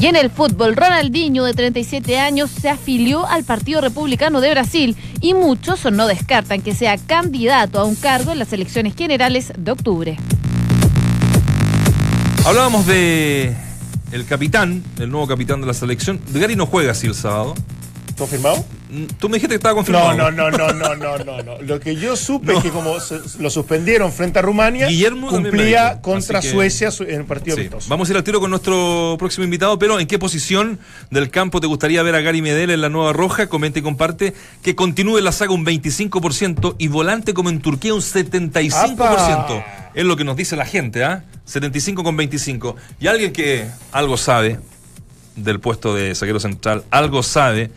Y 0.04 0.06
en 0.06 0.16
el 0.16 0.28
fútbol, 0.28 0.76
Ronaldinho, 0.76 1.44
de 1.44 1.54
37 1.54 2.18
años, 2.18 2.50
se 2.50 2.68
afilió 2.68 3.26
al 3.26 3.42
Partido 3.42 3.80
Republicano 3.80 4.42
de 4.42 4.50
Brasil 4.50 4.98
y 5.22 5.32
muchos 5.32 5.90
no 5.90 6.06
descartan 6.06 6.60
que 6.60 6.74
sea 6.74 6.98
candidato 6.98 7.80
a 7.80 7.84
un 7.84 7.94
cargo 7.94 8.30
en 8.30 8.38
las 8.38 8.52
elecciones 8.52 8.94
generales 8.94 9.54
de 9.56 9.70
octubre. 9.70 10.18
Hablábamos 12.44 12.86
de 12.86 13.56
el 14.12 14.26
capitán, 14.26 14.84
el 14.98 15.10
nuevo 15.10 15.26
capitán 15.26 15.62
de 15.62 15.68
la 15.68 15.72
selección. 15.72 16.20
Gary 16.34 16.54
no 16.54 16.66
juega 16.66 16.90
así 16.90 17.06
el 17.06 17.14
sábado. 17.14 17.54
¿Confirmado? 18.16 18.64
Mm, 18.90 19.04
Tú 19.18 19.28
me 19.28 19.38
dijiste 19.38 19.48
que 19.54 19.56
estaba 19.56 19.74
confirmado. 19.74 20.14
No, 20.14 20.30
no, 20.30 20.48
no, 20.50 20.68
no, 20.72 20.94
no, 20.94 21.18
no, 21.18 21.42
no. 21.42 21.60
Lo 21.62 21.80
que 21.80 21.96
yo 21.96 22.14
supe 22.16 22.54
es 22.54 22.62
que 22.62 22.70
como 22.70 23.00
se- 23.00 23.18
lo 23.40 23.50
suspendieron 23.50 24.12
frente 24.12 24.38
a 24.38 24.42
Rumania, 24.42 24.86
Guillermo 24.86 25.28
cumplía 25.30 25.90
dijo, 25.90 26.02
contra 26.02 26.40
que- 26.40 26.50
Suecia 26.50 26.92
su- 26.92 27.02
en 27.02 27.20
el 27.20 27.24
partido 27.24 27.56
Sí. 27.56 27.68
Vamos 27.88 28.08
a 28.08 28.12
ir 28.12 28.16
al 28.18 28.22
tiro 28.22 28.38
con 28.38 28.50
nuestro 28.50 29.16
próximo 29.18 29.42
invitado, 29.44 29.78
pero 29.80 29.98
¿en 29.98 30.06
qué 30.06 30.18
posición 30.20 30.78
del 31.10 31.28
campo 31.30 31.60
te 31.60 31.66
gustaría 31.66 32.02
ver 32.04 32.14
a 32.14 32.20
Gary 32.20 32.40
Medel 32.40 32.70
en 32.70 32.80
la 32.82 32.88
nueva 32.88 33.12
roja? 33.12 33.48
Comenta 33.48 33.80
y 33.80 33.82
comparte 33.82 34.32
que 34.62 34.76
continúe 34.76 35.18
la 35.20 35.32
saga 35.32 35.52
un 35.52 35.64
25% 35.64 36.76
y 36.78 36.86
volante 36.88 37.34
como 37.34 37.50
en 37.50 37.60
Turquía 37.60 37.94
un 37.94 38.00
75%. 38.02 39.56
¡Apa! 39.56 39.90
Es 39.94 40.04
lo 40.04 40.16
que 40.16 40.22
nos 40.24 40.36
dice 40.36 40.54
la 40.54 40.66
gente, 40.66 41.02
¿ah? 41.04 41.24
75 41.46 42.04
con 42.04 42.16
25. 42.16 42.76
Y 43.00 43.08
alguien 43.08 43.32
que 43.32 43.66
algo 43.92 44.16
sabe 44.16 44.60
del 45.36 45.58
puesto 45.58 45.94
de 45.94 46.14
saquero 46.14 46.38
central, 46.38 46.84
algo 46.90 47.22
sabe 47.24 47.70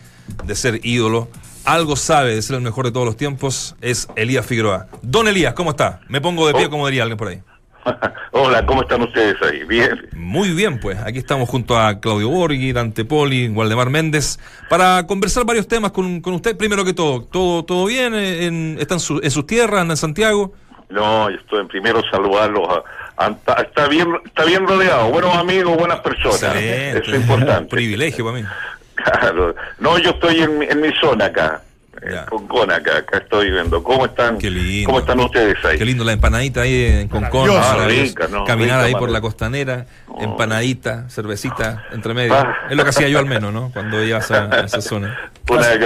de 0.45 0.55
ser 0.55 0.79
ídolo, 0.85 1.27
algo 1.65 1.95
sabe 1.95 2.35
de 2.35 2.41
ser 2.41 2.55
el 2.57 2.61
mejor 2.61 2.85
de 2.85 2.91
todos 2.91 3.05
los 3.05 3.17
tiempos, 3.17 3.75
es 3.81 4.07
Elías 4.15 4.45
Figueroa. 4.45 4.87
Don 5.01 5.27
Elías, 5.27 5.53
¿cómo 5.53 5.71
está? 5.71 5.99
Me 6.07 6.21
pongo 6.21 6.47
de 6.47 6.53
pie, 6.53 6.65
Oh. 6.67 6.69
como 6.69 6.87
diría 6.87 7.03
alguien 7.03 7.17
por 7.17 7.27
ahí. 7.29 7.41
Hola, 8.31 8.65
¿cómo 8.65 8.81
están 8.81 9.01
ustedes 9.01 9.35
ahí? 9.41 9.63
Bien. 9.63 10.07
Muy 10.13 10.51
bien, 10.51 10.79
pues. 10.79 10.97
Aquí 10.99 11.17
estamos 11.19 11.47
junto 11.49 11.77
a 11.79 11.99
Claudio 11.99 12.29
Borghi, 12.29 12.71
Dante 12.73 13.05
Poli, 13.05 13.47
Waldemar 13.49 13.89
Méndez, 13.89 14.39
para 14.69 15.07
conversar 15.07 15.45
varios 15.45 15.67
temas 15.67 15.91
con, 15.91 16.19
con 16.21 16.33
usted. 16.33 16.55
Primero 16.57 16.83
que 16.85 16.93
todo, 16.93 17.23
¿todo, 17.23 17.63
todo 17.65 17.85
bien? 17.85 18.13
En, 18.13 18.77
¿Está 18.79 18.95
en, 18.95 18.99
su- 18.99 19.19
en 19.23 19.31
sus 19.31 19.47
tierras, 19.47 19.89
en 19.89 19.95
Santiago? 19.97 20.53
No, 20.89 21.29
yo 21.29 21.37
estoy 21.37 21.61
en 21.61 21.67
primero 21.67 22.01
saludarlos. 22.11 22.67
a- 22.69 23.25
a- 23.25 23.29
está- 23.29 23.53
está 23.61 23.87
bien, 23.87 24.07
está 24.25 24.43
bien 24.45 24.67
rodeado, 24.67 25.09
buenos 25.09 25.35
amigos, 25.35 25.77
buenas 25.77 25.99
personas. 26.01 26.41
Excelente. 26.43 26.99
Eso 26.99 27.11
es 27.15 27.21
importante. 27.21 27.69
Privilegio 27.69 28.25
para 28.25 28.37
mí. 28.37 28.43
Claro. 29.03 29.55
No, 29.79 29.97
yo 29.99 30.09
estoy 30.11 30.41
en, 30.41 30.57
mi- 30.59 30.65
en 30.65 30.81
mi 30.81 30.89
zona 30.99 31.25
acá. 31.25 31.61
Ya. 32.11 32.27
Con 32.27 32.47
Con 32.47 32.71
acá, 32.71 32.97
acá 32.97 33.17
estoy 33.17 33.49
viendo. 33.49 33.81
¿Cómo 33.83 34.05
están? 34.05 34.37
Qué 34.37 34.51
lindo. 34.51 34.85
¿Cómo 34.85 34.99
están 34.99 35.19
ustedes 35.19 35.57
ahí? 35.65 35.79
Qué 35.79 35.85
lindo 35.85 36.03
la 36.03 36.13
empanadita 36.13 36.61
ahí 36.61 36.85
en 37.01 37.07
Concón. 37.07 37.47
Maravilloso. 37.49 37.87
Rica, 37.87 38.27
¿no? 38.29 38.45
Caminar 38.45 38.77
Rica, 38.77 38.85
ahí 38.85 38.91
por 38.93 39.01
madre. 39.01 39.13
la 39.13 39.21
costanera, 39.21 39.85
Oh. 40.07 40.23
empanadita, 40.23 41.09
cervecita, 41.09 41.85
entre 41.91 42.13
medio. 42.13 42.35
Ah. 42.35 42.55
Es 42.69 42.77
lo 42.77 42.83
que 42.83 42.89
hacía 42.89 43.07
yo 43.07 43.17
al 43.19 43.25
menos, 43.25 43.51
¿no? 43.51 43.71
Cuando 43.73 44.03
iba 44.03 44.17
a 44.17 44.21
esa, 44.21 44.45
a 44.45 44.59
esa 44.61 44.79
zona. 44.81 45.17
Una 45.49 45.67
de 45.69 45.79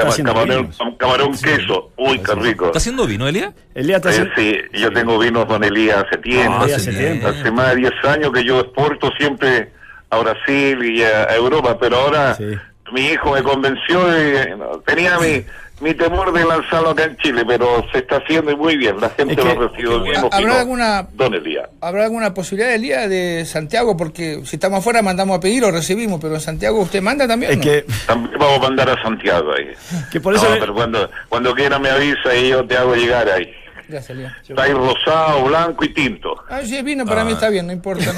camarón, 0.98 1.32
queso. 1.38 1.92
Uy, 1.98 2.20
qué 2.20 2.36
rico. 2.36 2.66
¿Está 2.66 2.80
haciendo 2.80 3.06
vino, 3.08 3.28
Elia? 3.28 3.54
Elías 3.74 3.98
está 3.98 4.10
Eh, 4.10 4.12
haciendo- 4.12 4.34
sí, 4.36 4.80
yo 4.80 4.92
tengo 4.92 5.18
vinos 5.20 5.48
Don 5.48 5.64
Elías 5.64 6.04
hace 6.08 6.18
tiempo. 6.22 6.58
Ah, 6.62 6.66
hace 6.66 6.92
tiempo. 6.94 7.28
Hace 7.28 7.52
más 7.52 7.70
de 7.70 7.76
10 7.78 7.92
años 8.06 8.32
que 8.34 8.44
yo 8.44 8.60
exporto 8.60 9.12
siempre 9.18 9.72
a 10.10 10.18
Brasil 10.18 10.84
y 10.84 11.04
a, 11.04 11.24
a 11.30 11.36
Europa, 11.36 11.78
pero 11.80 11.98
ahora 11.98 12.34
Sí. 12.36 12.46
Mi 12.92 13.02
hijo 13.08 13.32
me 13.34 13.44
convenció 13.44 14.00
y 14.18 14.58
no, 14.58 14.80
tenía 14.86 15.18
mi, 15.20 15.44
mi 15.80 15.94
temor 15.94 16.32
de 16.32 16.46
lanzarlo 16.46 16.92
acá 16.92 17.06
en 17.06 17.18
Chile, 17.18 17.44
pero 17.48 17.84
se 17.92 18.00
está 18.00 18.18
haciendo 18.18 18.56
muy 18.58 18.78
bien. 18.78 19.00
La 19.02 19.10
gente 19.10 19.34
Es 19.34 19.40
que- 19.40 19.56
lo 19.56 19.68
recibió 19.70 20.04
qué 20.04 20.10
bien. 20.12 20.24
opinó. 20.24 20.30
¿Habrá 20.50 20.60
alguna- 20.62 21.08
Don 21.14 21.34
Elías. 21.34 21.70
¿Habrá 21.82 22.04
alguna 22.04 22.34
posibilidad, 22.34 22.74
Elías, 22.74 23.10
de 23.10 23.46
Santiago? 23.46 23.98
Porque 23.98 24.42
si 24.46 24.58
estamos 24.58 24.80
afuera 24.80 25.02
mandamos 25.02 25.38
a 25.38 25.40
pedir 25.40 25.64
o 25.64 25.72
recibimos, 25.72 26.20
pero 26.22 26.36
en 26.36 26.42
Santiago 26.42 26.80
usted 26.82 27.02
manda 27.02 27.28
también. 27.28 27.52
Es 27.54 27.58
¿no? 27.58 27.64
que, 27.64 27.86
También 28.06 28.38
vamos 28.40 28.58
a 28.58 28.62
mandar 28.62 28.90
a 28.90 29.02
Santiago 29.02 29.52
ahí. 29.58 29.72
que 30.12 30.20
por 30.22 30.36
eso. 30.36 30.48
No, 30.50 30.60
pero 30.60 30.74
cuando, 30.74 31.10
cuando 31.30 31.56
quiera 31.56 31.80
me 31.80 31.90
avisa 31.90 32.36
y 32.36 32.50
yo 32.50 32.66
te 32.66 32.78
hago 32.78 32.94
llegar 32.96 33.28
ahí. 33.30 33.52
Gracias. 33.88 34.18
Está 34.48 34.64
ahí 34.64 34.72
rosado, 34.72 35.44
blanco 35.46 35.84
y 35.84 35.90
tinto. 35.90 36.34
Ah, 36.50 36.62
si 36.64 36.78
es 36.78 36.84
vino, 36.84 37.06
para 37.06 37.22
Ah. 37.22 37.26
mí 37.26 37.34
está 37.34 37.50
bien, 37.50 37.68
no 37.68 37.74
importa. 37.74 38.14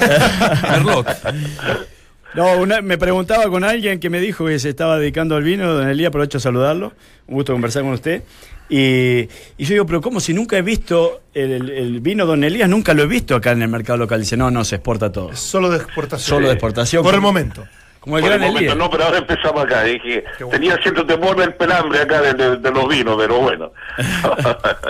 ¿no? 0.84 1.04
No, 2.34 2.58
una- 2.58 2.80
me 2.82 2.98
preguntaba 2.98 3.44
con 3.48 3.62
alguien 3.64 4.00
que 4.00 4.10
me 4.10 4.18
dijo 4.20 4.46
que 4.46 4.58
se 4.58 4.68
estaba 4.70 4.98
dedicando 4.98 5.36
al 5.36 5.42
vino, 5.44 5.72
don 5.72 5.88
Elías, 5.88 6.08
aprovecho 6.08 6.38
a 6.38 6.40
saludarlo, 6.40 6.92
un 7.28 7.34
gusto 7.36 7.52
conversar 7.52 7.82
con 7.82 7.92
usted. 7.92 8.22
Y, 8.68 9.28
y 9.58 9.64
yo 9.64 9.74
digo, 9.74 9.86
pero 9.86 10.00
¿cómo 10.00 10.20
si 10.20 10.32
nunca 10.34 10.56
he 10.56 10.62
visto 10.62 11.20
el, 11.34 12.00
vino 12.00 12.24
don 12.26 12.42
Elías? 12.44 12.68
Nunca 12.68 12.94
lo 12.94 13.02
he 13.02 13.06
visto 13.06 13.36
acá 13.36 13.52
en 13.52 13.62
el 13.62 13.68
mercado 13.68 13.98
local. 13.98 14.20
Dice, 14.20 14.36
no, 14.36 14.50
no, 14.50 14.64
se 14.64 14.76
exporta 14.76 15.12
todo. 15.12 15.34
Solo 15.36 15.68
de 15.70 15.76
exportación. 15.76 16.26
Solo 16.28 16.46
de 16.48 16.54
exportación. 16.54 17.02
Por 17.04 17.14
el 17.14 17.20
momento. 17.20 17.66
Como 18.00 18.18
el 18.18 18.24
Por 18.24 18.32
el 18.32 18.38
momento 18.40 18.58
Elías. 18.58 18.76
no, 18.76 18.90
pero 18.90 19.04
ahora 19.04 19.18
empezamos 19.18 19.62
acá. 19.64 19.82
Dije, 19.84 20.24
bueno. 20.40 20.50
tenía 20.50 20.76
cierto 20.82 21.06
temor 21.06 21.36
del 21.36 21.54
pelambre 21.54 22.00
acá 22.00 22.20
de, 22.20 22.34
de- 22.34 22.56
de 22.56 22.70
los 22.70 22.88
vinos, 22.88 23.16
pero 23.18 23.38
bueno. 23.40 23.70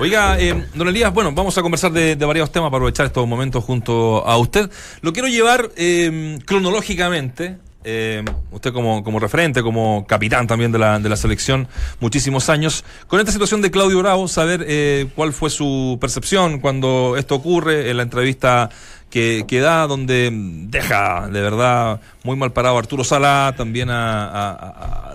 Oiga, 0.00 0.38
eh, 0.38 0.54
don 0.74 0.86
Elías, 0.86 1.12
bueno, 1.12 1.32
vamos 1.32 1.58
a 1.58 1.62
conversar 1.62 1.90
de, 1.90 2.14
varios 2.14 2.52
temas 2.52 2.70
para 2.70 2.78
aprovechar 2.78 3.06
estos 3.06 3.26
momentos 3.26 3.64
junto 3.64 4.24
a 4.24 4.38
usted. 4.38 4.70
Lo 5.00 5.12
quiero 5.12 5.26
llevar 5.26 5.70
eh, 5.76 6.38
cronológicamente. 6.46 7.58
eh, 7.82 8.24
usted 8.52 8.72
como, 8.72 9.02
como 9.02 9.18
referente, 9.18 9.60
como 9.60 10.06
capitán 10.06 10.46
también 10.46 10.70
de 10.70 10.78
la, 10.78 11.00
de 11.00 11.08
la 11.08 11.16
selección, 11.16 11.66
muchísimos 11.98 12.48
años. 12.48 12.84
Con 13.08 13.18
esta 13.18 13.32
situación 13.32 13.60
de 13.60 13.72
Claudio 13.72 13.98
Bravo, 13.98 14.28
saber 14.28 14.64
eh, 14.68 15.08
cuál 15.16 15.32
fue 15.32 15.50
su 15.50 15.98
percepción 16.00 16.60
cuando 16.60 17.16
esto 17.16 17.34
ocurre 17.34 17.90
en 17.90 17.96
la 17.96 18.04
entrevista 18.04 18.70
que, 19.10 19.44
que 19.48 19.60
da, 19.60 19.86
donde 19.86 20.30
deja 20.32 21.28
de 21.28 21.40
verdad 21.40 22.00
muy 22.24 22.36
mal 22.36 22.52
parado 22.52 22.76
a 22.76 22.78
Arturo 22.78 23.04
Sala, 23.04 23.54
también 23.56 23.88
a... 23.90 25.14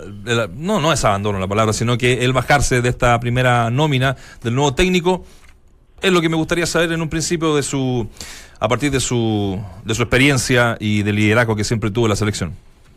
no, 0.55 0.79
no 0.79 0.93
es 0.93 1.05
abandono 1.05 1.39
la 1.39 1.47
palabra, 1.47 1.73
sino 1.73 1.97
que 1.97 2.25
el 2.25 2.33
bajarse 2.33 2.81
de 2.81 2.89
esta 2.89 3.19
primera 3.19 3.69
nómina 3.69 4.15
del 4.41 4.55
nuevo 4.55 4.73
técnico 4.73 5.25
es 6.01 6.11
lo 6.11 6.21
que 6.21 6.29
me 6.29 6.35
gustaría 6.35 6.65
saber 6.65 6.91
en 6.91 7.01
un 7.01 7.09
principio 7.09 7.55
de 7.55 7.63
su 7.63 8.07
a 8.59 8.67
partir 8.67 8.91
de 8.91 8.99
su 8.99 9.61
de 9.83 9.95
su 9.95 10.01
experiencia 10.03 10.77
y 10.79 11.03
del 11.03 11.15
liderazgo 11.15 11.55
que 11.55 11.63
siempre 11.63 11.91
tuvo 11.91 12.07
la 12.07 12.15
selección. 12.15 12.53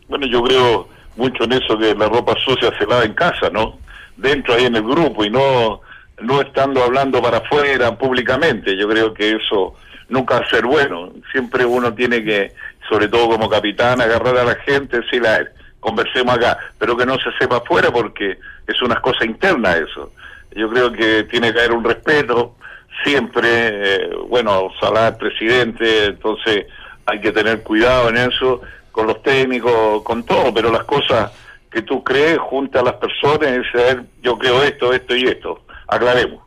bueno, 0.09 0.27
yo 0.27 0.43
creo 0.43 0.89
mucho 1.17 1.45
en 1.45 1.53
eso 1.53 1.79
que 1.79 1.95
la 1.95 2.09
ropa 2.09 2.35
sucia 2.45 2.71
se 2.79 2.87
lava 2.87 3.05
en 3.05 3.15
casa, 3.15 3.49
¿no? 3.51 3.79
Dentro 4.17 4.55
ahí 4.55 4.65
en 4.65 4.77
el 4.77 4.83
grupo 4.83 5.25
y 5.25 5.31
no, 5.31 5.81
no 6.21 6.41
estando 6.41 6.83
hablando 6.83 7.23
para 7.23 7.39
afuera 7.39 7.97
públicamente. 7.97 8.77
Yo 8.77 8.89
creo 8.89 9.15
que 9.15 9.33
eso 9.33 9.75
nunca 10.09 10.47
ser 10.49 10.65
bueno. 10.65 11.13
Siempre 11.33 11.65
uno 11.65 11.93
tiene 11.95 12.23
que, 12.25 12.53
sobre 12.89 13.09
todo 13.09 13.29
como 13.29 13.49
capitán, 13.49 14.01
agarrar 14.01 14.37
a 14.39 14.45
la 14.45 14.55
gente, 14.57 15.01
decirle, 15.01 15.29
"A 15.29 15.39
ver, 15.39 15.53
conversemos 15.81 16.37
acá, 16.37 16.59
pero 16.79 16.97
que 16.97 17.07
no 17.07 17.17
se 17.17 17.31
sepa 17.39 17.59
afuera 17.59 17.91
porque 17.93 18.39
es 18.67 18.83
una 18.83 19.01
cosa 19.01 19.25
interna 19.25 19.77
eso. 19.77 20.13
Yo 20.55 20.69
creo 20.71 20.91
que 20.93 21.25
tiene 21.25 21.53
que 21.53 21.61
haber 21.61 21.73
un 21.73 21.85
respeto 21.85 22.57
siempre, 23.05 23.49
eh, 23.49 24.11
bueno, 24.29 24.71
Salah 24.81 25.09
es 25.09 25.17
presidente, 25.17 26.07
entonces 26.07 26.67
hay 27.05 27.21
que 27.21 27.31
tener 27.31 27.63
cuidado 27.63 28.09
en 28.09 28.17
eso, 28.17 28.63
con 28.91 29.07
los 29.07 29.23
técnicos, 29.23 30.03
con 30.03 30.25
todo, 30.25 30.53
pero 30.53 30.73
las 30.73 30.85
cosas 30.85 31.31
que 31.71 31.83
tú 31.83 32.03
crees 32.03 32.39
junto 32.39 32.81
a 32.81 32.83
las 32.83 32.95
personas 32.95 33.49
a 33.75 33.77
ver, 33.77 34.03
yo 34.23 34.39
creo 34.39 34.63
esto, 34.63 34.93
esto 34.93 35.15
y 35.15 35.25
esto, 35.25 35.63
aclaremos. 35.87 36.43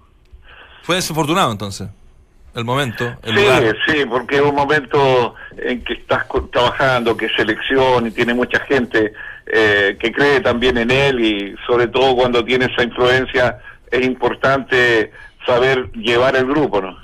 Fue 0.81 0.95
desafortunado 0.95 1.51
entonces 1.51 1.87
el 2.59 2.65
momento, 2.65 3.05
el 3.23 3.35
Sí, 3.35 3.41
lugar. 3.41 3.75
sí, 3.87 4.05
porque 4.09 4.35
es 4.35 4.41
un 4.41 4.53
momento 4.55 5.35
en 5.57 5.83
que 5.83 5.93
estás 5.93 6.25
co- 6.25 6.47
trabajando, 6.51 7.17
que 7.17 7.27
selección 7.29 8.07
y 8.07 8.11
tiene 8.11 8.33
mucha 8.33 8.59
gente 8.61 9.13
eh, 9.51 9.97
que 9.99 10.11
cree 10.11 10.41
también 10.41 10.77
en 10.77 10.91
él 10.91 11.19
y 11.19 11.55
sobre 11.65 11.87
todo 11.87 12.15
cuando 12.15 12.45
tiene 12.45 12.65
esa 12.65 12.83
influencia 12.83 13.57
es 13.89 14.05
importante 14.05 15.11
saber 15.45 15.89
llevar 15.93 16.35
el 16.35 16.45
grupo, 16.45 16.81
¿no? 16.81 16.95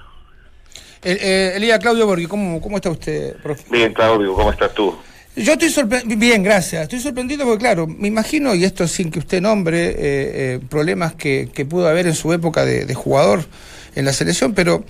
Eh, 1.01 1.17
eh, 1.21 1.53
Elías 1.55 1.79
Claudio 1.79 2.05
Borghi, 2.05 2.25
¿cómo, 2.27 2.59
¿cómo 2.61 2.77
está 2.77 2.89
usted, 2.89 3.35
profe? 3.37 3.63
Bien, 3.71 3.93
Claudio, 3.93 4.33
¿cómo 4.33 4.51
estás 4.51 4.73
tú? 4.73 4.95
Yo 5.35 5.53
estoy 5.53 5.69
sorprendido, 5.69 6.17
bien, 6.19 6.43
gracias. 6.43 6.83
Estoy 6.83 6.99
sorprendido 6.99 7.45
porque, 7.45 7.59
claro, 7.59 7.87
me 7.87 8.07
imagino, 8.07 8.55
y 8.55 8.63
esto 8.63 8.87
sin 8.87 9.11
que 9.11 9.19
usted 9.19 9.41
nombre, 9.41 9.89
eh, 9.89 9.95
eh, 9.99 10.59
problemas 10.69 11.13
que, 11.13 11.49
que 11.53 11.65
pudo 11.65 11.87
haber 11.89 12.07
en 12.07 12.15
su 12.15 12.31
época 12.31 12.63
de, 12.63 12.85
de 12.85 12.93
jugador 12.95 13.43
en 13.95 14.05
la 14.05 14.13
selección, 14.13 14.53
pero 14.53 14.85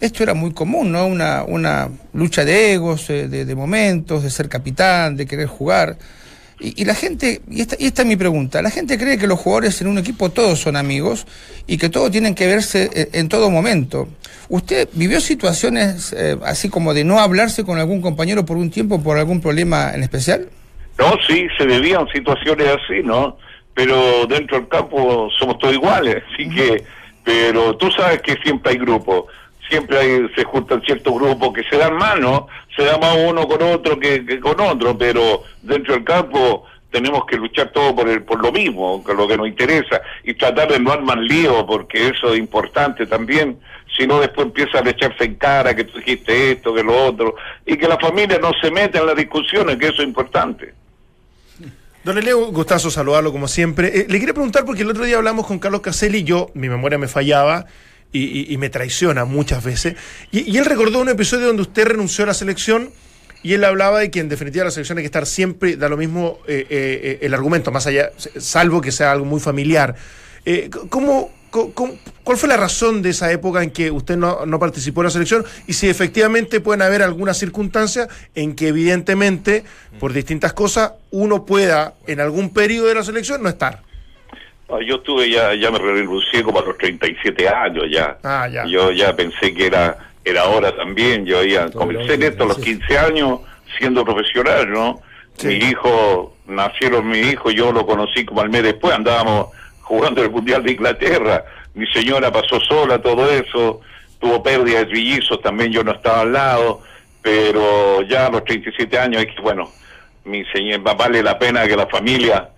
esto 0.00 0.22
era 0.22 0.34
muy 0.34 0.52
común, 0.52 0.92
¿no? 0.92 1.06
Una, 1.06 1.44
una 1.44 1.88
lucha 2.12 2.44
de 2.44 2.72
egos, 2.72 3.08
eh, 3.10 3.28
de, 3.28 3.44
de 3.44 3.54
momentos, 3.54 4.22
de 4.22 4.30
ser 4.30 4.48
capitán, 4.48 5.16
de 5.16 5.26
querer 5.26 5.46
jugar. 5.46 5.96
Y, 6.58 6.82
y 6.82 6.84
la 6.84 6.94
gente, 6.94 7.40
y 7.50 7.60
esta, 7.60 7.76
y 7.78 7.86
esta 7.86 8.02
es 8.02 8.08
mi 8.08 8.16
pregunta, 8.16 8.60
la 8.60 8.70
gente 8.70 8.98
cree 8.98 9.16
que 9.16 9.26
los 9.26 9.38
jugadores 9.38 9.80
en 9.80 9.86
un 9.86 9.98
equipo 9.98 10.30
todos 10.30 10.58
son 10.58 10.76
amigos 10.76 11.26
y 11.66 11.78
que 11.78 11.88
todos 11.88 12.10
tienen 12.10 12.34
que 12.34 12.46
verse 12.46 12.90
en, 12.92 13.08
en 13.12 13.28
todo 13.28 13.50
momento. 13.50 14.08
¿Usted 14.48 14.88
vivió 14.92 15.20
situaciones 15.20 16.12
eh, 16.12 16.36
así 16.44 16.68
como 16.68 16.92
de 16.92 17.04
no 17.04 17.20
hablarse 17.20 17.64
con 17.64 17.78
algún 17.78 18.00
compañero 18.00 18.44
por 18.44 18.56
un 18.56 18.70
tiempo 18.70 19.00
por 19.00 19.16
algún 19.16 19.40
problema 19.40 19.92
en 19.94 20.02
especial? 20.02 20.48
No, 20.98 21.12
sí, 21.26 21.46
se 21.56 21.64
debían 21.64 22.06
situaciones 22.08 22.66
así, 22.68 23.02
¿no? 23.02 23.38
Pero 23.74 24.26
dentro 24.26 24.58
del 24.58 24.68
campo 24.68 25.28
somos 25.38 25.58
todos 25.58 25.72
iguales, 25.72 26.22
así 26.34 26.50
que, 26.50 26.84
pero 27.24 27.76
tú 27.76 27.90
sabes 27.92 28.20
que 28.20 28.36
siempre 28.42 28.72
hay 28.72 28.78
grupos, 28.78 29.24
siempre 29.70 29.98
hay, 29.98 30.28
se 30.34 30.44
juntan 30.44 30.82
ciertos 30.82 31.14
grupos 31.14 31.54
que 31.54 31.62
se 31.64 31.76
dan 31.76 31.96
más, 31.96 32.18
¿no? 32.18 32.48
Se 32.76 32.84
da 32.84 32.98
más 32.98 33.16
uno 33.16 33.48
con 33.48 33.62
otro 33.62 33.98
que, 33.98 34.26
que 34.26 34.40
con 34.40 34.60
otro, 34.60 34.98
pero 34.98 35.44
dentro 35.62 35.94
del 35.94 36.04
campo 36.04 36.66
tenemos 36.90 37.24
que 37.24 37.36
luchar 37.36 37.70
todos 37.72 37.92
por, 37.92 38.08
el, 38.08 38.22
por 38.22 38.42
lo 38.42 38.52
mismo, 38.52 39.02
con 39.02 39.16
lo 39.16 39.26
que 39.28 39.36
nos 39.36 39.46
interesa, 39.46 40.02
y 40.24 40.34
tratar 40.34 40.72
de 40.72 40.80
no 40.80 40.92
armar 40.92 41.18
lío, 41.18 41.64
porque 41.64 42.08
eso 42.08 42.32
es 42.32 42.38
importante 42.38 43.06
también, 43.06 43.58
si 43.96 44.06
no 44.06 44.20
después 44.20 44.48
empiezan 44.48 44.86
a 44.86 44.90
echarse 44.90 45.24
en 45.24 45.36
cara 45.36 45.74
que 45.74 45.84
tú 45.84 45.98
dijiste 45.98 46.52
esto, 46.52 46.74
que 46.74 46.82
lo 46.82 47.06
otro, 47.06 47.36
y 47.64 47.76
que 47.76 47.88
la 47.88 47.98
familia 47.98 48.38
no 48.38 48.52
se 48.60 48.70
meta 48.70 48.98
en 48.98 49.06
las 49.06 49.16
discusiones, 49.16 49.76
que 49.76 49.86
eso 49.86 50.02
es 50.02 50.08
importante. 50.08 50.74
Don 52.02 52.16
Eleo, 52.16 52.50
gustazo 52.50 52.90
saludarlo 52.90 53.30
como 53.30 53.46
siempre. 53.46 53.88
Eh, 53.88 54.06
le 54.08 54.18
quería 54.18 54.32
preguntar 54.32 54.64
porque 54.64 54.82
el 54.82 54.90
otro 54.90 55.04
día 55.04 55.18
hablamos 55.18 55.46
con 55.46 55.58
Carlos 55.58 55.82
Caselli 55.82 56.18
y 56.18 56.24
yo, 56.24 56.50
mi 56.54 56.68
memoria 56.70 56.96
me 56.96 57.08
fallaba 57.08 57.66
y, 58.12 58.52
y- 58.52 58.56
me 58.58 58.70
traiciona 58.70 59.24
muchas 59.24 59.62
veces. 59.64 59.94
Y, 60.32 60.56
él 60.56 60.64
recordó 60.64 61.00
un 61.00 61.08
episodio 61.08 61.46
donde 61.46 61.62
usted 61.62 61.86
renunció 61.86 62.24
a 62.24 62.28
la 62.28 62.34
selección 62.34 62.90
y 63.42 63.54
él 63.54 63.64
hablaba 63.64 64.00
de 64.00 64.10
que 64.10 64.20
en 64.20 64.28
definitiva 64.28 64.64
la 64.64 64.70
selección 64.70 64.98
hay 64.98 65.02
que 65.02 65.06
estar 65.06 65.26
siempre, 65.26 65.76
da 65.76 65.88
lo 65.88 65.96
mismo 65.96 66.38
eh, 66.46 66.66
eh, 66.68 67.00
eh, 67.02 67.18
el 67.22 67.32
argumento, 67.34 67.70
más 67.70 67.86
allá, 67.86 68.10
salvo 68.38 68.80
que 68.80 68.92
sea 68.92 69.12
algo 69.12 69.24
muy 69.24 69.40
familiar. 69.40 69.94
Eh, 70.44 70.70
¿cómo, 70.88 71.30
co- 71.50 71.72
cómo- 71.72 71.94
¿Cuál 72.24 72.36
fue 72.38 72.48
la 72.48 72.56
razón 72.56 73.00
de 73.02 73.10
esa 73.10 73.30
época 73.32 73.62
en 73.62 73.70
que 73.70 73.90
usted 73.90 74.16
no, 74.16 74.44
no 74.46 74.58
participó 74.58 75.00
en 75.00 75.04
la 75.06 75.10
selección? 75.10 75.44
Y 75.66 75.72
si 75.72 75.88
efectivamente 75.88 76.60
pueden 76.60 76.82
haber 76.82 77.02
algunas 77.02 77.38
circunstancias 77.38 78.08
en 78.34 78.54
que 78.54 78.68
evidentemente, 78.68 79.64
por 79.98 80.12
distintas 80.12 80.52
cosas, 80.52 80.92
uno 81.10 81.44
pueda 81.46 81.94
en 82.06 82.20
algún 82.20 82.50
periodo 82.50 82.88
de 82.88 82.94
la 82.96 83.04
selección 83.04 83.42
no 83.42 83.48
estar. 83.48 83.82
Ah, 84.72 84.78
Yo 84.84 84.96
estuve 84.96 85.30
ya, 85.30 85.54
ya 85.54 85.70
me 85.70 85.78
renuncié 85.78 86.42
como 86.42 86.60
a 86.60 86.64
los 86.64 86.78
37 86.78 87.48
años 87.48 87.84
ya. 87.90 88.18
Ah, 88.22 88.48
ya. 88.48 88.64
Yo 88.66 88.90
ya 88.92 89.14
pensé 89.14 89.52
que 89.52 89.66
era 89.66 89.96
era 90.24 90.44
hora 90.44 90.74
también. 90.74 91.24
Yo 91.26 91.42
ya 91.44 91.70
comencé 91.70 92.14
en 92.14 92.22
esto 92.24 92.44
a 92.44 92.48
los 92.48 92.58
15 92.58 92.98
años 92.98 93.40
siendo 93.78 94.04
profesional, 94.04 94.70
¿no? 94.70 95.00
Sí. 95.36 95.46
Mi 95.48 95.54
hijo, 95.54 96.36
nacieron 96.46 97.08
mi 97.08 97.18
hijo, 97.18 97.50
yo 97.50 97.72
lo 97.72 97.86
conocí 97.86 98.24
como 98.24 98.42
al 98.42 98.50
mes 98.50 98.62
después, 98.62 98.94
andábamos 98.94 99.48
jugando 99.80 100.22
el 100.22 100.30
Mundial 100.30 100.62
de 100.62 100.72
Inglaterra. 100.72 101.44
Mi 101.74 101.86
señora 101.86 102.30
pasó 102.30 102.60
sola 102.60 103.00
todo 103.00 103.30
eso, 103.30 103.80
tuvo 104.18 104.42
pérdida 104.42 104.80
de 104.80 104.86
trillizos, 104.86 105.40
también 105.40 105.72
yo 105.72 105.82
no 105.82 105.92
estaba 105.92 106.22
al 106.22 106.32
lado, 106.32 106.82
pero 107.22 108.02
ya 108.02 108.26
a 108.26 108.30
los 108.30 108.44
37 108.44 108.98
años 108.98 109.22
es 109.22 109.34
que, 109.34 109.40
bueno, 109.40 109.70
mi 110.24 110.44
señor, 110.46 110.80
vale 110.82 111.22
la 111.22 111.38
pena 111.38 111.66
que 111.66 111.76
la 111.76 111.86
familia 111.86 112.50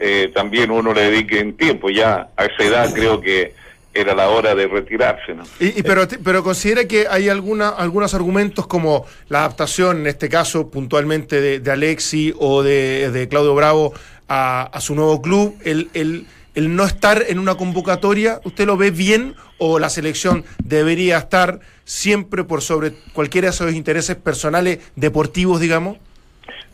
eh, 0.00 0.32
también 0.34 0.70
uno 0.70 0.92
le 0.92 1.02
dedique 1.10 1.38
en 1.38 1.56
tiempo. 1.56 1.90
Ya 1.90 2.30
a 2.36 2.46
esa 2.46 2.64
edad 2.64 2.92
creo 2.92 3.20
que 3.20 3.54
era 3.92 4.14
la 4.14 4.28
hora 4.30 4.54
de 4.54 4.66
retirarse, 4.68 5.34
¿no? 5.34 5.44
Y, 5.58 5.78
y 5.78 5.82
pero, 5.82 6.06
pero 6.24 6.42
considera 6.42 6.84
que 6.86 7.06
hay 7.08 7.28
alguna, 7.28 7.68
algunos 7.70 8.14
argumentos 8.14 8.66
como 8.66 9.04
la 9.28 9.40
adaptación, 9.40 10.00
en 10.00 10.06
este 10.06 10.28
caso 10.28 10.70
puntualmente 10.70 11.40
de, 11.40 11.60
de 11.60 11.70
Alexi 11.70 12.32
o 12.38 12.62
de, 12.62 13.10
de 13.10 13.28
Claudio 13.28 13.54
Bravo 13.54 13.92
a, 14.28 14.62
a 14.72 14.80
su 14.80 14.94
nuevo 14.94 15.20
club, 15.20 15.56
el, 15.64 15.90
el, 15.94 16.26
el 16.54 16.76
no 16.76 16.84
estar 16.84 17.24
en 17.28 17.40
una 17.40 17.56
convocatoria, 17.56 18.40
¿usted 18.44 18.64
lo 18.66 18.76
ve 18.76 18.92
bien 18.92 19.34
o 19.58 19.78
la 19.80 19.90
selección 19.90 20.44
debería 20.62 21.18
estar 21.18 21.60
siempre 21.84 22.44
por 22.44 22.62
sobre 22.62 22.92
cualquiera 23.12 23.48
de 23.48 23.54
esos 23.54 23.74
intereses 23.74 24.14
personales 24.14 24.78
deportivos, 24.94 25.60
digamos? 25.60 25.98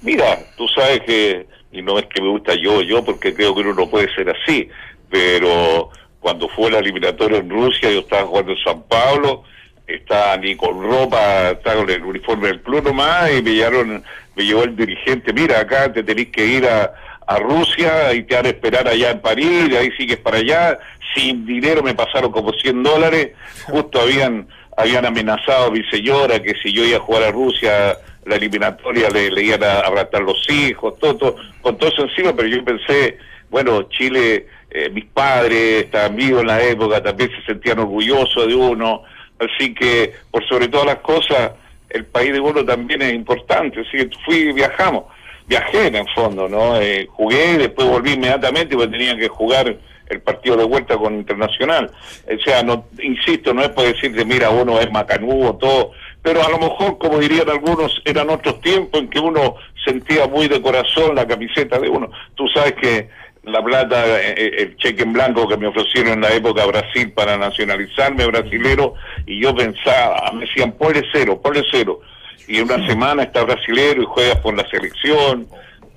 Mira, 0.03 0.39
tú 0.59 0.69
sabes 0.69 1.01
que, 1.07 1.47
y 1.77 1.83
no 1.83 1.99
es 1.99 2.07
que 2.07 2.23
me 2.23 2.29
gusta 2.29 2.55
yo, 2.55 2.83
yo, 2.83 3.05
porque 3.05 3.35
creo 3.35 3.55
que 3.55 3.61
uno 3.61 3.75
no 3.75 3.91
puede 3.91 4.13
ser 4.15 4.31
así, 4.31 4.69
pero 5.11 5.91
cuando 6.21 6.49
fue 6.49 6.71
la 6.71 6.79
eliminatoria 6.79 7.39
en 7.39 7.51
Rusia, 7.51 7.91
yo 7.91 8.01
estaba 8.01 8.27
jugando 8.27 8.53
en 8.53 8.59
San 8.59 8.83
Pablo, 8.85 9.45
estaba 9.87 10.37
ni 10.39 10.57
con 10.57 10.83
ropa, 10.83 11.51
estaba 11.51 11.81
con 11.81 11.91
el 11.91 12.03
uniforme 12.03 12.49
del 12.49 12.63
club 12.63 12.85
nomás, 12.85 13.31
y 13.33 13.43
me 13.43 13.53
llevaron, 13.53 14.03
me 14.35 14.45
llevó 14.45 14.65
el 14.65 14.75
dirigente, 14.75 15.33
mira, 15.33 15.61
acá 15.61 15.93
te 15.93 16.03
tenés 16.03 16.29
que 16.29 16.47
ir 16.47 16.67
a, 16.67 16.93
a 17.27 17.39
Rusia 17.39 18.13
y 18.15 18.23
te 18.23 18.35
van 18.37 18.47
a 18.47 18.51
esperar 18.51 18.89
allá 18.89 19.11
en 19.11 19.21
París, 19.21 19.69
de 19.69 19.79
ahí 19.79 19.91
sigues 19.93 20.19
para 20.19 20.39
allá, 20.39 20.79
sin 21.15 21.47
dinero 21.47 21.83
me 21.83 21.95
pasaron 21.95 22.33
como 22.33 22.53
100 22.53 22.83
dólares, 22.83 23.33
justo 23.69 24.01
habían 24.01 24.49
habían 24.77 25.07
amenazado 25.07 25.67
a 25.67 25.71
mi 25.71 25.83
señora 25.85 26.43
que 26.43 26.55
si 26.63 26.73
yo 26.73 26.85
iba 26.85 26.99
a 26.99 27.01
jugar 27.01 27.23
a 27.23 27.31
Rusia 27.31 27.97
la 28.27 28.37
eliminatoria 28.37 29.09
le, 29.09 29.43
iban 29.43 29.63
a 29.63 29.81
arrastrar 29.81 30.23
los 30.23 30.45
hijos, 30.51 30.99
todo, 30.99 31.37
con 31.63 31.79
todo 31.79 31.91
eso 31.91 32.03
encima, 32.03 32.35
pero 32.35 32.49
yo 32.49 32.65
pensé, 32.65 33.19
bueno, 33.49 33.85
Chile, 33.85 34.47
eh, 34.71 34.91
mis 34.91 35.07
padres 35.07 35.85
estaban 35.85 36.17
vivos 36.17 36.41
en 36.41 36.49
la 36.49 36.63
época, 36.63 37.03
también 37.03 37.31
se 37.31 37.43
sentían 37.47 37.79
orgullosos 37.79 38.49
de 38.49 38.55
uno, 38.55 39.05
así 39.39 39.73
que 39.73 40.13
por 40.31 40.47
sobre 40.47 40.69
todas 40.69 40.87
las 40.87 40.97
cosas, 40.97 41.53
el 41.89 42.05
país 42.05 42.33
de 42.33 42.41
uno 42.41 42.65
también 42.65 43.01
es 43.03 43.15
importante, 43.15 43.81
así 43.81 43.97
que 43.97 44.11
fui, 44.25 44.53
viajamos, 44.53 45.05
viajé 45.47 45.87
en 45.87 45.95
el 45.97 46.09
fondo, 46.13 46.49
¿no? 46.49 46.81
Eh, 46.81 47.07
jugué 47.09 47.59
después 47.59 47.89
volví 47.89 48.15
inmediatamente 48.15 48.75
porque 48.75 48.91
tenía 48.91 49.17
que 49.17 49.29
jugar 49.29 49.77
el 50.09 50.21
partido 50.21 50.57
de 50.57 50.65
vuelta 50.65 50.97
con 50.97 51.15
Internacional. 51.15 51.91
O 52.27 52.43
sea, 52.45 52.63
no, 52.63 52.87
insisto, 53.03 53.53
no 53.53 53.63
es 53.63 53.71
por 53.71 53.85
decirte, 53.85 54.25
mira, 54.25 54.51
uno 54.51 54.79
es 54.81 54.91
macanudo, 54.91 55.57
todo, 55.57 55.93
pero 56.23 56.45
a 56.45 56.51
lo 56.51 56.59
mejor, 56.59 56.99
como 56.99 57.19
dirían 57.19 57.49
algunos, 57.49 58.03
eran 58.05 58.31
otros 58.31 58.61
tiempos 58.61 59.01
en 59.01 59.09
que 59.09 59.21
uno 59.21 59.57
sentía 59.85 60.27
muy 60.27 60.49
de 60.49 60.61
corazón 60.61 61.15
la 61.15 61.27
camiseta 61.27 61.79
de 61.79 61.89
uno. 61.89 62.11
Tú 62.35 62.49
sabes 62.49 62.75
que 62.75 63.09
la 63.45 63.63
plata, 63.63 64.21
eh, 64.21 64.55
el 64.59 64.77
cheque 64.77 65.05
en 65.05 65.13
blanco 65.13 65.47
que 65.47 65.57
me 65.57 65.69
ofrecieron 65.69 66.15
en 66.15 66.21
la 66.21 66.33
época 66.33 66.65
a 66.65 66.67
Brasil 66.67 67.13
para 67.13 67.37
nacionalizarme 67.37 68.27
brasilero, 68.27 68.95
y 69.25 69.41
yo 69.41 69.55
pensaba, 69.55 70.31
me 70.33 70.47
decían, 70.47 70.73
ponle 70.73 71.03
cero, 71.13 71.41
ponle 71.41 71.63
cero. 71.71 72.01
Y 72.49 72.59
en 72.59 72.65
una 72.65 72.85
semana 72.87 73.23
está 73.23 73.45
brasilero 73.45 74.03
y 74.03 74.07
juegas 74.07 74.39
por 74.39 74.57
la 74.57 74.69
selección. 74.69 75.47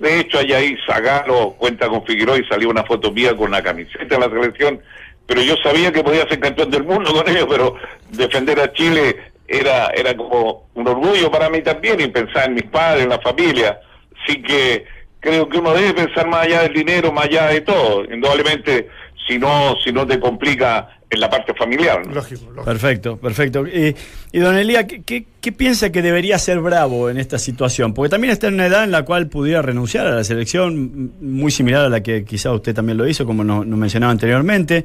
De 0.00 0.20
hecho, 0.20 0.38
hay 0.38 0.52
ahí 0.54 0.76
Zagalo 0.86 1.52
cuenta 1.58 1.86
con 1.86 2.04
Figueroa 2.06 2.38
y 2.38 2.44
salió 2.46 2.70
una 2.70 2.84
foto 2.84 3.12
mía 3.12 3.36
con 3.36 3.50
la 3.50 3.62
camiseta 3.62 4.16
de 4.16 4.18
la 4.18 4.30
selección. 4.30 4.80
Pero 5.26 5.42
yo 5.42 5.54
sabía 5.62 5.92
que 5.92 6.02
podía 6.02 6.26
ser 6.26 6.40
campeón 6.40 6.70
del 6.70 6.84
mundo 6.84 7.12
con 7.12 7.28
ellos, 7.28 7.46
pero 7.48 7.76
defender 8.08 8.58
a 8.60 8.72
Chile 8.72 9.14
era, 9.46 9.88
era 9.94 10.16
como 10.16 10.68
un 10.74 10.88
orgullo 10.88 11.30
para 11.30 11.50
mí 11.50 11.60
también 11.60 12.00
y 12.00 12.06
pensar 12.06 12.46
en 12.46 12.54
mis 12.54 12.64
padres, 12.64 13.04
en 13.04 13.10
la 13.10 13.20
familia. 13.20 13.78
Así 14.24 14.40
que 14.42 14.86
creo 15.20 15.46
que 15.48 15.58
uno 15.58 15.74
debe 15.74 15.92
pensar 15.92 16.26
más 16.26 16.46
allá 16.46 16.62
del 16.62 16.72
dinero, 16.72 17.12
más 17.12 17.26
allá 17.26 17.48
de 17.48 17.60
todo. 17.60 18.04
Indudablemente, 18.04 18.88
si 19.28 19.38
no, 19.38 19.76
si 19.84 19.92
no 19.92 20.06
te 20.06 20.18
complica 20.18 20.98
en 21.10 21.20
la 21.20 21.28
parte 21.28 21.52
familiar. 21.54 22.06
¿no? 22.06 22.14
Lógico, 22.14 22.44
lógico. 22.46 22.64
Perfecto, 22.64 23.16
perfecto. 23.16 23.66
Y, 23.66 23.94
y 24.32 24.38
don 24.38 24.56
Elía, 24.56 24.86
¿qué, 24.86 25.02
qué, 25.02 25.26
qué 25.40 25.52
piensa 25.52 25.90
que 25.90 26.02
debería 26.02 26.38
ser 26.38 26.60
Bravo 26.60 27.10
en 27.10 27.18
esta 27.18 27.38
situación? 27.38 27.92
Porque 27.92 28.10
también 28.10 28.32
está 28.32 28.46
en 28.46 28.54
una 28.54 28.66
edad 28.66 28.84
en 28.84 28.92
la 28.92 29.04
cual 29.04 29.26
pudiera 29.26 29.60
renunciar 29.60 30.06
a 30.06 30.12
la 30.12 30.24
selección, 30.24 31.12
muy 31.20 31.50
similar 31.50 31.84
a 31.84 31.88
la 31.88 32.00
que 32.02 32.24
quizá 32.24 32.52
usted 32.52 32.74
también 32.74 32.96
lo 32.96 33.08
hizo, 33.08 33.26
como 33.26 33.42
nos, 33.42 33.66
mencionaba 33.66 34.12
anteriormente, 34.12 34.84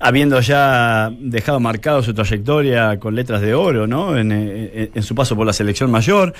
habiendo 0.00 0.40
ya 0.40 1.10
dejado 1.18 1.60
marcado 1.60 2.02
su 2.02 2.12
trayectoria 2.12 2.98
con 2.98 3.14
letras 3.14 3.40
de 3.40 3.54
oro, 3.54 3.86
¿no? 3.86 4.18
En, 4.18 4.32
eh, 4.32 4.90
en 4.92 5.02
su 5.04 5.14
paso 5.14 5.36
por 5.36 5.46
la 5.46 5.52
selección 5.52 5.90
mayor. 5.90 6.34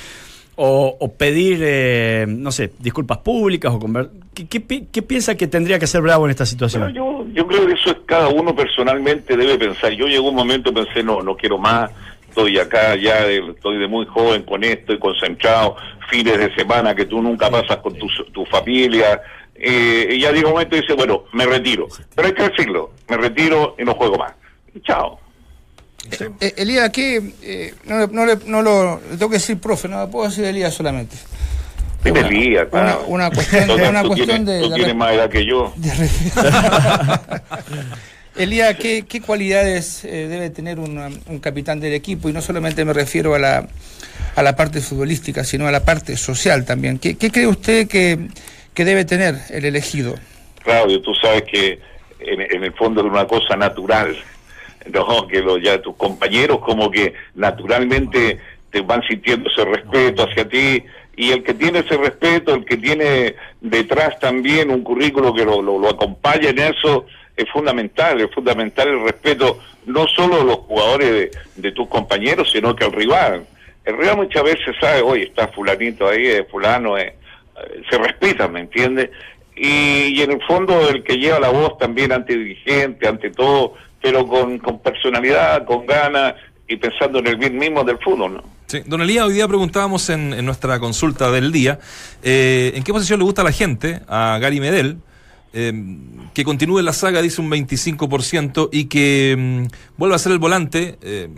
O, 0.63 0.95
o 1.01 1.13
pedir, 1.15 1.59
eh, 1.63 2.27
no 2.29 2.53
sé, 2.53 2.71
disculpas 2.79 3.17
públicas 3.19 3.73
o 3.73 3.79
conver- 3.81 4.11
¿Qué, 4.35 4.47
qué 4.47 4.61
pi- 4.61 4.89
qué 4.93 5.01
piensa 5.01 5.35
que 5.35 5.47
tendría 5.47 5.79
que 5.79 5.87
hacer 5.87 6.03
Bravo 6.03 6.27
en 6.27 6.31
esta 6.33 6.45
situación? 6.45 6.83
Bueno, 6.83 6.95
yo, 6.95 7.27
yo 7.33 7.47
creo 7.47 7.67
que 7.67 7.73
eso 7.73 7.91
es 7.93 7.97
cada 8.05 8.29
uno 8.29 8.55
personalmente 8.55 9.39
debe 9.39 9.57
pensar. 9.59 9.91
Yo 9.93 10.07
llegó 10.07 10.29
un 10.29 10.35
momento 10.35 10.71
pensé, 10.75 11.03
no, 11.03 11.23
no 11.23 11.35
quiero 11.35 11.57
más, 11.57 11.91
estoy 12.29 12.59
acá 12.59 12.95
ya, 12.97 13.25
de- 13.25 13.39
estoy 13.53 13.79
de 13.79 13.89
muy 13.89 14.05
joven 14.05 14.43
con 14.43 14.63
esto, 14.63 14.93
estoy 14.93 14.99
concentrado, 14.99 15.77
fines 16.11 16.39
de 16.39 16.55
semana 16.55 16.95
que 16.95 17.07
tú 17.07 17.23
nunca 17.23 17.49
pasas 17.51 17.79
con 17.79 17.95
tu, 17.95 18.07
tu 18.31 18.45
familia. 18.45 19.19
Eh, 19.55 20.09
y 20.13 20.21
ya 20.21 20.31
llega 20.31 20.49
un 20.49 20.53
momento 20.53 20.77
y 20.77 20.83
dice, 20.83 20.93
bueno, 20.93 21.25
me 21.33 21.47
retiro. 21.47 21.87
Pero 22.15 22.29
hay 22.29 22.35
que 22.35 22.43
decirlo, 22.51 22.91
me 23.09 23.17
retiro 23.17 23.77
y 23.79 23.85
no 23.85 23.95
juego 23.95 24.19
más. 24.19 24.35
Y 24.75 24.81
chao. 24.81 25.19
Eh, 26.41 26.55
Elías, 26.57 26.85
aquí 26.87 27.19
eh, 27.43 27.75
no, 27.85 27.99
le- 27.99 28.09
no, 28.13 28.27
le- 28.27 28.39
no 28.47 28.63
lo 28.63 29.01
le 29.01 29.17
tengo 29.17 29.29
que 29.31 29.37
decir 29.37 29.59
profe, 29.59 29.87
no 29.89 29.99
lo 29.99 30.11
puedo 30.11 30.29
decir 30.29 30.45
Elías 30.45 30.73
solamente. 30.75 31.17
Dime, 32.03 32.21
Una- 32.21 32.29
Elías, 32.29 32.63
una, 32.73 32.83
claro. 32.83 33.05
una 33.09 33.31
cuestión, 33.31 33.63
Entonces, 33.63 33.89
una 33.91 34.03
tú 34.03 34.09
cuestión 34.09 34.29
tienes, 34.45 34.47
de, 34.47 34.61
tú 34.63 34.71
de 34.71 34.77
tienes 34.77 34.97
más 34.97 35.13
edad 35.13 35.29
que 35.31 35.45
yo. 35.45 35.75
de 35.77 35.91
Elías, 38.37 38.77
¿qué, 38.77 39.05
qué 39.09 39.21
cualidades 39.21 40.05
eh, 40.05 40.27
debe 40.29 40.51
tener 40.51 40.79
una- 40.79 41.11
un 41.27 41.39
capitán 41.41 41.81
del 41.81 41.93
equipo? 41.93 42.29
Y 42.29 42.33
no 42.33 42.41
solamente 42.41 42.85
me 42.85 42.93
refiero 42.93 43.35
a 43.35 43.39
la, 43.39 43.69
a 44.37 44.43
la 44.43 44.57
parte 44.57 44.81
futbolística, 44.81 45.45
sino 45.45 45.67
a 45.67 45.71
la 45.73 45.85
parte 45.85 46.17
social 46.17 46.65
también. 46.65 46.99
¿Qué, 46.99 47.17
qué 47.17 47.31
cree 47.31 47.47
usted 47.47 47.89
que, 47.89 48.29
que 48.73 48.85
debe 48.85 49.05
tener 49.05 49.37
el 49.51 49.65
elegido? 49.65 50.15
Claudio, 50.63 51.01
tú 51.03 51.13
sabes 51.15 51.43
que 51.51 51.81
en, 52.21 52.41
en 52.41 52.65
el 52.65 52.73
fondo 52.75 53.01
es 53.03 53.07
una 53.11 53.27
cosa 53.27 53.57
natural, 53.57 54.17
¿no? 55.09 55.27
Que 55.27 55.41
lo, 55.41 55.59
ya 55.59 55.81
tus 55.81 55.97
compañeros 55.97 56.61
como 56.61 56.91
que 56.91 57.15
naturalmente 57.35 58.39
te 58.71 58.81
van 58.83 59.03
sintiendo 59.03 59.51
ese 59.51 59.65
respeto 59.65 60.25
hacia 60.25 60.49
ti 60.49 60.85
y 61.17 61.33
el 61.33 61.43
que 61.43 61.55
tiene 61.55 61.81
ese 61.81 61.97
respeto, 61.97 62.55
el 62.55 62.65
que 62.65 62.77
tiene 62.77 63.35
detrás 63.61 64.19
también 64.21 64.71
un 64.71 64.83
currículo 64.83 65.35
que 65.35 65.45
lo, 65.45 65.61
lo, 65.61 65.79
lo 65.79 65.91
acompaña 65.91 66.51
en 66.51 66.59
eso, 66.61 67.05
es 67.37 67.49
fundamental, 67.51 68.21
es 68.21 68.31
fundamental 68.31 68.89
el 68.89 69.03
respeto 69.03 69.59
no 69.87 70.07
solo 70.09 70.39
de 70.39 70.45
los 70.45 70.57
jugadores 70.59 71.31
de, 71.57 71.73
tus 71.73 71.89
compañeros, 71.89 72.51
sino 72.53 72.75
que 72.77 72.85
el 72.85 72.93
rival. 72.93 73.47
El 73.85 73.99
rival 73.99 74.19
muchas 74.19 74.43
veces 74.45 74.77
sabe, 74.81 75.03
oye, 75.03 75.25
está 75.25 75.49
fulanito 75.49 76.09
ahí, 76.09 76.27
es 76.27 76.49
fulano, 76.49 76.99
eh, 76.99 77.15
eh, 77.57 77.83
se 77.91 77.99
respeta, 77.99 78.47
¿me 78.49 78.61
entiendes? 78.61 79.11
Y, 79.57 80.19
y 80.19 80.23
en 80.23 80.33
el 80.33 80.43
fondo 80.43 80.89
el 80.89 81.03
que 81.03 81.19
lleva 81.19 81.41
la 81.41 81.51
voz 81.51 81.77
también 81.79 82.13
ante 82.13 82.37
dirigente, 82.37 83.09
ante 83.09 83.31
todo, 83.31 83.75
pero 84.01 84.27
con, 84.27 84.59
con 84.59 84.79
personalidad, 84.81 85.65
con 85.65 85.87
ganas 85.87 86.35
y 86.69 86.77
pensando 86.77 87.19
en 87.19 87.27
el 87.27 87.37
bien 87.37 87.57
mismo 87.59 87.85
del 87.85 87.99
fútbol, 87.99 88.35
¿no? 88.35 88.43
Sí. 88.67 88.83
Don 88.87 89.03
Elías, 89.03 89.27
hoy 89.27 89.35
día 89.35 89.49
preguntábamos 89.49 90.09
en, 90.11 90.33
en 90.33 90.45
nuestra 90.45 90.79
consulta 90.79 91.33
del 91.33 91.51
día 91.51 91.81
eh, 92.23 92.71
en 92.77 92.85
qué 92.85 92.93
posición 92.93 93.19
le 93.19 93.25
gusta 93.25 93.43
a 93.43 93.45
la 93.45 93.51
gente, 93.51 94.01
a 94.07 94.39
Gary 94.41 94.61
Medel, 94.61 94.99
eh, 95.53 95.73
que 96.33 96.45
continúe 96.45 96.81
la 96.81 96.93
saga, 96.93 97.21
dice 97.23 97.41
un 97.41 97.51
25%, 97.51 98.69
y 98.73 98.85
que 98.85 99.35
mm, 99.37 99.67
vuelva 99.97 100.17
a 100.17 100.19
ser 100.19 100.33
el 100.33 100.39
volante, 100.39 100.99
eh, 101.03 101.29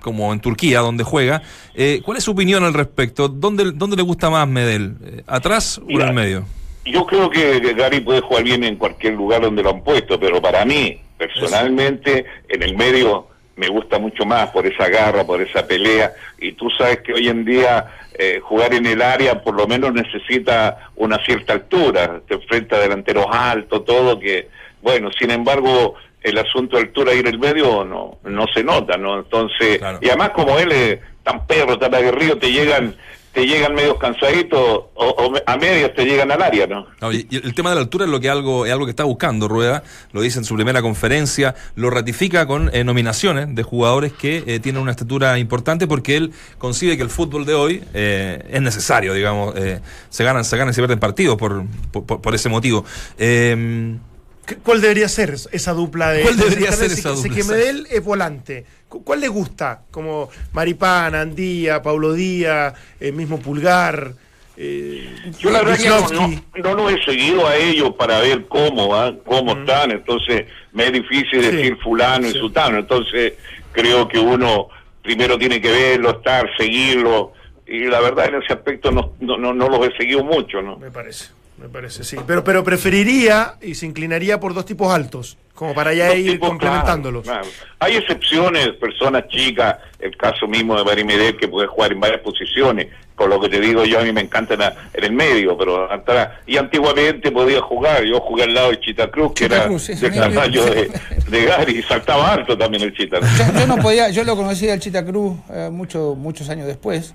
como 0.00 0.32
en 0.32 0.40
Turquía, 0.40 0.78
donde 0.80 1.02
juega. 1.02 1.42
Eh, 1.74 2.00
¿Cuál 2.04 2.18
es 2.18 2.24
su 2.24 2.30
opinión 2.30 2.62
al 2.62 2.74
respecto? 2.74 3.28
¿Dónde, 3.28 3.72
dónde 3.72 3.96
le 3.96 4.02
gusta 4.02 4.30
más 4.30 4.46
Medel? 4.46 5.24
¿Atrás 5.26 5.80
o 5.84 5.90
en 5.90 6.00
el 6.00 6.14
medio? 6.14 6.44
Yo 6.84 7.04
creo 7.06 7.28
que 7.30 7.60
Gary 7.74 8.00
puede 8.00 8.20
jugar 8.20 8.44
bien 8.44 8.64
en 8.64 8.76
cualquier 8.76 9.14
lugar 9.14 9.42
donde 9.42 9.62
lo 9.62 9.70
han 9.70 9.82
puesto, 9.82 10.18
pero 10.18 10.40
para 10.40 10.64
mí, 10.64 11.00
personalmente, 11.18 12.24
en 12.48 12.62
el 12.62 12.76
medio 12.76 13.28
me 13.56 13.68
gusta 13.68 13.98
mucho 13.98 14.24
más 14.24 14.50
por 14.50 14.66
esa 14.66 14.88
garra, 14.88 15.24
por 15.24 15.40
esa 15.42 15.66
pelea. 15.66 16.12
Y 16.38 16.52
tú 16.52 16.70
sabes 16.70 17.00
que 17.00 17.12
hoy 17.12 17.28
en 17.28 17.44
día 17.44 17.86
eh, 18.14 18.40
jugar 18.40 18.72
en 18.72 18.86
el 18.86 19.02
área 19.02 19.42
por 19.42 19.54
lo 19.54 19.66
menos 19.66 19.92
necesita 19.92 20.90
una 20.96 21.18
cierta 21.24 21.54
altura. 21.54 22.20
Te 22.26 22.34
enfrenta 22.34 22.76
a 22.76 22.80
delanteros 22.80 23.26
altos, 23.30 23.84
todo, 23.84 24.18
que 24.18 24.48
Bueno, 24.80 25.10
sin 25.18 25.32
embargo, 25.32 25.96
el 26.22 26.38
asunto 26.38 26.76
de 26.76 26.82
altura 26.84 27.12
y 27.14 27.18
en 27.18 27.26
el 27.26 27.38
medio 27.38 27.84
no, 27.84 28.18
no 28.22 28.46
se 28.54 28.62
nota, 28.62 28.96
¿no? 28.96 29.18
Entonces, 29.18 29.78
Claro. 29.78 29.98
y 30.00 30.08
además 30.08 30.30
como 30.30 30.56
él 30.58 30.70
es 30.70 31.00
tan 31.24 31.44
perro, 31.46 31.78
tan 31.78 31.94
aguerrido, 31.94 32.38
te 32.38 32.52
llegan, 32.52 32.94
te 33.32 33.46
llegan 33.46 33.74
medios 33.74 33.98
cansaditos 33.98 34.58
o, 34.94 35.32
a 35.46 35.56
medias 35.56 35.94
te 35.94 36.04
llegan 36.04 36.30
al 36.32 36.42
área, 36.42 36.66
¿no? 36.66 36.86
Y 37.12 37.26
el 37.36 37.54
tema 37.54 37.70
de 37.70 37.76
la 37.76 37.82
altura 37.82 38.04
es 38.04 38.10
lo 38.10 38.18
que 38.20 38.28
algo 38.28 38.66
es 38.66 38.72
algo 38.72 38.84
que 38.86 38.90
está 38.90 39.04
buscando 39.04 39.48
Rueda, 39.48 39.82
lo 40.12 40.20
dice 40.22 40.38
en 40.38 40.44
su 40.44 40.54
primera 40.56 40.82
conferencia, 40.82 41.54
lo 41.76 41.90
ratifica 41.90 42.46
con 42.46 42.70
eh, 42.74 42.84
nominaciones 42.84 43.54
de 43.54 43.62
jugadores 43.62 44.12
que 44.12 44.42
eh, 44.46 44.60
tienen 44.60 44.82
una 44.82 44.90
estatura 44.90 45.38
importante 45.38 45.86
porque 45.86 46.16
él 46.16 46.32
concibe 46.58 46.96
que 46.96 47.02
el 47.02 47.10
fútbol 47.10 47.44
de 47.44 47.54
hoy 47.54 47.84
eh, 47.94 48.44
es 48.50 48.62
necesario, 48.62 49.14
digamos, 49.14 49.54
eh, 49.56 49.80
se 50.08 50.24
ganan, 50.24 50.44
se 50.44 50.56
ganan 50.56 50.72
y 50.72 50.74
se 50.74 50.80
pierden 50.80 50.98
partidos 50.98 51.36
por, 51.36 51.64
por, 51.92 52.34
ese 52.34 52.48
motivo. 52.48 52.84
Eh, 53.18 53.56
¿Qué- 53.56 54.07
¿Cuál 54.56 54.80
debería 54.80 55.08
ser 55.08 55.34
esa 55.52 55.72
dupla 55.72 56.10
de 56.10 56.22
¿Cuál 56.22 56.36
debería 56.36 56.72
ser 56.72 56.90
si- 56.90 57.00
esa 57.00 57.14
si 57.16 57.28
dupla? 57.28 57.34
que 57.36 57.44
Medel 57.44 57.86
es 57.90 58.04
volante. 58.04 58.64
¿Cu- 58.88 59.04
¿Cuál 59.04 59.20
le 59.20 59.28
gusta? 59.28 59.82
Como 59.90 60.30
Maripán, 60.52 61.14
Andía, 61.14 61.82
Paulo 61.82 62.12
Díaz, 62.14 62.74
el 63.00 63.12
mismo 63.12 63.38
Pulgar. 63.40 64.12
Eh, 64.56 65.08
Yo 65.38 65.50
la 65.50 65.60
verdad 65.62 65.78
que 65.78 65.88
no, 65.88 66.08
no, 66.08 66.42
no 66.56 66.74
los 66.74 66.92
he 66.92 67.04
seguido 67.04 67.46
a 67.46 67.54
ellos 67.56 67.94
para 67.96 68.18
ver 68.20 68.46
cómo 68.48 68.92
¿ah? 68.96 69.14
cómo 69.24 69.52
están, 69.52 69.92
entonces 69.92 70.46
me 70.72 70.86
es 70.86 70.92
difícil 70.94 71.42
Sí. 71.44 71.50
decir 71.50 71.76
fulano 71.76 72.26
y 72.26 72.32
sutano, 72.32 72.78
entonces 72.78 73.34
creo 73.70 74.08
que 74.08 74.18
uno 74.18 74.68
primero 75.02 75.38
tiene 75.38 75.60
que 75.60 75.70
verlo, 75.70 76.10
estar, 76.10 76.48
seguirlo, 76.58 77.32
y 77.68 77.84
la 77.84 78.00
verdad 78.00 78.26
en 78.34 78.42
ese 78.42 78.52
aspecto 78.52 78.90
no, 78.90 79.12
no, 79.20 79.36
no, 79.38 79.54
no 79.54 79.68
los 79.68 79.86
he 79.86 79.96
seguido 79.96 80.24
mucho, 80.24 80.60
¿no? 80.60 80.76
Me 80.76 80.90
parece, 80.90 81.26
me 81.60 81.68
parece, 81.68 82.04
sí. 82.04 82.16
Pero, 82.26 82.44
pero 82.44 82.62
preferiría 82.64 83.54
y 83.60 83.74
se 83.74 83.86
inclinaría 83.86 84.38
por 84.40 84.54
dos 84.54 84.64
tipos 84.64 84.92
altos, 84.92 85.36
como 85.54 85.74
para 85.74 85.92
ya 85.92 86.08
Dos 86.08 86.16
ir 86.18 86.32
tipos, 86.32 86.48
complementándolos. 86.50 87.24
claro, 87.24 87.42
claro. 87.42 87.56
Hay 87.80 87.96
excepciones, 87.96 88.68
personas 88.80 89.26
chicas, 89.28 89.76
el 89.98 90.16
caso 90.16 90.46
mismo 90.46 90.76
de 90.76 90.84
Barry 90.84 91.04
Medel 91.04 91.36
que 91.36 91.48
puede 91.48 91.66
jugar 91.66 91.92
en 91.92 92.00
varias 92.00 92.20
posiciones, 92.20 92.86
por 93.16 93.28
lo 93.28 93.40
que 93.40 93.48
te 93.48 93.58
digo 93.60 93.84
yo, 93.84 93.98
a 93.98 94.02
mí 94.04 94.12
me 94.12 94.20
encanta 94.20 94.54
en, 94.54 94.60
la- 94.60 94.76
en 94.94 95.02
el 95.04 95.12
medio, 95.12 95.58
pero 95.58 95.90
atrás. 95.92 96.28
Y 96.46 96.56
antiguamente 96.56 97.32
podía 97.32 97.60
jugar, 97.60 98.04
yo 98.04 98.20
jugué 98.20 98.44
al 98.44 98.54
lado 98.54 98.70
de 98.70 98.78
Chita 98.78 99.10
Cruz, 99.10 99.32
que 99.34 99.44
Chita 99.44 99.56
era 99.56 99.68
mismo. 99.68 100.40
tamaño 100.40 100.64
de, 100.64 100.90
de 101.28 101.44
Gary, 101.44 101.78
y 101.78 101.82
saltaba 101.82 102.34
alto 102.34 102.56
también 102.56 102.84
el 102.84 102.94
Chita 102.96 103.18
Cruz. 103.18 103.30
Yo, 103.36 103.58
yo 103.60 103.66
no 103.66 103.76
podía, 103.78 104.10
yo 104.10 104.22
lo 104.22 104.36
conocí 104.36 104.68
al 104.70 104.78
Chita 104.78 105.04
Cruz 105.04 105.36
eh, 105.50 105.68
mucho, 105.72 106.14
muchos 106.16 106.48
años 106.48 106.68
después, 106.68 107.12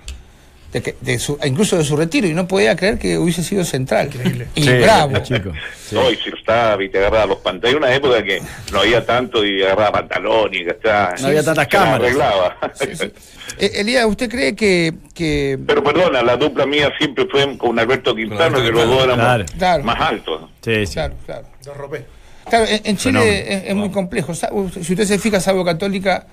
de 0.74 0.82
que, 0.82 0.96
de 1.02 1.20
su, 1.20 1.38
incluso 1.46 1.78
de 1.78 1.84
su 1.84 1.96
retiro, 1.96 2.28
y 2.28 2.34
no 2.34 2.48
podía 2.48 2.76
creer 2.76 2.98
que 2.98 3.18
hubiese 3.18 3.44
sido 3.44 3.64
central. 3.64 4.08
Increíble. 4.08 4.48
Y 4.56 4.64
Sí, 4.64 4.70
bravo. 4.82 5.20
chico. 5.20 5.52
sí. 5.88 5.96
No, 5.96 6.10
y 6.12 6.16
si 6.18 6.30
estaba 6.30 6.84
y 6.84 6.90
te 6.90 6.98
agarraba 6.98 7.28
los 7.28 7.38
pantalones. 7.38 7.70
Hay 7.72 7.76
una 7.78 7.94
época 7.96 8.24
que 8.24 8.42
no 8.72 8.80
había 8.80 9.06
tanto 9.06 9.46
y 9.46 9.62
agarraba 9.64 9.92
pantalones 9.92 10.62
y 10.62 10.64
que 10.66 10.72
estaba, 10.72 11.14
No 11.22 11.28
había 11.28 11.44
tantas 11.44 11.66
se 11.66 11.70
cámaras. 11.70 12.00
arreglaba. 12.02 12.58
Sí, 12.74 12.88
sí. 12.96 13.12
Eh, 13.60 13.72
Elías, 13.76 14.06
¿usted 14.06 14.30
cree 14.30 14.56
que, 14.56 14.94
que 15.14 15.60
Pero 15.68 15.84
perdona, 15.84 16.24
la 16.24 16.36
dupla 16.38 16.66
mía 16.66 16.92
siempre 16.98 17.28
fue 17.30 17.56
con 17.58 17.78
Alberto 17.78 18.16
Quintano, 18.16 18.58
Alberto 18.58 18.64
que 18.64 18.72
los 18.72 18.88
dos 18.88 19.04
éramos 19.04 19.52
Claro. 19.58 19.84
Más 19.84 20.02
altos. 20.02 20.42
Sí, 20.64 20.88
sí. 20.88 20.94
Claro, 20.94 21.14
claro. 21.26 21.48
Los 21.66 21.78
ropé. 21.78 22.06
Claro, 22.50 22.66
en, 22.68 22.82
en 22.84 22.98
Chile 22.98 23.20
Fenómeno. 23.20 23.46
es, 23.64 23.64
es 23.70 23.76
muy 23.76 23.90
complejo. 23.92 24.34
Si 24.34 24.80
usted 24.94 25.06
se 25.06 25.20
fija, 25.20 25.40
salvo 25.40 25.64
Católica, 25.64 26.26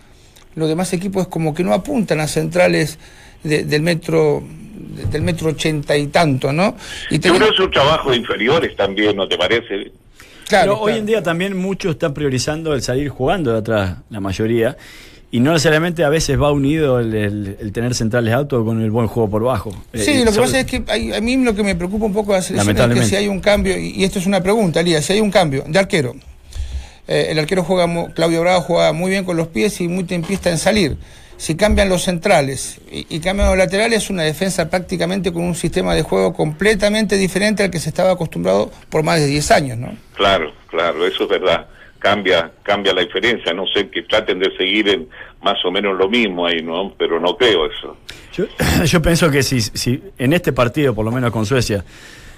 los 0.54 0.68
demás 0.68 0.92
equipos 0.94 1.22
es 1.22 1.28
como 1.28 1.54
que 1.54 1.62
no 1.62 1.74
apuntan 1.74 2.20
a 2.20 2.26
centrales 2.26 2.98
de- 3.42 3.64
del 3.64 3.82
metro 3.82 4.42
de- 4.42 5.04
del 5.06 5.22
metro 5.22 5.50
ochenta 5.50 5.96
y 5.96 6.08
tanto, 6.08 6.52
¿no? 6.52 6.76
Y 7.10 7.18
tenemos- 7.18 7.48
que 7.48 7.54
es 7.54 7.60
un 7.60 7.70
trabajo 7.70 8.10
de 8.10 8.16
inferiores 8.16 8.74
también, 8.76 9.16
¿no 9.16 9.28
te 9.28 9.36
parece? 9.38 9.92
claro, 10.48 10.72
Pero 10.72 10.80
hoy 10.80 10.84
claro. 10.86 10.98
en 10.98 11.06
día 11.06 11.22
también 11.22 11.56
muchos 11.56 11.92
están 11.92 12.12
priorizando 12.12 12.74
el 12.74 12.82
salir 12.82 13.08
jugando 13.08 13.52
de 13.52 13.58
atrás, 13.58 13.98
la 14.10 14.20
mayoría. 14.20 14.76
Y 15.32 15.38
no 15.38 15.52
necesariamente 15.52 16.02
a 16.02 16.08
veces 16.08 16.36
va 16.40 16.50
unido 16.50 16.98
el, 16.98 17.14
el- 17.14 17.56
el 17.60 17.70
tener 17.72 17.94
centrales 17.94 18.34
altos 18.34 18.64
con 18.64 18.82
el 18.82 18.90
buen 18.90 19.06
juego 19.06 19.30
por 19.30 19.44
bajo. 19.44 19.70
Sí, 19.94 20.10
Eh, 20.10 20.18
lo 20.18 20.24
que 20.26 20.32
sobre- 20.32 20.46
pasa 20.46 20.60
es 20.60 20.66
que 20.66 20.82
hay- 20.88 21.12
a 21.12 21.20
mí 21.20 21.36
lo 21.36 21.54
que 21.54 21.62
me 21.62 21.76
preocupa 21.76 22.04
un 22.06 22.12
poco 22.12 22.34
es 22.34 22.48
que 22.48 23.04
si 23.04 23.14
hay 23.14 23.28
un 23.28 23.38
cambio, 23.38 23.78
y, 23.78 23.90
y 23.90 24.02
esto 24.02 24.18
es 24.18 24.26
una 24.26 24.42
pregunta, 24.42 24.80
Elías, 24.80 25.04
si 25.04 25.12
hay 25.12 25.20
un 25.20 25.30
cambio 25.30 25.62
de 25.68 25.78
arquero, 25.78 26.16
eh, 27.06 27.28
el 27.30 27.38
arquero 27.38 27.62
juega, 27.62 27.86
Claudio 28.12 28.40
Bravo 28.40 28.60
juega 28.62 28.92
muy 28.92 29.10
bien 29.12 29.24
con 29.24 29.36
los 29.36 29.46
pies 29.46 29.80
y 29.80 29.86
muy 29.86 30.02
tempista 30.02 30.50
en 30.50 30.58
salir. 30.58 30.96
Si 31.40 31.56
cambian 31.56 31.88
los 31.88 32.02
centrales 32.02 32.82
y, 32.92 33.06
y 33.08 33.18
cambian 33.18 33.48
los 33.48 33.56
laterales, 33.56 34.04
es 34.04 34.10
una 34.10 34.24
defensa 34.24 34.68
prácticamente 34.68 35.32
con 35.32 35.42
un 35.42 35.54
sistema 35.54 35.94
de 35.94 36.02
juego 36.02 36.34
completamente 36.34 37.16
diferente 37.16 37.62
al 37.62 37.70
que 37.70 37.78
se 37.78 37.88
estaba 37.88 38.10
acostumbrado 38.10 38.70
por 38.90 39.02
más 39.02 39.20
de 39.20 39.26
10 39.26 39.50
años, 39.52 39.78
¿no? 39.78 39.96
Claro, 40.16 40.52
claro, 40.66 41.06
eso 41.06 41.22
es 41.22 41.30
verdad. 41.30 41.66
Cambia, 41.98 42.52
cambia 42.62 42.92
la 42.92 43.00
diferencia. 43.00 43.54
No 43.54 43.66
sé 43.68 43.88
que 43.88 44.02
traten 44.02 44.38
de 44.38 44.54
seguir 44.54 44.86
en 44.90 45.08
más 45.40 45.56
o 45.64 45.70
menos 45.70 45.96
lo 45.96 46.10
mismo 46.10 46.44
ahí, 46.44 46.60
¿no? 46.62 46.92
Pero 46.98 47.18
no 47.18 47.34
creo 47.38 47.64
eso. 47.64 47.96
Yo, 48.34 48.44
yo 48.84 49.00
pienso 49.00 49.30
que 49.30 49.42
si, 49.42 49.62
si 49.62 49.98
en 50.18 50.34
este 50.34 50.52
partido, 50.52 50.94
por 50.94 51.06
lo 51.06 51.10
menos 51.10 51.30
con 51.30 51.46
Suecia, 51.46 51.82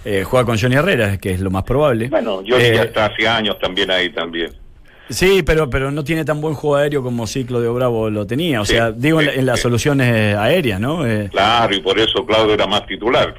eh, 0.05 0.23
juega 0.23 0.47
con 0.47 0.57
Johnny 0.57 0.77
Herrera, 0.77 1.19
que 1.19 1.33
es 1.33 1.41
lo 1.41 1.51
más 1.51 1.65
probable. 1.65 2.07
Bueno, 2.07 2.41
yo 2.43 2.57
eh, 2.57 2.73
ya 2.73 2.83
está 2.85 3.07
hace 3.07 3.27
años 3.27 3.59
también 3.59 3.91
ahí 3.91 4.11
también. 4.11 4.62
Sí, 5.09 5.43
pero, 5.43 5.69
pero 5.69 5.91
no 5.91 6.05
tiene 6.05 6.25
tan 6.25 6.41
buen 6.41 6.55
juego 6.55 6.77
aéreo 6.77 7.03
como 7.03 7.27
Ciclo 7.27 7.61
de 7.61 7.69
Bravo 7.69 8.09
lo 8.09 8.27
tenía. 8.27 8.61
O 8.61 8.65
Sí, 8.65 8.75
sea, 8.75 8.93
digo 8.93 9.21
en, 9.21 9.31
sí, 9.31 9.39
en 9.39 9.47
las 9.47 9.59
sí. 9.59 9.63
soluciones 9.63 10.37
aéreas, 10.37 10.81
¿no? 10.81 11.07
Eh, 11.07 11.29
Claro, 11.31 11.75
y 11.75 11.81
por 11.81 11.99
eso 11.99 12.25
Claudio 12.25 12.55
era 12.55 12.67
más 12.67 12.87
titular. 12.87 13.35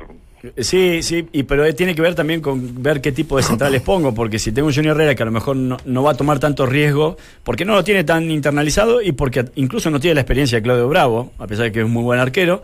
Sí, 0.57 1.01
sí, 1.03 1.25
y, 1.31 1.43
pero 1.43 1.63
eh, 1.63 1.71
tiene 1.71 1.95
que 1.95 2.01
ver 2.01 2.15
también 2.15 2.41
con 2.41 2.83
ver 2.83 2.99
qué 2.99 3.13
tipo 3.13 3.37
de 3.37 3.43
centrales 3.43 3.81
pongo, 3.85 4.13
porque 4.13 4.37
si 4.39 4.51
tengo 4.51 4.67
un 4.67 4.73
Junior 4.73 4.93
Herrera 4.97 5.15
que 5.15 5.23
a 5.23 5.25
lo 5.25 5.31
mejor 5.31 5.55
no, 5.55 5.77
no 5.85 6.03
va 6.03 6.11
a 6.11 6.15
tomar 6.15 6.37
tanto 6.39 6.65
riesgo, 6.65 7.15
porque 7.45 7.63
no 7.63 7.75
lo 7.75 7.83
tiene 7.85 8.03
tan 8.03 8.29
internalizado 8.29 9.01
y 9.01 9.13
porque 9.13 9.45
incluso 9.55 9.89
no 9.89 10.01
tiene 10.01 10.15
la 10.15 10.21
experiencia 10.21 10.57
de 10.57 10.61
Claudio 10.63 10.89
Bravo, 10.89 11.31
a 11.39 11.47
pesar 11.47 11.65
de 11.65 11.71
que 11.71 11.79
es 11.79 11.85
un 11.85 11.91
muy 11.91 12.03
buen 12.03 12.19
arquero, 12.19 12.61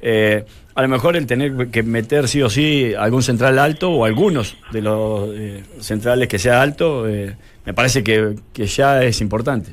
eh, 0.00 0.44
a 0.76 0.82
lo 0.82 0.88
mejor 0.88 1.16
el 1.16 1.26
tener 1.26 1.68
que 1.68 1.82
meter 1.82 2.28
sí 2.28 2.42
o 2.42 2.48
sí 2.50 2.92
algún 2.96 3.24
central 3.24 3.58
alto 3.58 3.90
o 3.90 4.04
algunos 4.04 4.56
de 4.70 4.82
los 4.82 5.28
eh, 5.34 5.64
centrales 5.80 6.28
que 6.28 6.38
sea 6.38 6.62
alto, 6.62 7.08
eh, 7.08 7.34
me 7.66 7.74
parece 7.74 8.02
que, 8.02 8.36
que 8.52 8.66
ya 8.66 9.02
es 9.02 9.20
importante. 9.20 9.72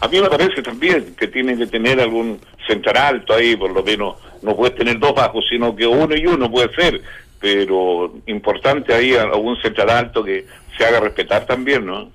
A 0.00 0.08
mí 0.08 0.20
me 0.20 0.28
parece 0.28 0.60
también 0.60 1.14
que 1.16 1.28
tienen 1.28 1.56
que 1.56 1.68
tener 1.68 2.00
algún 2.00 2.40
central 2.66 2.96
alto 2.96 3.34
ahí, 3.34 3.56
por 3.56 3.70
lo 3.70 3.82
menos 3.82 4.16
no 4.42 4.56
puedes 4.56 4.74
tener 4.74 4.98
dos 4.98 5.14
bajos, 5.14 5.44
sino 5.48 5.74
que 5.74 5.86
uno 5.86 6.16
y 6.16 6.26
uno 6.26 6.50
puede 6.50 6.74
ser, 6.74 7.00
pero 7.40 8.12
importante 8.26 8.92
ahí 8.92 9.14
algún 9.14 9.56
central 9.62 9.90
alto 9.90 10.24
que 10.24 10.44
se 10.76 10.84
haga 10.84 11.00
respetar 11.00 11.46
también, 11.46 11.86
¿no? 11.86 12.10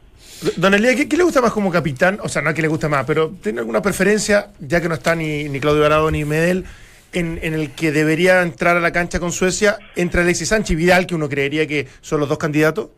Don 0.58 0.74
Elías, 0.74 0.96
¿qué, 0.96 1.08
qué 1.08 1.18
le 1.18 1.24
gusta 1.24 1.42
más 1.42 1.52
como 1.52 1.72
capitán? 1.72 2.20
O 2.22 2.30
sea, 2.30 2.42
no 2.42 2.50
es 2.50 2.56
que 2.56 2.62
le 2.62 2.68
gusta 2.68 2.90
más, 2.90 3.06
pero 3.06 3.34
¿tiene 3.42 3.60
alguna 3.60 3.82
preferencia, 3.82 4.52
ya 4.60 4.82
que 4.82 4.90
no 4.90 4.96
está 4.96 5.16
ni, 5.16 5.46
ni 5.46 5.60
Claudio 5.60 5.82
Varado 5.82 6.12
ni 6.12 6.26
Medel, 6.26 6.66
en, 7.14 7.40
en 7.42 7.54
el 7.54 7.72
que 7.72 7.94
debería 7.94 8.42
entrar 8.42 8.76
a 8.76 8.82
la 8.82 8.92
cancha 8.92 9.20
con 9.20 9.32
Suecia 9.32 9.80
entre 9.96 10.22
Alexis 10.22 10.50
Sánchez 10.50 10.72
y 10.72 10.76
Vidal, 10.76 11.08
que 11.08 11.16
uno 11.16 11.30
creería 11.30 11.66
que 11.66 11.88
son 12.02 12.20
los 12.20 12.30
dos 12.30 12.38
candidatos? 12.38 12.90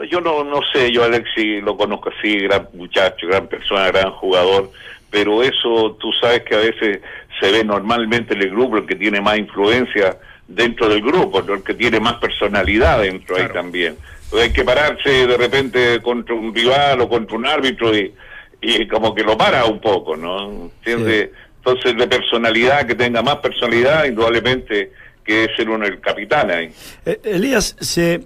Pues 0.00 0.10
yo 0.10 0.18
no, 0.22 0.42
no 0.44 0.60
sé, 0.72 0.90
yo 0.90 1.04
Alexi 1.04 1.60
lo 1.60 1.76
conozco 1.76 2.08
así, 2.08 2.38
gran 2.38 2.66
muchacho, 2.72 3.26
gran 3.26 3.46
persona, 3.48 3.88
gran 3.88 4.10
jugador, 4.12 4.70
pero 5.10 5.42
eso 5.42 5.94
tú 6.00 6.10
sabes 6.18 6.42
que 6.42 6.54
a 6.54 6.60
veces 6.60 7.00
se 7.38 7.52
ve 7.52 7.62
normalmente 7.62 8.32
en 8.32 8.40
el 8.40 8.48
grupo 8.48 8.78
el 8.78 8.86
que 8.86 8.94
tiene 8.94 9.20
más 9.20 9.36
influencia 9.36 10.16
dentro 10.48 10.88
del 10.88 11.02
grupo, 11.02 11.40
el 11.40 11.62
que 11.62 11.74
tiene 11.74 12.00
más 12.00 12.14
personalidad 12.14 13.02
dentro 13.02 13.36
ahí 13.36 13.48
también. 13.52 13.98
Entonces 14.24 14.48
hay 14.48 14.52
que 14.54 14.64
pararse 14.64 15.26
de 15.26 15.36
repente 15.36 16.00
contra 16.00 16.34
un 16.34 16.54
rival 16.54 17.02
o 17.02 17.08
contra 17.10 17.36
un 17.36 17.44
árbitro 17.44 17.94
y, 17.94 18.14
y 18.62 18.88
como 18.88 19.14
que 19.14 19.22
lo 19.22 19.36
para 19.36 19.66
un 19.66 19.82
poco, 19.82 20.16
¿no? 20.16 20.70
¿Entiendes? 20.78 21.28
Entonces 21.58 21.94
de 21.94 22.06
personalidad, 22.06 22.86
que 22.86 22.94
tenga 22.94 23.20
más 23.20 23.36
personalidad, 23.36 24.06
indudablemente 24.06 24.92
que 25.22 25.44
es 25.44 25.50
ser 25.56 25.68
uno 25.68 25.84
el 25.84 26.00
capitán 26.00 26.50
ahí. 26.50 26.72
Eh, 27.04 27.20
Elías, 27.22 27.76
se, 27.78 28.22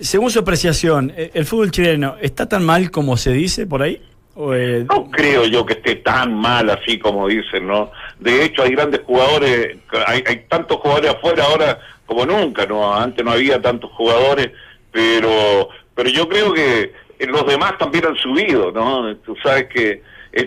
según 0.00 0.30
su 0.30 0.38
apreciación, 0.40 1.12
eh, 1.16 1.30
¿el 1.34 1.44
fútbol 1.44 1.70
chileno 1.70 2.16
está 2.20 2.48
tan 2.48 2.64
mal 2.64 2.90
como 2.90 3.16
se 3.16 3.32
dice 3.32 3.66
por 3.66 3.82
ahí? 3.82 4.00
O, 4.34 4.54
eh, 4.54 4.86
No 4.88 5.10
creo 5.10 5.44
yo 5.46 5.66
que 5.66 5.74
esté 5.74 5.96
tan 5.96 6.34
mal 6.34 6.70
así 6.70 6.98
como 6.98 7.26
dicen, 7.28 7.66
¿no? 7.66 7.90
De 8.20 8.44
hecho, 8.44 8.62
hay 8.62 8.70
grandes 8.72 9.00
jugadores, 9.04 9.76
hay, 10.06 10.22
hay 10.26 10.44
tantos 10.48 10.78
jugadores 10.78 11.14
afuera 11.14 11.44
ahora 11.44 11.80
como 12.06 12.24
nunca, 12.24 12.64
¿no? 12.66 12.94
Antes 12.94 13.24
no 13.24 13.32
había 13.32 13.60
tantos 13.60 13.90
jugadores, 13.92 14.50
pero 14.92 15.68
pero 15.94 16.10
yo 16.10 16.28
creo 16.28 16.52
que 16.52 16.92
los 17.26 17.44
demás 17.44 17.76
también 17.76 18.06
han 18.06 18.14
subido, 18.16 18.70
¿no? 18.70 19.16
Tú 19.16 19.34
sabes 19.42 19.66
que 19.66 20.00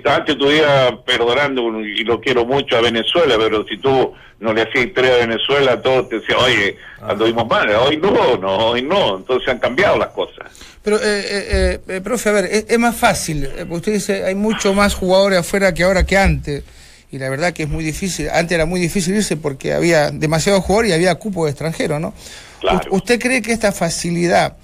antes 0.05 0.35
estuviera 0.35 0.97
perdonando, 1.05 1.81
y 1.81 2.03
lo 2.03 2.19
quiero 2.19 2.45
mucho 2.45 2.77
a 2.77 2.81
Venezuela, 2.81 3.35
pero 3.37 3.65
si 3.67 3.77
tú 3.77 4.13
no 4.39 4.53
le 4.53 4.63
hacías 4.63 4.87
tres 4.95 5.11
a 5.11 5.25
Venezuela, 5.27 5.81
todos 5.81 6.09
te 6.09 6.19
decían, 6.19 6.39
oye, 6.39 6.77
anduvimos 7.01 7.47
mal, 7.47 7.69
hoy 7.75 7.97
no, 7.97 8.37
no, 8.37 8.57
hoy 8.69 8.81
no, 8.81 9.17
entonces 9.17 9.47
han 9.49 9.59
cambiado 9.59 9.97
las 9.97 10.09
cosas. 10.09 10.51
Pero, 10.83 10.97
eh, 10.97 11.01
eh, 11.03 11.79
eh, 11.87 12.01
profe, 12.01 12.29
a 12.29 12.31
ver, 12.31 12.45
es, 12.45 12.65
es 12.67 12.79
más 12.79 12.95
fácil. 12.95 13.43
eh, 13.45 13.49
porque 13.59 13.75
Usted 13.75 13.93
dice, 13.93 14.25
hay 14.25 14.35
mucho 14.35 14.73
más 14.73 14.95
jugadores 14.95 15.39
afuera 15.39 15.73
que 15.73 15.83
ahora 15.83 16.05
que 16.05 16.17
antes. 16.17 16.63
Y 17.11 17.19
la 17.19 17.29
verdad 17.29 17.53
que 17.53 17.63
es 17.63 17.69
muy 17.69 17.83
difícil. 17.83 18.29
Antes 18.29 18.55
era 18.55 18.65
muy 18.65 18.79
difícil 18.79 19.13
irse 19.13 19.35
porque 19.37 19.73
había 19.73 20.11
demasiados 20.11 20.63
jugadores 20.63 20.91
y 20.91 20.93
había 20.93 21.13
cupo 21.15 21.45
de 21.45 21.51
extranjeros, 21.51 21.99
¿no? 21.99 22.13
Claro. 22.61 22.79
¿Usted 22.91 23.19
cree 23.19 23.41
que 23.41 23.51
esta 23.51 23.71
facilidad 23.71 24.55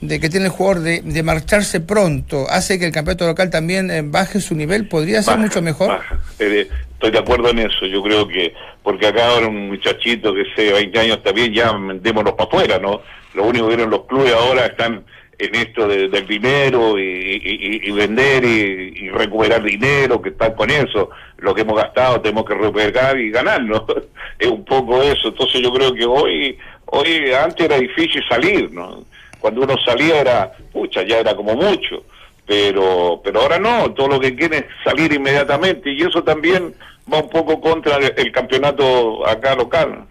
de 0.00 0.20
que 0.20 0.28
tiene 0.28 0.46
el 0.46 0.52
jugador 0.52 0.82
de, 0.82 1.00
de 1.02 1.22
marcharse 1.22 1.80
pronto 1.80 2.46
hace 2.50 2.78
que 2.78 2.84
el 2.86 2.92
campeonato 2.92 3.26
local 3.26 3.48
también 3.50 3.90
eh, 3.90 4.02
baje 4.04 4.40
su 4.40 4.54
nivel, 4.54 4.86
podría 4.88 5.22
ser 5.22 5.34
Baja, 5.34 5.42
mucho 5.46 5.62
mejor. 5.62 5.88
baja. 5.88 6.18
Eh, 6.38 6.68
estoy 6.92 7.10
de 7.10 7.18
acuerdo 7.18 7.48
en 7.50 7.60
eso. 7.60 7.86
Yo 7.86 8.02
creo 8.02 8.28
que, 8.28 8.52
porque 8.82 9.06
acá 9.06 9.28
ahora 9.28 9.46
un 9.48 9.68
muchachito 9.68 10.34
que 10.34 10.44
sé 10.54 10.72
20 10.72 10.98
años 10.98 11.20
bien, 11.34 11.54
ya 11.54 11.72
démonos 12.00 12.34
para 12.34 12.48
afuera, 12.48 12.78
¿no? 12.78 13.00
Lo 13.34 13.44
único 13.46 13.68
que 13.68 13.74
eran 13.74 13.90
los 13.90 14.04
clubes 14.06 14.32
ahora 14.34 14.66
están 14.66 15.04
en 15.38 15.54
esto 15.56 15.88
de- 15.88 16.08
del 16.08 16.26
dinero 16.28 16.96
y, 16.98 17.02
y- 17.02 17.80
y- 17.84 17.88
y 17.88 17.90
vender 17.90 18.44
y, 18.44 19.06
y 19.06 19.08
recuperar 19.08 19.62
dinero, 19.64 20.20
que 20.22 20.28
están 20.28 20.52
con 20.54 20.70
eso. 20.70 21.10
Lo 21.38 21.54
que 21.54 21.62
hemos 21.62 21.76
gastado 21.76 22.20
tenemos 22.20 22.44
que 22.44 22.54
recuperar 22.54 23.18
y 23.18 23.30
ganar, 23.30 23.62
¿no? 23.62 23.84
es 24.38 24.48
un 24.48 24.64
poco 24.64 25.02
eso. 25.02 25.28
Entonces 25.28 25.60
yo 25.62 25.72
creo 25.72 25.92
que 25.94 26.04
hoy, 26.04 26.56
hoy 26.86 27.32
antes 27.32 27.64
era 27.66 27.78
difícil 27.78 28.22
salir, 28.28 28.70
¿no? 28.70 29.02
Cuando 29.44 29.60
uno 29.60 29.76
salía 29.84 30.22
era, 30.22 30.52
pucha, 30.72 31.02
ya 31.02 31.18
era 31.18 31.36
como 31.36 31.54
mucho 31.54 32.02
pero 32.46 33.20
pero 33.22 33.42
ahora 33.42 33.58
no, 33.58 33.92
todo 33.92 34.08
lo 34.08 34.20
que 34.20 34.34
quiere 34.34 34.58
es 34.58 34.64
salir 34.82 35.12
inmediatamente 35.12 35.92
y 35.92 36.00
eso 36.00 36.22
también 36.24 36.74
va 37.12 37.18
un 37.20 37.28
poco 37.28 37.60
contra 37.60 37.96
el, 37.96 38.14
el 38.16 38.32
campeonato 38.32 39.26
acá 39.26 39.54
local. 39.54 40.06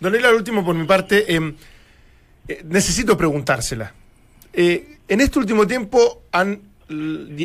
Don 0.00 0.14
Elia, 0.14 0.28
al 0.28 0.36
último 0.36 0.64
por 0.64 0.74
mi 0.74 0.86
parte, 0.86 1.34
eh, 1.34 1.54
eh, 2.48 2.62
necesito 2.64 3.16
preguntársela. 3.16 3.92
Eh, 4.54 4.98
en 5.06 5.20
este 5.20 5.38
último 5.38 5.66
tiempo 5.66 6.22
han 6.32 6.62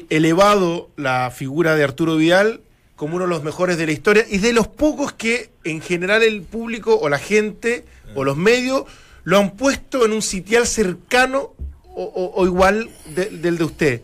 elevado 0.09 0.91
la 0.95 1.29
figura 1.31 1.75
de 1.75 1.83
Arturo 1.83 2.15
Vidal 2.15 2.61
como 2.95 3.17
uno 3.17 3.25
de 3.25 3.31
los 3.31 3.43
mejores 3.43 3.77
de 3.77 3.85
la 3.85 3.91
historia 3.91 4.25
y 4.29 4.37
de 4.37 4.53
los 4.53 4.67
pocos 4.67 5.11
que 5.11 5.49
en 5.65 5.81
general 5.81 6.23
el 6.23 6.43
público 6.43 6.97
o 6.97 7.09
la 7.09 7.17
gente 7.17 7.83
o 8.15 8.23
los 8.23 8.37
medios 8.37 8.85
lo 9.23 9.37
han 9.37 9.51
puesto 9.55 10.05
en 10.05 10.13
un 10.13 10.21
sitial 10.21 10.65
cercano 10.67 11.53
o, 11.93 12.45
igual 12.45 12.89
de- 13.15 13.29
del 13.29 13.57
de 13.57 13.63
usted. 13.63 14.01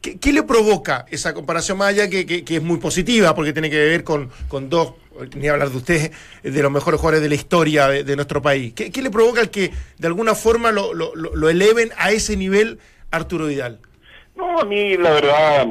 ¿Qué, 0.00 0.32
le 0.32 0.42
provoca 0.42 1.04
esa 1.10 1.34
comparación 1.34 1.76
más 1.78 1.88
allá 1.88 2.08
que, 2.08 2.44
es 2.46 2.62
muy 2.62 2.78
positiva 2.78 3.34
porque 3.34 3.52
tiene 3.52 3.68
que 3.68 3.76
ver 3.78 4.02
con, 4.04 4.30
con 4.48 4.70
dos, 4.70 4.94
ni 5.36 5.46
hablar 5.48 5.68
de 5.70 5.76
usted, 5.76 6.12
de 6.42 6.62
los 6.62 6.70
mejores 6.70 6.98
jugadores 7.00 7.22
de 7.22 7.28
la 7.28 7.34
historia 7.34 7.88
de, 7.88 8.16
nuestro 8.16 8.40
país? 8.40 8.72
¿Qué, 8.74 8.90
le 9.02 9.10
provoca 9.10 9.40
el 9.42 9.50
que 9.50 9.70
de 9.98 10.06
alguna 10.06 10.34
forma 10.34 10.70
lo, 10.72 10.94
lo- 10.94 11.14
lo- 11.14 11.34
lo 11.36 11.48
eleven 11.50 11.90
a 11.98 12.12
ese 12.12 12.36
nivel 12.36 12.78
Arturo 13.10 13.46
Vidal? 13.46 13.80
No, 14.36 14.58
a 14.60 14.64
mí 14.64 14.96
la 14.96 15.10
verdad 15.10 15.66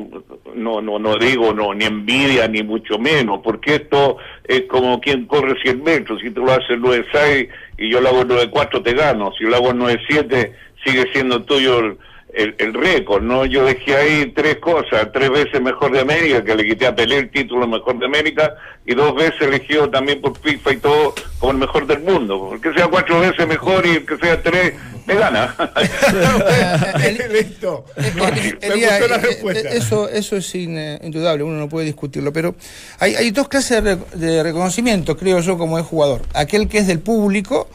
no 0.54 0.80
no 0.80 1.00
no 1.00 1.16
digo 1.18 1.54
no 1.56 1.74
ni 1.74 1.86
envidia 1.86 2.48
ni 2.48 2.62
mucho 2.62 3.00
menos, 3.00 3.40
porque 3.44 3.76
esto 3.76 4.18
es 4.44 4.64
como 4.70 5.02
quien 5.02 5.26
corre 5.26 5.60
100 5.60 5.82
metros, 5.82 6.20
si 6.22 6.30
tú 6.30 6.46
lo 6.46 6.52
haces 6.52 6.78
9.6 6.78 7.50
y 7.80 7.90
yo 7.90 8.02
lo 8.02 8.10
hago 8.10 8.24
9.4 8.24 8.84
te 8.84 8.94
gano, 8.94 9.32
si 9.38 9.46
lo 9.46 9.56
hago 9.56 9.72
9.7 9.72 10.54
sigue 10.84 11.06
siendo 11.14 11.44
tuyo 11.44 11.80
el, 11.80 11.98
el, 12.42 12.56
el 12.58 12.74
récord, 12.74 13.22
¿no? 13.22 13.46
Yo 13.46 13.66
dejé 13.66 13.96
ahí 13.96 14.32
tres 14.36 14.58
cosas, 14.58 15.10
tres 15.14 15.30
veces 15.30 15.62
mejor 15.62 15.92
de 15.92 16.00
América, 16.02 16.44
que 16.44 16.56
le 16.56 16.66
quité 16.66 16.88
a 16.88 16.96
Pelé 16.96 17.18
el 17.18 17.30
título 17.32 17.68
mejor 17.68 18.00
de 18.00 18.06
América, 18.06 18.56
y 18.86 18.96
dos 18.96 19.14
veces 19.16 19.42
elegido 19.42 19.90
también 19.90 20.22
por 20.22 20.38
FIFA 20.40 20.72
y 20.74 20.78
todo 20.78 21.14
como 21.40 21.52
el 21.52 21.58
mejor 21.58 21.86
del 21.88 22.00
mundo, 22.00 22.48
porque 22.50 22.74
sea 22.74 22.88
cuatro 22.88 23.20
veces 23.20 23.48
mejor 23.48 23.86
y 23.86 23.90
el 23.98 24.06
que 24.06 24.18
sea 24.18 24.42
tres, 24.42 24.74
me 25.06 25.16
gana. 25.16 25.56
Listo. 27.32 27.86
Eh, 27.98 28.58
eh, 28.62 29.78
eso, 29.78 30.10
eso 30.10 30.36
es 30.38 30.56
in- 30.56 30.78
eh, 30.78 31.00
indudable, 31.04 31.44
uno 31.44 31.58
no 31.58 31.70
puede 31.70 31.86
discutirlo, 31.86 32.32
pero 32.34 32.56
hay, 33.00 33.16
hay 33.16 33.32
dos 33.32 33.48
clases 33.48 33.84
de, 33.84 33.96
re- 33.96 34.02
de 34.18 34.44
reconocimiento, 34.44 35.18
creo 35.18 35.40
yo, 35.40 35.58
como 35.58 35.78
es 35.80 35.86
jugador. 35.86 36.22
Aquel 36.34 36.68
que 36.68 36.80
es 36.80 36.88
del 36.88 37.00
público, 37.00 37.70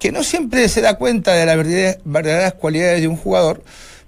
que 0.00 0.12
no 0.12 0.22
siempre 0.22 0.68
se 0.68 0.80
da 0.80 0.96
cuenta 0.96 1.32
de 1.34 1.46
las 1.46 1.56
verdaderas, 1.56 1.98
verdaderas 2.04 2.54
cualidades 2.54 3.00
de 3.00 3.08
un 3.08 3.16
jugador, 3.16 3.62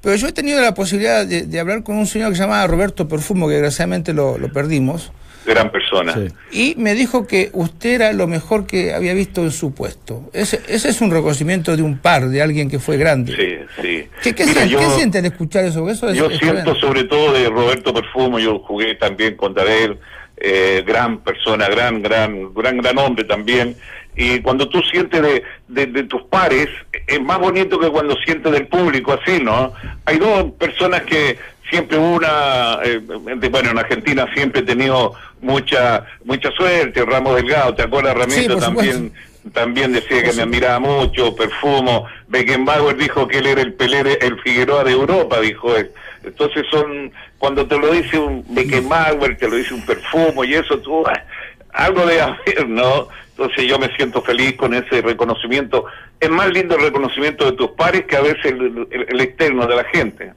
pero 0.07 0.15
yo 0.19 0.29
he 0.29 0.33
tenido 0.33 0.61
la 0.61 0.73
posibilidad 0.73 1.27
de, 1.27 1.43
de 1.47 1.59
hablar 1.59 1.83
con 1.83 1.97
un 1.97 2.07
señor 2.07 2.31
que 2.31 2.37
se 2.37 2.43
llama 2.43 2.65
Roberto 2.69 3.09
Perfumo, 3.09 3.49
que 3.49 3.55
desgraciadamente 3.55 4.13
lo, 4.13 4.39
lo 4.39 4.53
perdimos, 4.53 5.11
Gran 5.45 5.73
persona. 5.73 6.15
Sí. 6.15 6.29
y 6.53 6.75
me 6.81 6.95
dijo 6.95 7.27
que 7.27 7.51
usted 7.53 7.91
era 7.95 8.13
lo 8.13 8.29
mejor 8.29 8.67
que 8.67 8.95
había 8.95 9.15
visto 9.15 9.43
en 9.43 9.51
su 9.51 9.73
puesto. 9.75 10.31
Ese, 10.33 10.61
ese 10.69 10.91
es 10.91 11.01
un 11.01 11.11
reconocimiento 11.11 11.77
de 11.77 11.83
un 11.83 11.99
par, 11.99 12.29
de 12.29 12.41
alguien 12.41 12.71
que 12.71 12.79
fue 12.79 12.97
grande. 12.99 13.35
Sí, 13.37 13.83
sí. 13.83 14.09
¿Qué, 14.23 14.33
qué 14.35 14.47
Mira, 14.47 14.65
yo- 14.67 14.79
qué 14.79 14.87
siente 14.91 15.19
al 15.19 15.25
escuchar 15.27 15.65
eso? 15.65 15.89
Eso 15.91 16.09
es- 16.09 16.17
Yo 16.17 16.31
siento 16.31 16.75
sobre 16.77 17.03
todo 17.05 17.33
de 17.33 17.49
Roberto 17.49 17.93
Perfumo, 17.93 18.39
yo 18.39 18.61
jugué 18.61 18.95
también 18.95 19.37
contra 19.37 19.65
él, 19.73 19.99
eh, 20.37 20.83
gran 20.87 21.19
persona, 21.19 21.69
gran, 21.69 22.03
gran, 22.03 22.53
gran, 22.55 22.79
gran 22.79 22.99
hombre 22.99 23.25
también. 23.25 23.77
Y 24.17 24.41
cuando 24.41 24.69
tú 24.69 24.81
sientes 24.83 25.21
de, 25.21 25.43
de, 25.69 25.87
de 25.87 26.03
tus 26.05 26.23
pares, 26.23 26.69
es 27.07 27.21
más 27.21 27.39
bonito 27.39 27.79
que 27.79 27.89
cuando 27.91 28.17
sientes 28.25 28.51
del 28.51 28.67
público, 28.67 29.13
así, 29.13 29.39
¿no? 29.43 29.73
Hay 30.07 30.19
dos 30.19 30.53
personas 30.53 31.03
que 31.03 31.39
siempre 31.71 31.99
una, 31.99 32.79
eh, 32.83 33.01
de- 33.37 33.49
bueno, 33.49 33.71
en 33.73 33.79
Argentina 33.79 34.27
siempre 34.35 34.61
he 34.61 34.65
tenido 34.65 35.13
mucha, 35.43 36.07
mucha 36.25 36.51
suerte, 36.53 37.05
Ramos 37.05 37.37
Delgado, 37.37 37.75
¿te 37.75 37.83
acuerdas, 37.83 38.17
Ramiro? 38.17 38.55
Sí, 38.55 38.61
también 38.61 39.13
también 39.53 39.93
decía 39.93 40.25
que 40.25 40.33
me 40.33 40.43
admiraba 40.43 40.81
mucho, 40.81 41.37
Perfumo, 41.37 42.07
Beckenbauer 42.27 42.97
dijo 42.97 43.29
que 43.29 43.39
él 43.39 43.47
era 43.47 43.61
el 43.63 43.75
Pelé, 43.75 44.19
el 44.21 44.41
Figueroa 44.41 44.83
de 44.83 44.91
Europa, 44.93 45.41
dijo 45.41 45.77
él. 45.77 45.91
Entonces 46.27 46.65
son, 46.71 47.13
cuando 47.39 47.67
te 47.67 47.79
lo 47.79 47.93
dice 47.93 48.19
un 48.19 48.45
Beckenbauer, 48.55 49.37
te 49.37 49.49
lo 49.49 49.57
dice 49.57 49.75
un 49.75 49.83
Perfumo 49.87 50.45
y 50.45 50.55
eso, 50.55 50.79
tú, 50.81 51.05
algo 51.73 52.05
de 52.07 52.21
haber, 52.21 52.69
¿no? 52.69 53.09
Entonces 53.31 53.67
yo 53.67 53.79
me 53.79 53.95
siento 53.97 54.23
feliz 54.23 54.55
con 54.57 54.73
ese 54.75 55.03
reconocimiento. 55.03 55.85
Es 56.19 56.31
más 56.31 56.49
lindo 56.51 56.75
el 56.77 56.83
reconocimiento 56.83 57.45
de 57.51 57.53
tus 57.57 57.71
pares 57.73 58.05
que 58.07 58.17
a 58.17 58.23
veces 58.23 58.45
el, 58.47 58.87
el- 58.91 59.07
el 59.09 59.21
externo 59.21 59.67
de 59.67 59.77
la 59.77 59.85
gente. 59.85 60.33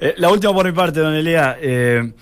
Eh, 0.00 0.14
la 0.18 0.28
última 0.28 0.52
por 0.52 0.66
mi 0.66 0.72
parte, 0.72 1.00
don 1.00 1.14
Elía. 1.14 1.56
Eh, 1.60 2.12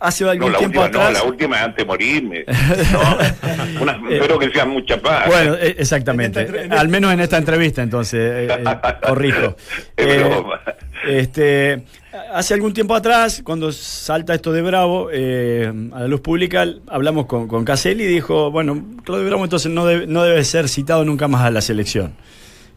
hace 0.00 0.24
algún 0.28 0.46
No, 0.46 0.52
la 0.52 0.58
tiempo 0.58 0.80
última, 0.82 0.98
no, 1.02 1.08
atrás. 1.08 1.22
la 1.22 1.28
última 1.30 1.56
es 1.58 1.62
antes 1.62 1.76
de 1.78 1.84
morirme. 1.84 2.44
No, 2.92 3.82
una- 3.82 4.00
espero 4.10 4.38
que 4.40 4.50
sea 4.50 4.64
mucha 4.66 5.00
paz. 5.00 5.26
Bueno, 5.28 5.54
eh, 5.54 5.74
exactamente. 5.78 6.40
En 6.40 6.46
esta 6.46 6.58
entre- 6.62 6.74
en 6.74 6.80
Al 6.80 6.88
menos 6.88 7.12
en 7.12 7.20
esta 7.20 7.36
entrevista, 7.38 7.82
entonces, 7.82 8.20
eh, 8.20 8.48
eh, 8.52 8.64
corrijo. 9.06 9.56
Es 9.96 10.06
Eh, 10.06 10.24
broma. 10.24 10.60
este, 11.06 11.84
hace 12.32 12.54
algún 12.54 12.72
tiempo 12.72 12.94
atrás, 12.94 13.42
cuando 13.44 13.72
salta 13.72 14.34
esto 14.34 14.52
de 14.52 14.62
Bravo 14.62 15.08
eh, 15.12 15.72
a 15.92 16.00
la 16.00 16.08
luz 16.08 16.20
pública, 16.20 16.64
hablamos 16.88 17.26
con, 17.26 17.64
Caselli 17.64 18.04
y 18.04 18.06
dijo, 18.06 18.50
bueno, 18.50 18.82
Claudio 19.04 19.26
Bravo 19.26 19.44
entonces 19.44 19.70
no 19.70 19.86
debe, 19.86 20.06
no 20.06 20.22
debe 20.22 20.44
ser 20.44 20.68
citado 20.68 21.04
nunca 21.04 21.28
más 21.28 21.42
a 21.42 21.50
la 21.50 21.60
selección. 21.60 22.14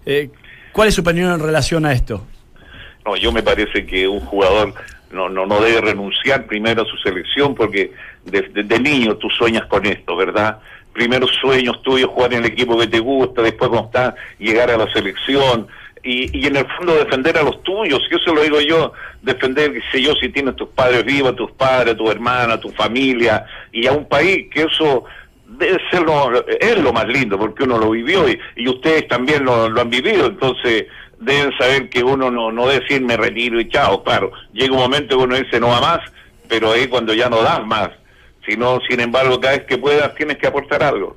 Eh, 0.06 0.30
¿Cuál 0.72 0.90
es 0.90 0.96
su 0.96 1.02
opinión 1.02 1.32
en 1.32 1.40
relación 1.40 1.86
a 1.86 1.94
esto? 1.94 2.26
No, 3.06 3.16
yo 3.16 3.32
me 3.32 3.44
parece 3.44 3.86
que 3.86 4.08
un 4.08 4.22
jugador 4.22 4.74
no, 5.12 5.30
no, 5.30 5.46
no 5.46 5.62
debe 5.62 5.82
renunciar 5.82 6.46
primero 6.46 6.82
a 6.82 6.86
su 6.86 6.98
selección 6.98 7.54
porque 7.54 7.92
desde 8.26 8.64
de 8.64 8.80
niño 8.80 9.16
tú 9.18 9.30
sueñas 9.30 9.66
con 9.68 9.86
esto, 9.86 10.16
¿verdad? 10.16 10.60
Primeros 10.94 11.32
sueños 11.42 11.82
tuyos, 11.84 12.10
jugar 12.10 12.34
en 12.34 12.40
el 12.40 12.52
equipo 12.52 12.78
que 12.78 12.88
te 12.88 13.00
gusta, 13.00 13.42
después 13.42 13.70
cuando 13.70 13.88
está, 13.88 14.16
llegar 14.40 14.72
a 14.72 14.78
la 14.78 14.92
selección 14.92 15.68
y, 16.04 16.38
y 16.38 16.48
en 16.48 16.58
el 16.58 16.68
fondo 16.78 16.96
defender 16.96 17.38
a 17.38 17.44
los 17.44 17.64
tuyos, 17.64 18.02
yo 18.12 18.20
se 18.20 18.32
lo 18.34 18.42
digo 18.42 18.60
yo, 18.60 18.92
defender, 19.22 19.72
qué 19.72 19.82
sé 19.92 20.02
yo, 20.02 20.14
si 20.16 20.30
tienes 20.30 20.56
tus 20.56 20.70
padres 20.70 21.06
vivos, 21.06 21.36
tus 21.36 21.52
padres, 21.52 21.96
tu 21.96 22.12
hermana, 22.12 22.60
tu 22.60 22.70
familia 22.72 23.46
y 23.72 23.88
a 23.88 23.94
un 23.94 24.06
país 24.08 24.48
que 24.52 24.64
eso 24.64 25.06
debe 25.46 25.80
ser 25.90 26.02
lo, 26.02 26.46
es 26.48 26.78
lo 26.78 26.92
más 26.92 27.08
lindo 27.08 27.38
porque 27.38 27.64
uno 27.64 27.78
lo 27.78 27.92
vivió 27.92 28.28
y, 28.28 28.40
y 28.56 28.68
ustedes 28.68 29.08
también 29.08 29.46
lo, 29.46 29.66
han 29.66 29.90
vivido, 29.90 30.26
entonces 30.26 30.88
deben 31.20 31.58
saber 31.58 31.90
que 31.90 32.04
uno 32.04 32.30
no, 32.30 32.52
no 32.52 32.68
debe 32.68 32.82
decir 32.82 33.02
me 33.02 33.16
retiro 33.16 33.60
y 33.60 33.70
chao, 33.70 34.04
claro, 34.04 34.32
llega 34.52 34.74
un 34.74 34.80
momento 34.80 35.18
que 35.18 35.24
uno 35.24 35.38
dice 35.38 35.60
no 35.60 35.70
va 35.70 35.80
más, 35.80 36.00
pero 36.50 36.72
ahí 36.74 36.88
cuando 36.88 37.14
ya 37.14 37.30
no 37.30 37.42
das 37.42 37.66
más, 37.66 37.90
sino 38.46 38.80
sin 38.90 39.00
embargo 39.00 39.40
cada 39.40 39.58
vez 39.58 39.66
que 39.66 39.78
puedas 39.78 40.14
tienes 40.16 40.38
que 40.38 40.48
aportar 40.48 40.84
algo. 40.84 41.16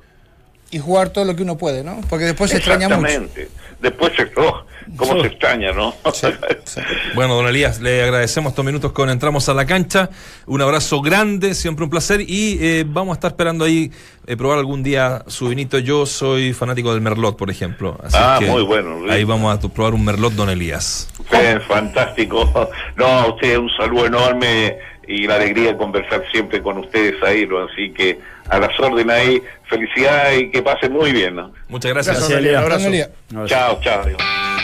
Y 0.69 0.79
jugar 0.79 1.09
todo 1.09 1.23
lo 1.25 1.35
que 1.35 1.43
uno 1.43 1.57
puede, 1.57 1.83
¿no? 1.83 2.01
Porque 2.09 2.25
después 2.25 2.51
se 2.51 2.57
extraña 2.57 2.89
mucho. 2.89 3.05
Exactamente. 3.07 3.49
Después 3.79 4.11
se, 4.17 4.23
oh, 4.37 4.63
cómo 4.97 5.21
se 5.21 5.27
extraña, 5.27 5.71
¿no? 5.71 5.93
Sí, 6.13 6.27
sí. 6.65 6.81
Bueno, 7.15 7.35
don 7.35 7.47
Elías, 7.47 7.79
le 7.79 8.03
agradecemos 8.03 8.51
estos 8.51 8.65
minutos 8.65 8.91
con 8.91 9.09
Entramos 9.09 9.47
a 9.47 9.53
la 9.53 9.65
Cancha. 9.65 10.09
Un 10.45 10.61
abrazo 10.61 10.99
grande, 11.01 11.53
siempre 11.53 11.83
un 11.85 11.89
placer. 11.89 12.21
Y 12.21 12.57
eh, 12.59 12.83
vamos 12.85 13.13
a 13.13 13.15
estar 13.15 13.31
esperando 13.31 13.63
ahí 13.65 13.91
eh, 14.25 14.35
probar 14.35 14.57
algún 14.57 14.83
día 14.83 15.23
su 15.27 15.47
vinito. 15.47 15.77
Yo 15.79 16.05
soy 16.05 16.51
fanático 16.53 16.91
del 16.91 17.01
Merlot, 17.01 17.37
por 17.37 17.49
ejemplo. 17.49 17.97
Así 18.03 18.17
Ah, 18.19 18.37
que 18.39 18.47
muy 18.47 18.63
bueno. 18.63 19.09
Ahí 19.09 19.23
vamos 19.23 19.55
a 19.63 19.69
probar 19.69 19.93
un 19.93 20.03
Merlot, 20.03 20.33
don 20.33 20.49
Elías. 20.49 21.07
Eh, 21.31 21.59
fantástico. 21.67 22.51
No, 22.97 23.05
a 23.05 23.27
usted 23.27 23.57
un 23.57 23.69
saludo 23.77 24.07
enorme 24.07 24.77
y 25.07 25.25
la 25.27 25.35
alegría 25.35 25.71
de 25.71 25.77
conversar 25.77 26.23
siempre 26.31 26.61
con 26.61 26.77
ustedes 26.79 27.15
ahí, 27.23 27.45
¿no? 27.47 27.59
Así 27.65 27.91
que 27.91 28.19
a 28.49 28.59
las 28.59 28.77
órdenes 28.79 29.15
ahí, 29.15 29.41
felicidad 29.69 30.31
y 30.33 30.49
que 30.51 30.61
pasen 30.61 30.91
muy 30.93 31.11
bien, 31.11 31.35
¿no? 31.35 31.51
Muchas 31.69 31.91
gracias. 31.93 32.29
Gracias. 32.29 32.51
Un 32.51 32.55
abrazo. 32.57 32.89
Chao, 33.47 33.79
chao. 33.81 34.03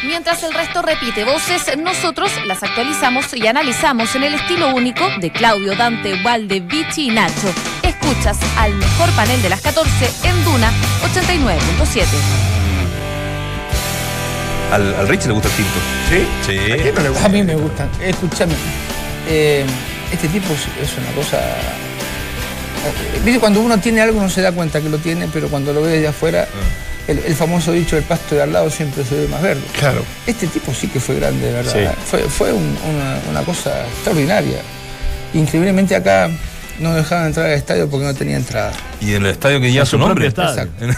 Mientras 0.06 0.44
el 0.44 0.54
resto 0.54 0.82
repite 0.82 1.24
voces, 1.24 1.78
nosotros 1.78 2.30
las 2.46 2.62
actualizamos 2.62 3.34
y 3.34 3.48
analizamos 3.48 4.14
en 4.16 4.24
el 4.26 4.34
estilo 4.34 4.76
único 4.76 5.06
de 5.22 5.32
Claudio, 5.32 5.76
Dante, 5.78 6.22
Valde, 6.22 6.60
Vichy 6.60 7.08
y 7.08 7.12
Nacho. 7.12 7.48
Escuchas 7.84 8.38
al 8.58 8.74
mejor 8.74 9.10
panel 9.16 9.42
de 9.42 9.48
las 9.50 9.62
14 9.62 9.90
en 10.28 10.44
Duna 10.44 10.72
89.7. 11.14 12.06
Al, 14.72 14.94
al 14.96 15.08
Rich 15.08 15.26
le 15.28 15.34
gusta 15.34 15.48
el 15.50 15.56
tinto. 15.56 15.80
¿Sí? 16.10 16.28
Sí. 16.46 16.72
¿A 16.72 16.76
quién 16.78 16.96
no 16.96 17.02
le 17.02 17.10
gusta? 17.10 17.26
A 17.26 17.30
mí 17.30 17.44
me 17.44 17.56
gustan. 17.56 17.90
Escúchame. 18.02 18.54
eh, 19.30 19.66
este 20.14 20.28
tipo 20.30 20.48
es 20.54 20.90
es 20.90 20.98
una 20.98 21.12
cosa. 21.12 21.38
eh, 21.40 23.20
Viste, 23.24 23.40
cuando 23.40 23.62
uno 23.62 23.78
tiene 23.80 24.02
algo 24.02 24.22
no 24.22 24.30
se 24.30 24.42
da 24.42 24.52
cuenta 24.52 24.82
que 24.82 24.90
lo 24.90 24.98
tiene, 24.98 25.28
pero 25.32 25.48
cuando 25.50 25.74
lo 25.74 25.82
ve 25.82 25.92
desde 25.94 26.08
afuera, 26.08 26.48
Ah. 26.52 27.12
el, 27.12 27.20
el 27.20 27.36
famoso 27.36 27.72
dicho 27.72 27.98
el 27.98 28.04
pasto 28.04 28.36
de 28.36 28.42
al 28.44 28.54
lado 28.54 28.70
siempre 28.70 29.04
se 29.04 29.16
ve 29.16 29.28
más 29.28 29.42
verde. 29.42 29.62
Claro. 29.80 30.04
Este 30.28 30.48
tipo 30.48 30.74
sí 30.74 30.88
que 30.88 31.00
fue 31.00 31.16
grande, 31.16 31.46
de 31.48 31.54
verdad. 31.54 31.74
Sí. 31.74 32.02
Fue, 32.10 32.20
fue 32.24 32.54
un- 32.54 32.78
una, 32.94 33.20
una 33.30 33.42
cosa 33.44 33.86
extraordinaria. 33.88 34.60
Increíblemente 35.34 35.96
acá 35.96 36.30
no 36.80 36.94
dejaban 36.94 37.28
entrar 37.28 37.46
al 37.48 37.54
estadio 37.54 37.90
porque 37.90 38.06
no 38.06 38.14
tenía 38.14 38.36
entrada. 38.38 38.72
Y 39.02 39.14
en 39.14 39.26
el 39.26 39.32
estadio 39.32 39.60
que 39.62 39.72
lleva 39.72 39.86
su 39.86 39.92
su 39.92 39.98
nombre. 39.98 40.28
estadio. 40.28 40.68
En, 40.82 40.96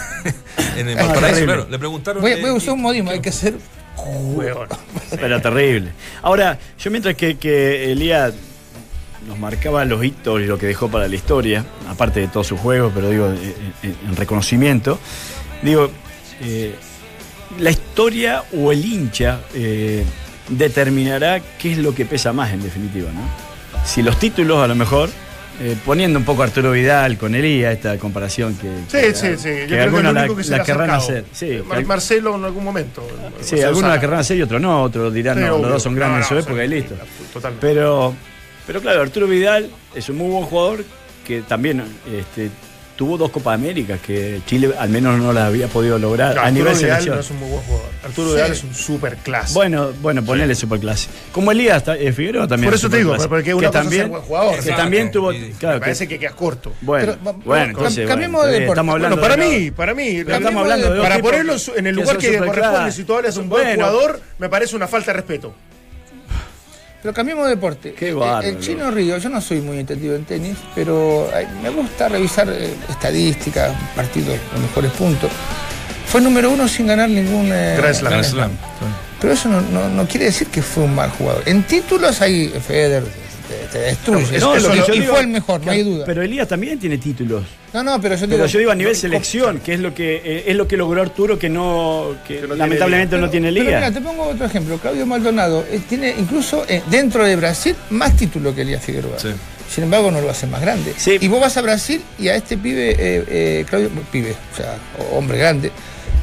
en 0.78 0.88
el 0.88 0.98
Ah, 0.98 1.04
Valparaíso, 1.04 1.44
claro. 1.44 1.66
Le 1.70 1.78
preguntaron. 1.78 2.22
Voy, 2.22 2.40
voy 2.40 2.50
a 2.50 2.54
usar 2.54 2.74
un 2.74 2.82
modismo, 2.82 3.10
hay 3.10 3.20
que 3.20 3.32
ser. 3.32 3.54
Huevón. 3.96 4.68
Era 5.20 5.40
terrible. 5.40 5.90
Ahora, 6.22 6.58
yo 6.78 6.90
mientras 6.90 7.14
que, 7.14 7.36
que 7.38 7.92
Elías 7.92 8.32
nos 9.26 9.38
marcaba 9.38 9.84
los 9.84 10.04
hitos 10.04 10.40
y 10.40 10.44
lo 10.44 10.58
que 10.58 10.66
dejó 10.66 10.88
para 10.90 11.08
la 11.08 11.14
historia, 11.14 11.64
aparte 11.88 12.20
de 12.20 12.28
todos 12.28 12.46
sus 12.46 12.60
juegos, 12.60 12.92
pero 12.94 13.10
digo, 13.10 13.26
en, 13.26 13.36
en- 13.82 13.96
en 14.08 14.16
reconocimiento, 14.16 14.98
digo, 15.62 15.90
eh, 16.42 16.74
la 17.58 17.70
historia 17.70 18.42
o 18.56 18.72
el 18.72 18.84
hincha 18.84 19.40
eh, 19.54 20.04
determinará 20.48 21.40
qué 21.58 21.72
es 21.72 21.78
lo 21.78 21.94
que 21.94 22.04
pesa 22.04 22.32
más 22.32 22.52
en 22.52 22.62
definitiva, 22.62 23.10
¿no? 23.12 23.20
Si 23.84 24.02
los 24.02 24.18
títulos 24.18 24.58
a 24.62 24.66
lo 24.66 24.74
mejor, 24.74 25.10
eh, 25.60 25.74
poniendo 25.86 26.18
un 26.18 26.24
poco 26.24 26.42
a 26.42 26.46
Arturo 26.46 26.72
Vidal 26.72 27.16
con 27.16 27.34
Elías, 27.34 27.72
esta 27.74 27.96
comparación 27.98 28.54
que... 28.56 28.68
Sí, 28.88 28.98
que- 29.06 29.14
sí, 29.14 29.26
sí. 29.38 29.48
Yo 29.48 29.60
que 29.60 29.66
creo 29.66 29.68
que 29.68 29.80
algunos 29.80 30.16
es 30.22 30.28
lo 30.28 30.36
que 30.36 30.44
se 30.44 30.50
la 30.56 30.62
querrán 30.64 30.90
hacer. 30.90 31.24
Sí, 31.32 31.60
Mar- 31.66 31.78
que- 31.78 31.84
Marcelo 31.84 32.34
en 32.36 32.44
algún 32.44 32.64
momento. 32.64 33.02
Sí, 33.40 33.54
Marcelo 33.56 33.68
algunos 33.68 33.90
la 33.90 34.00
querrán 34.00 34.18
hacer 34.20 34.36
y 34.36 34.42
otros 34.42 34.60
no, 34.60 34.82
otros 34.82 35.12
dirán, 35.14 35.38
Sí, 35.38 35.44
no, 35.44 35.58
los 35.58 35.70
dos 35.70 35.82
son 35.82 35.94
grandes 35.94 36.30
No, 36.30 36.36
en 36.36 36.42
su 36.44 36.48
época 36.48 36.64
y 36.64 36.68
listo. 36.68 36.94
Totalmente. 37.32 37.66
Pero, 37.66 38.14
pero 38.66 38.80
claro, 38.80 39.02
Arturo 39.02 39.26
Vidal 39.26 39.70
es 39.94 40.08
un 40.08 40.16
muy 40.18 40.30
buen 40.30 40.44
jugador 40.44 40.84
que 41.26 41.42
también 41.42 41.82
este, 42.12 42.50
tuvo 42.96 43.18
dos 43.18 43.30
Copas 43.30 43.54
Américas 43.56 44.00
que 44.00 44.40
Chile 44.46 44.70
al 44.78 44.88
menos 44.88 45.18
no 45.18 45.32
las 45.32 45.44
había 45.48 45.66
podido 45.68 45.98
lograr 45.98 46.34
No, 46.34 46.40
a 46.40 46.44
Arturo 46.46 46.52
nivel 46.64 46.74
Vidal 46.74 46.88
selección. 47.02 47.14
no 47.16 47.20
es 47.20 47.30
un 47.30 47.36
muy 47.40 47.48
buen 47.50 47.62
jugador. 47.62 47.90
Arturo 48.04 48.28
Sí. 48.28 48.34
Vidal 48.36 48.52
es 48.52 48.64
un 48.64 48.74
super 48.74 49.16
clase. 49.16 49.52
Bueno, 49.54 49.90
bueno, 50.00 50.24
ponele 50.24 50.54
superclase. 50.54 51.08
Como 51.32 51.50
Elías 51.52 51.82
eh, 51.88 52.12
Figueroa 52.12 52.46
también. 52.48 52.68
Por 52.70 52.74
es 52.76 52.80
eso 52.80 52.88
te 52.90 52.98
digo, 52.98 53.14
porque 53.28 53.52
una 53.54 53.60
que 53.62 53.66
cosa 53.66 53.78
es 53.78 53.84
también, 53.84 54.08
buen 54.08 54.22
jugador. 54.22 54.52
que 54.52 54.58
Exacto. 54.60 54.82
también 54.82 55.10
tuvo. 55.10 55.32
Y- 55.32 55.50
claro, 55.58 55.74
Me 55.74 55.80
que- 55.80 55.84
parece 55.84 56.08
que 56.08 56.18
quedas 56.18 56.34
corto. 56.34 56.72
bueno, 56.80 57.16
Pero, 57.22 57.34
bueno, 57.44 57.64
entonces. 57.64 58.08
cambiemos 58.08 58.40
bueno, 58.40 58.52
de 58.52 58.60
deporte. 58.60 58.80
Estamos 58.80 58.92
hablando 58.94 59.16
Bueno, 59.16 59.34
para 59.34 59.42
de- 59.44 59.58
mí, 59.60 59.70
para 59.72 59.94
mí. 59.94 60.08
Estamos 60.18 60.56
hablando 60.62 60.94
de 60.94 61.00
para 61.02 61.18
ponerlo 61.18 61.54
en 61.76 61.86
el 61.86 61.94
lugar 61.96 62.16
que 62.18 62.38
corresponde, 62.38 62.92
si 62.92 63.04
tú 63.04 63.14
hablas 63.14 63.34
de 63.34 63.40
un 63.40 63.48
buen 63.48 63.74
jugador, 63.74 64.20
me 64.38 64.48
parece 64.48 64.74
una 64.76 64.86
falta 64.88 65.10
de 65.10 65.16
respeto. 65.18 65.54
Pero 67.06 67.14
cambiemos 67.14 67.44
de 67.44 67.50
deporte. 67.50 67.94
Qué 67.96 68.08
Eh, 68.08 68.12
bárbaro. 68.14 68.48
el 68.48 68.58
chino 68.58 68.90
Río, 68.90 69.16
yo 69.18 69.28
no 69.28 69.40
soy 69.40 69.60
muy 69.60 69.78
entendido 69.78 70.16
en 70.16 70.24
tenis, 70.24 70.56
pero 70.74 71.30
eh, 71.38 71.46
me 71.62 71.68
gusta 71.70 72.08
revisar 72.08 72.48
eh, 72.50 72.74
estadísticas, 72.88 73.76
partidos, 73.94 74.36
los 74.52 74.60
mejores 74.60 74.90
puntos. 74.90 75.30
Fue 76.08 76.20
número 76.20 76.50
uno 76.50 76.66
sin 76.66 76.88
ganar 76.88 77.08
ningún 77.08 77.46
eh, 77.52 77.76
Grand 77.78 77.94
Slam. 77.94 78.10
Grand 78.12 78.24
Slam. 78.26 78.50
Pero 79.20 79.32
eso 79.34 79.48
no, 79.48 79.60
no- 79.60 79.88
no 79.88 80.08
quiere 80.08 80.26
decir 80.26 80.48
que 80.48 80.62
fue 80.62 80.82
un 80.82 80.96
mal 80.96 81.10
jugador. 81.10 81.44
En 81.46 81.62
títulos 81.62 82.20
ahí 82.22 82.48
Federer 82.66 83.04
te, 83.48 83.66
te 83.72 83.78
destruye. 83.78 84.38
No, 84.38 84.56
lo 84.56 84.70
que 84.84 84.96
y 84.96 85.00
digo- 85.00 85.12
fue 85.14 85.20
el 85.22 85.28
mejor, 85.28 85.64
no 85.64 85.70
hay 85.72 85.82
duda. 85.82 86.04
Pero 86.06 86.22
Elías 86.22 86.48
también 86.48 86.78
tiene 86.78 86.98
títulos. 86.98 87.44
no, 87.72 87.82
no, 87.82 88.00
pero 88.00 88.14
yo 88.14 88.20
Pero 88.26 88.36
digo, 88.36 88.46
yo 88.46 88.58
digo 88.58 88.70
a 88.70 88.74
nivel 88.74 88.92
no, 88.94 88.98
selección, 88.98 89.60
que 89.60 89.74
es 89.74 89.80
lo 89.80 89.94
que 89.94 90.16
eh, 90.24 90.44
es 90.46 90.56
lo 90.56 90.66
que 90.68 90.76
logró 90.76 91.02
Arturo 91.02 91.38
que 91.38 91.48
no 91.48 92.16
que 92.26 92.34
no 92.34 92.40
tiene 92.40 92.56
lamentablemente 92.56 93.10
Pero- 93.16 93.26
no 93.26 93.30
tiene 93.30 93.52
pero 93.52 93.64
liga. 93.64 93.78
mira, 93.78 93.90
te 93.92 94.00
pongo 94.00 94.24
otro 94.28 94.46
ejemplo. 94.46 94.78
Claudio 94.78 95.06
Maldonado 95.06 95.64
eh, 95.70 95.80
tiene 95.88 96.14
incluso 96.18 96.64
eh, 96.68 96.82
dentro 96.90 97.24
de 97.24 97.36
Brasil 97.36 97.74
más 97.90 98.16
títulos 98.16 98.54
que 98.54 98.62
Elías 98.62 98.84
Figueroa. 98.84 99.18
Sí. 99.18 99.28
Sin 99.72 99.84
embargo, 99.84 100.10
no 100.12 100.20
lo 100.20 100.30
hace 100.30 100.46
más 100.46 100.60
grande. 100.60 100.94
Sí. 100.96 101.18
Y 101.20 101.26
vos 101.28 101.40
vas 101.40 101.56
a 101.56 101.60
Brasil 101.62 102.00
y 102.20 102.28
a 102.28 102.36
este 102.36 102.56
pibe, 102.56 102.90
eh, 102.92 103.24
eh, 103.28 103.64
Claudio, 103.68 103.90
pibe, 104.12 104.34
o 104.52 104.56
sea, 104.56 104.76
hombre 105.12 105.38
grande, 105.38 105.72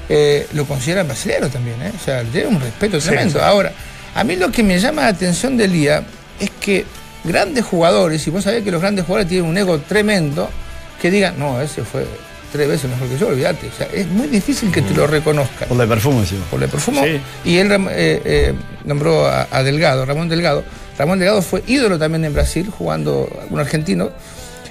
eh, 0.09 0.47
lo 0.53 0.65
consideran 0.65 1.07
brasileño 1.07 1.49
también, 1.49 1.81
¿eh? 1.81 1.91
O 1.99 2.03
sea, 2.03 2.23
le 2.23 2.29
tiene 2.29 2.47
un 2.47 2.61
respeto 2.61 2.99
Sí, 3.01 3.07
tremendo. 3.09 3.39
sí. 3.39 3.45
Ahora, 3.45 3.73
a 4.15 4.23
mí 4.23 4.37
lo 4.37 4.49
que 4.49 4.63
me 4.63 4.79
llama 4.79 5.01
la 5.03 5.07
atención 5.09 5.57
de 5.57 5.65
Elías 5.65 6.03
es 6.39 6.51
que 6.59 6.85
grandes 7.23 7.65
jugadores, 7.65 8.25
y 8.27 8.29
vos 8.29 8.43
sabés 8.43 8.63
que 8.63 8.71
los 8.71 8.81
grandes 8.81 9.05
jugadores 9.05 9.29
tienen 9.29 9.49
un 9.49 9.57
ego 9.57 9.79
tremendo, 9.79 10.49
que 11.01 11.09
digan, 11.11 11.37
no, 11.37 11.61
ese 11.61 11.83
fue 11.83 12.05
tres 12.51 12.67
veces 12.67 12.89
mejor 12.89 13.07
que 13.07 13.17
yo, 13.17 13.27
olvídate. 13.27 13.67
O 13.67 13.71
sea, 13.71 13.87
es 13.93 14.07
muy 14.07 14.27
difícil 14.27 14.71
que 14.71 14.81
te 14.81 14.93
lo 14.93 15.07
reconozcan 15.07 15.67
Por 15.67 15.77
la 15.77 15.87
perfume, 15.87 16.25
sí. 16.25 16.37
por 16.51 16.61
el 16.61 16.69
perfumo. 16.69 17.03
Sí. 17.03 17.19
Y 17.45 17.57
él 17.57 17.71
eh, 17.71 18.21
eh, 18.23 18.53
nombró 18.85 19.25
a, 19.25 19.47
a 19.49 19.63
Delgado, 19.63 20.05
Ramón 20.05 20.29
Delgado. 20.29 20.63
Ramón 20.97 21.17
Delgado 21.19 21.41
fue 21.41 21.63
ídolo 21.65 21.97
también 21.97 22.23
en 22.25 22.33
Brasil, 22.33 22.69
jugando 22.69 23.27
un 23.49 23.59
argentino. 23.59 24.11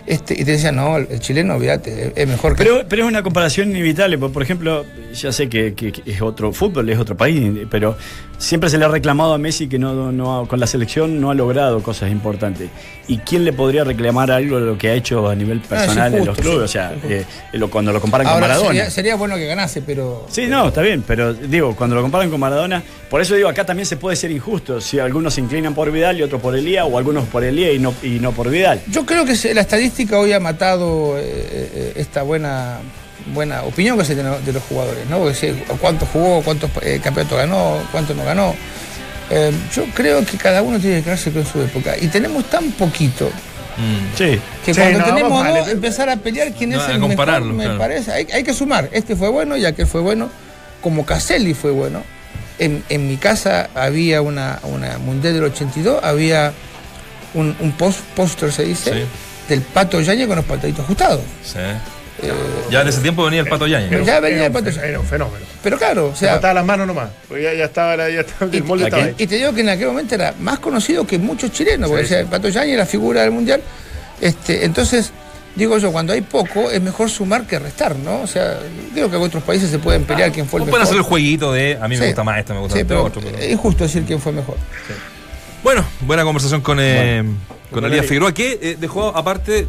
Este, 0.07 0.35
y 0.35 0.45
te 0.45 0.53
decían, 0.53 0.77
no, 0.77 0.97
el, 0.97 1.21
chileno, 1.21 1.55
olvídate, 1.57 2.13
es- 2.17 2.27
mejor 2.29 2.57
que. 2.57 2.65
Pero, 2.65 2.83
pero 2.89 3.03
es 3.03 3.09
una 3.09 3.23
comparación 3.23 3.71
inevitable. 3.71 4.19
Por, 4.19 4.33
por 4.33 4.43
ejemplo, 4.43 4.85
ya 5.15 5.31
sé 5.33 5.49
que, 5.49 5.75
que- 5.75 5.93
que 5.93 6.11
es 6.11 6.21
otro 6.23 6.53
fútbol, 6.53 6.89
es 6.91 6.99
otro 6.99 7.17
país, 7.17 7.51
pero 7.71 7.97
siempre 8.43 8.68
se 8.68 8.76
le 8.76 8.84
ha 8.84 8.88
reclamado 8.88 9.32
a 9.34 9.38
Messi 9.38 9.68
que 9.68 9.78
no, 9.78 10.11
no 10.11 10.40
ha- 10.40 10.49
con 10.49 10.59
la 10.59 10.66
selección 10.66 11.20
no 11.20 11.30
ha 11.30 11.34
logrado 11.34 11.82
cosas 11.82 12.11
importantes. 12.11 12.68
¿Y 13.09 13.18
quién 13.18 13.45
le 13.45 13.53
podría 13.53 13.84
reclamar 13.84 14.30
algo 14.30 14.59
de 14.61 14.66
lo 14.66 14.78
que 14.78 14.90
ha 14.90 14.95
hecho 14.95 15.28
a 15.28 15.34
nivel 15.34 15.61
personal 15.61 16.14
en 16.14 16.24
los 16.26 16.36
clubes? 16.36 16.59
o 16.64 16.68
sea, 16.68 16.93
eh, 17.09 17.24
lo- 17.53 17.70
cuando 17.70 17.93
lo 17.93 18.01
comparan 18.01 18.26
Ahora, 18.26 18.40
con 18.40 18.49
Maradona. 18.49 18.68
sería, 18.68 18.90
sería 18.90 19.16
bueno 19.16 19.36
que 19.36 19.47
ganase, 19.47 19.82
pero. 19.82 20.26
Sí, 20.30 20.47
no, 20.49 20.68
está 20.68 20.82
bien, 20.82 21.05
pero 21.07 21.32
digo, 21.34 21.76
cuando 21.76 21.95
lo 21.97 22.03
comparan 22.03 22.30
con 22.30 22.40
Maradona, 22.40 22.82
por 23.09 23.20
eso 23.20 23.34
digo, 23.34 23.49
acá 23.49 23.64
también 23.64 23.86
se 23.86 23.97
puede 23.97 24.16
ser 24.16 24.30
injusto. 24.30 24.80
Si 24.80 24.99
algunos 24.99 25.34
se 25.34 25.40
inclinan 25.40 25.74
por 25.74 25.90
Vidal 25.93 26.18
y 26.18 26.22
otros 26.22 26.40
por 26.40 26.57
Elías, 26.57 26.84
o 26.90 26.99
algunos 26.99 27.24
por 27.26 27.45
Elías 27.45 27.74
y 27.74 27.78
no, 27.78 27.95
y 28.03 28.18
no 28.20 28.32
por 28.32 28.51
Vidal. 28.51 28.80
Yo 28.88 29.07
creo 29.07 29.24
que 29.24 29.36
la 29.55 29.61
estadística 29.61 30.18
hoy 30.18 30.32
ha 30.32 30.40
matado 30.40 31.16
eh, 31.18 31.22
eh, 31.24 31.93
esta 31.97 32.22
buena 32.22 32.78
buena 33.27 33.62
opinión 33.62 33.99
que 33.99 34.05
se 34.05 34.14
tiene 34.14 34.31
de 34.41 34.53
los 34.53 34.62
jugadores, 34.64 35.07
¿no? 35.09 35.18
Porque 35.18 35.35
si- 35.35 35.53
cuánto 35.81 36.07
jugó, 36.07 36.43
cuántos 36.43 36.70
eh, 36.83 37.01
campeonatos 37.03 37.39
ganó, 37.39 37.79
cuánto 37.91 38.14
no 38.14 38.25
ganó. 38.25 38.55
Eh, 39.31 39.53
yo 39.75 39.85
creo 39.95 40.25
que 40.27 40.37
cada 40.37 40.62
uno 40.62 40.79
tiene 40.79 40.97
que 40.99 41.05
quedarse 41.05 41.31
con 41.33 41.47
su 41.47 41.61
época. 41.62 41.95
Y 42.01 42.09
tenemos 42.09 42.45
tan 42.51 42.70
poquito 42.73 43.31
Sí. 44.18 44.39
que 44.64 44.75
Sí, 44.75 44.81
cuando 44.81 44.99
no, 44.99 45.05
tenemos 45.07 45.41
vale. 45.45 45.70
empezar 45.70 46.11
a 46.11 46.16
pelear 46.16 46.53
quién 46.53 46.70
No, 46.70 46.77
es 46.83 46.89
el 46.91 46.99
mejor, 47.01 47.43
me 47.43 47.64
claro. 47.64 47.79
parece. 47.79 48.12
Hay, 48.12 48.27
hay 48.33 48.43
que 48.45 48.53
sumar. 48.53 48.91
Este 48.93 49.16
fue 49.16 49.31
bueno 49.31 49.57
y 49.57 49.64
aquel 49.64 49.87
fue 49.87 50.01
bueno. 50.03 50.29
Como 50.83 51.07
Caselli 51.07 51.55
fue 51.55 51.70
bueno. 51.70 52.03
En, 52.59 52.85
en 52.91 53.09
mi 53.09 53.16
casa 53.16 53.70
había 53.75 54.20
una, 54.20 54.59
una 54.64 54.99
Mundial 54.99 55.33
del 55.35 55.45
82, 55.45 56.05
había 56.05 56.53
un, 57.35 57.57
un 57.61 57.73
post- 57.73 58.01
póster, 58.14 58.53
se 58.53 58.64
dice, 58.64 58.93
Sí. 58.93 59.01
del 59.49 59.62
Pato 59.62 60.01
Yañez 60.03 60.27
con 60.27 60.37
los 60.37 60.45
pataditos 60.45 60.85
ajustados. 60.85 61.20
Sí. 61.43 61.59
Ya 62.70 62.83
en 62.83 62.89
ese 62.89 63.01
tiempo 63.01 63.25
venía 63.25 63.41
el 63.41 63.49
Pato 63.49 63.66
Yañez. 63.66 64.05
Ya 64.07 64.20
venía 64.20 64.47
el 64.47 64.53
Pato 64.53 64.70
Yañez. 64.70 64.85
era 64.91 65.01
un 65.01 65.07
fenómeno. 65.07 65.45
Pero 65.62 65.79
claro, 65.79 66.07
o 66.09 66.12
Se 66.14 66.20
sea, 66.27 66.35
mataba 66.37 66.55
las 66.55 66.64
manos 66.64 66.87
nomás. 66.87 67.11
Porque 67.29 67.43
ya, 67.45 67.53
ya 67.55 67.64
estaba, 67.66 67.97
ya 67.97 68.20
estaba 68.20 68.51
y, 68.53 68.57
el 68.59 68.64
molde 68.64 68.85
¿a 68.85 68.89
estaba 68.89 69.05
ahí. 69.05 69.14
y 69.18 69.27
te 69.27 69.37
digo 69.37 69.53
que 69.55 69.61
en 69.61 69.68
aquel 69.68 69.89
momento 69.89 70.14
era 70.14 70.35
más 70.41 70.59
conocido 70.59 71.07
que 71.07 71.18
muchos 71.18 71.53
chilenos, 71.53 71.89
porque 71.91 72.05
Sí, 72.05 72.11
decía, 72.11 72.18
sí. 72.18 72.23
el 72.25 72.31
Pato 72.31 72.49
Yañez 72.49 72.75
era 72.75 72.87
figura 72.87 73.23
del 73.23 73.31
Mundial. 73.33 73.61
Este, 74.20 74.64
entonces, 74.64 75.11
digo 75.57 75.79
yo, 75.79 75.91
cuando 75.93 76.12
hay 76.12 76.20
poco, 76.23 76.70
es 76.70 76.81
mejor 76.81 77.11
sumar 77.11 77.47
que 77.47 77.59
restar, 77.59 77.97
¿no? 77.97 78.20
O 78.23 78.27
sea, 78.27 78.59
digo 78.95 79.11
que 79.11 79.16
en 79.16 79.23
otros 79.23 79.43
países 79.43 79.70
se 79.70 79.79
pueden 79.79 80.05
pelear 80.05 80.31
quién 80.33 80.47
fue 80.47 80.59
el 80.59 80.62
O 80.62 80.66
mejor. 80.66 80.70
pueden 80.79 80.85
hacer 80.87 80.97
el 80.97 81.03
jueguito 81.03 81.53
de 81.53 81.77
a 81.81 81.89
mí 81.89 81.97
me 81.97 82.03
Sí. 82.03 82.07
gusta 82.07 82.25
más 82.25 82.39
este, 82.39 82.53
me 82.55 82.61
gusta 82.61 82.75
Sí, 82.75 82.81
este 82.81 82.89
pero 82.89 83.05
otro. 83.05 83.20
pero- 83.23 83.37
es 83.39 83.51
injusto 83.53 83.85
decir 83.85 84.05
quién 84.07 84.20
fue 84.20 84.33
mejor. 84.33 84.57
Bueno, 85.62 85.85
buena 86.01 86.25
conversación 86.25 86.61
con, 86.61 86.79
eh, 86.81 87.23
con 87.70 87.81
Con 87.83 87.85
Elías. 87.85 88.07
Figueroa, 88.07 88.33
que 88.35 88.59
eh, 88.61 88.77
dejó 88.81 89.09
aparte, 89.16 89.66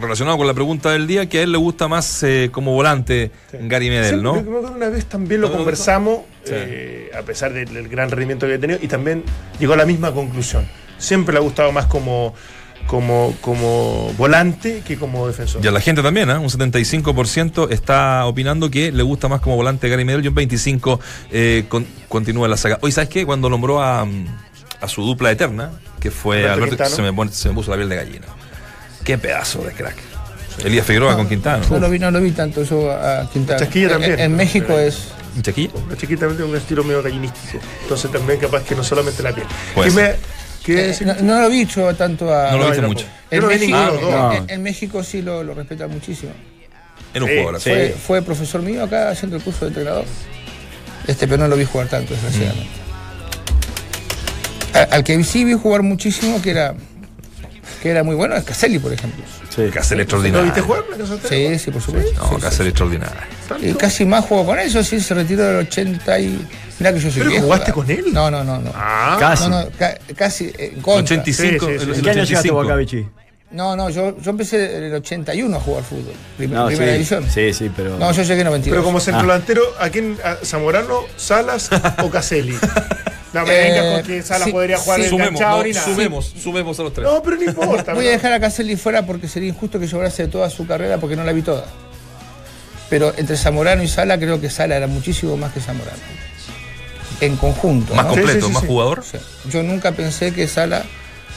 relacionado 0.00 0.36
con 0.38 0.46
la 0.46 0.54
pregunta 0.54 0.90
del 0.90 1.06
día, 1.06 1.28
que 1.28 1.38
a 1.38 1.42
él 1.42 1.52
le 1.52 1.58
gusta 1.58 1.88
más 1.88 2.22
eh, 2.22 2.50
como 2.52 2.72
volante 2.74 3.30
Gary 3.52 3.88
Medel, 3.90 4.22
¿no? 4.22 4.36
yo 4.36 4.44
creo 4.44 4.60
que 4.62 4.70
una 4.72 4.88
vez 4.88 5.06
también 5.06 5.40
lo 5.40 5.46
¿No 5.48 5.52
te 5.52 5.58
conversamos, 5.58 6.18
Sí. 6.44 6.52
eh, 6.54 7.10
a 7.18 7.22
pesar 7.22 7.52
del, 7.52 7.72
del 7.72 7.88
gran 7.88 8.10
rendimiento 8.10 8.46
que 8.46 8.54
ha 8.54 8.58
tenido, 8.60 8.78
y 8.82 8.88
también 8.88 9.24
llegó 9.58 9.74
a 9.74 9.76
la 9.76 9.84
misma 9.86 10.12
conclusión. 10.12 10.66
Siempre 10.98 11.32
le 11.32 11.38
ha 11.38 11.42
gustado 11.42 11.70
más 11.72 11.86
como, 11.86 12.34
como, 12.86 13.34
como 13.40 14.12
volante 14.18 14.82
que 14.86 14.96
como 14.96 15.26
defensor. 15.26 15.64
Y 15.64 15.68
a 15.68 15.70
la 15.70 15.80
gente 15.80 16.02
también, 16.02 16.30
¿eh? 16.30 16.36
un 16.38 16.48
75% 16.48 17.70
está 17.70 18.26
opinando 18.26 18.70
que 18.70 18.90
le 18.92 19.02
gusta 19.02 19.28
más 19.28 19.40
como 19.40 19.56
volante 19.56 19.88
Gary 19.88 20.04
Medel 20.04 20.24
y 20.24 20.28
un 20.28 20.34
25% 20.34 20.98
eh, 21.30 21.64
con- 21.68 21.86
continúa 22.08 22.48
la 22.48 22.56
saga. 22.56 22.78
Hoy, 22.82 22.92
¿sabes 22.92 23.08
qué? 23.10 23.24
Cuando 23.26 23.48
nombró 23.50 23.82
a, 23.82 24.04
mm, 24.04 24.26
a 24.80 24.88
su 24.88 25.02
dupla 25.02 25.30
eterna, 25.30 25.72
que 26.00 26.10
fue 26.10 26.38
Alberto 26.38 26.52
Alberto, 26.54 26.76
Quintano. 26.76 26.96
se 26.96 27.02
me, 27.02 27.12
pone- 27.12 27.32
se 27.32 27.48
me 27.48 27.54
puso 27.54 27.70
la 27.70 27.76
piel 27.76 27.88
de 27.88 27.96
gallina. 27.96 28.26
Qué 29.04 29.18
pedazo 29.18 29.62
de 29.64 29.72
crack. 29.72 29.96
Elías 30.64 30.84
Figueroa 30.86 31.16
con 31.16 31.28
Quintano. 31.28 31.64
No 31.70 31.78
lo 31.78 31.88
vi, 31.90 31.98
no 31.98 32.10
lo 32.10 32.20
vi 32.20 32.32
tanto 32.32 32.62
yo 32.64 32.90
a 32.92 33.28
Quintana. 33.32 33.58
Chasquilla 33.60 33.86
En- 33.86 33.92
también. 33.92 34.20
En, 34.20 34.36
México 34.36 34.78
es. 34.78 35.08
¿Un 35.34 35.42
chiquillo? 35.42 35.72
La 35.88 35.96
chiquita 35.96 36.20
también 36.20 36.36
tiene 36.38 36.50
un 36.52 36.58
estilo 36.58 36.84
medio 36.84 37.02
gallinístico. 37.02 37.58
Entonces 37.82 38.10
también 38.10 38.38
capaz 38.40 38.62
que 38.64 38.74
no 38.74 38.84
solamente 38.84 39.22
la 39.22 39.32
piel. 39.32 39.46
Puede 39.74 39.88
¿Qué 39.90 39.94
ser. 39.94 40.18
me- 40.18 40.64
qué 40.64 40.90
eh, 40.90 40.96
no, 41.06 41.14
no 41.22 41.40
lo 41.40 41.48
vi 41.48 41.64
yo 41.64 41.94
tanto 41.94 42.34
a. 42.34 42.50
No 42.50 42.58
lo 42.58 42.64
No, 42.64 42.66
viste 42.70 42.82
yo 42.82 42.88
mucho. 42.88 43.06
Yo 43.30 43.38
en, 43.38 43.46
México, 43.46 43.76
no. 44.02 44.32
en- 45.02 45.04
sí 45.04 45.22
lo, 45.22 45.42
lo 45.44 45.54
respetan 45.54 45.90
muchísimo. 45.90 46.32
En 47.14 47.22
un 47.22 47.28
Sí, 47.28 47.36
jugador. 47.38 47.60
sí. 47.60 47.70
Fue, 47.70 47.94
fue 48.06 48.22
profesor 48.22 48.60
mío 48.60 48.84
acá 48.84 49.08
haciendo 49.10 49.36
el 49.36 49.42
curso 49.42 49.60
de 49.64 49.68
entrenador. 49.68 50.04
Este, 51.06 51.26
pero 51.26 51.38
no 51.42 51.48
lo 51.48 51.56
vi 51.56 51.64
jugar 51.64 51.88
tanto, 51.88 52.12
desgraciadamente. 52.12 52.68
A- 54.74 54.94
Al 54.94 55.04
que 55.04 55.22
sí 55.24 55.44
vi 55.44 55.54
jugar 55.54 55.82
muchísimo, 55.82 56.40
que 56.42 56.50
era, 56.50 56.74
que 57.80 57.90
era 57.90 58.02
muy 58.02 58.14
bueno, 58.14 58.36
es 58.36 58.44
Caselli, 58.44 58.78
por 58.78 58.92
ejemplo. 58.92 59.24
Sí. 59.54 59.62
Casel 59.72 59.98
¿Lo 59.98 60.02
extraordinario. 60.02 60.44
viste 60.44 60.60
jugar? 60.60 60.82
Sí, 61.28 61.58
sí, 61.58 61.70
por 61.70 61.82
supuesto. 61.82 62.12
No, 62.20 62.28
Sí, 62.28 62.34
sí. 62.36 62.40
Casel 62.40 62.66
extraordinario. 62.68 63.16
Y 63.62 63.74
casi 63.74 64.04
más 64.04 64.24
jugó 64.24 64.46
con 64.46 64.58
eso, 64.58 64.82
sí, 64.84 65.00
se 65.00 65.14
retiró 65.14 65.44
del 65.44 65.56
80 65.66 66.18
y... 66.20 66.46
Mirá 66.78 66.92
que 66.94 67.00
yo 67.00 67.10
soy 67.10 67.18
¿Pero 67.18 67.30
viejo, 67.30 67.44
jugaste 67.44 67.72
¿verdad? 67.72 67.74
con 67.74 67.90
él? 67.90 68.04
No, 68.12 68.30
no, 68.30 68.42
no, 68.44 68.58
no. 68.58 68.72
Ah, 68.74 69.16
Casi. 69.20 69.48
No, 69.50 69.62
no, 69.64 69.68
ca- 69.78 69.98
casi 70.16 70.52
en 70.58 70.80
contra. 70.80 71.16
85. 71.16 71.66
Sí, 71.66 71.72
sí, 71.78 71.84
sí. 71.84 71.90
¿En 71.98 72.02
qué 72.02 72.10
año 72.10 72.24
llegaste 72.24 72.48
85. 72.50 72.54
vos 72.54 72.64
acá, 72.66 72.76
Vichy? 72.76 73.06
No, 73.50 73.74
no, 73.76 73.90
yo, 73.90 74.16
yo 74.20 74.30
empecé 74.30 74.76
en 74.78 74.84
el 74.84 74.94
81 74.94 75.56
a 75.56 75.60
jugar 75.60 75.82
fútbol. 75.84 76.14
prim- 76.38 76.52
No, 76.52 76.66
primera 76.68 76.86
sí. 76.86 76.92
división. 76.92 77.26
Sí, 77.28 77.52
sí, 77.52 77.70
pero. 77.76 77.98
No, 77.98 78.12
yo 78.12 78.22
llegué 78.22 78.40
en 78.42 78.46
92. 78.46 78.72
pero 78.74 78.84
como 78.84 78.98
Ah. 78.98 79.00
centrodelantero, 79.00 79.62
¿a 79.78 79.90
quién? 79.90 80.16
¿A 80.24 80.36
Zamorano, 80.44 81.00
Salas 81.16 81.68
o 82.02 82.08
Caselli? 82.10 82.56
No 83.32 83.44
me 83.46 83.52
Eh, 83.54 83.62
vengas 83.70 83.94
con 83.94 84.02
que 84.06 84.22
Salas 84.22 84.46
sí, 84.46 84.52
podría 84.52 84.78
jugar 84.78 84.98
sí. 84.98 85.04
en 85.04 85.10
Sumemos, 85.10 85.28
enganchado 85.30 85.58
no, 85.58 85.64
ni 85.64 85.72
nada. 85.72 85.84
sumemos, 85.86 86.34
sumemos 86.42 86.80
a 86.80 86.82
los 86.82 86.92
tres. 86.92 87.06
No, 87.08 87.22
pero 87.22 87.36
no 87.36 87.44
importa. 87.44 87.94
Voy 87.94 88.06
a 88.06 88.10
dejar 88.10 88.32
a 88.32 88.40
Caselli 88.40 88.76
fuera 88.76 89.06
porque 89.06 89.28
sería 89.28 89.48
injusto 89.48 89.78
que 89.78 89.86
yo 89.86 89.98
hablase 89.98 90.24
de 90.24 90.28
toda 90.28 90.50
su 90.50 90.66
carrera 90.66 90.98
porque 90.98 91.14
no 91.16 91.22
la 91.24 91.32
vi 91.32 91.42
toda. 91.42 91.64
Pero 92.88 93.14
entre 93.16 93.36
Zamorano 93.36 93.82
y 93.84 93.88
Sala 93.88 94.18
creo 94.18 94.40
que 94.40 94.50
Sala 94.50 94.76
era 94.76 94.88
muchísimo 94.88 95.36
más 95.36 95.52
que 95.52 95.60
Zamorano. 95.60 95.98
En 97.20 97.36
conjunto. 97.36 97.94
más 97.94 98.06
¿no? 98.06 98.10
completo, 98.12 98.32
Sí, 98.32 98.40
sí, 98.40 98.46
sí, 98.48 98.52
más 98.52 98.62
sí. 98.62 98.66
jugador. 98.68 99.04
Yo 99.48 99.62
nunca 99.62 99.92
pensé 99.92 100.32
que 100.32 100.48
Sala 100.48 100.82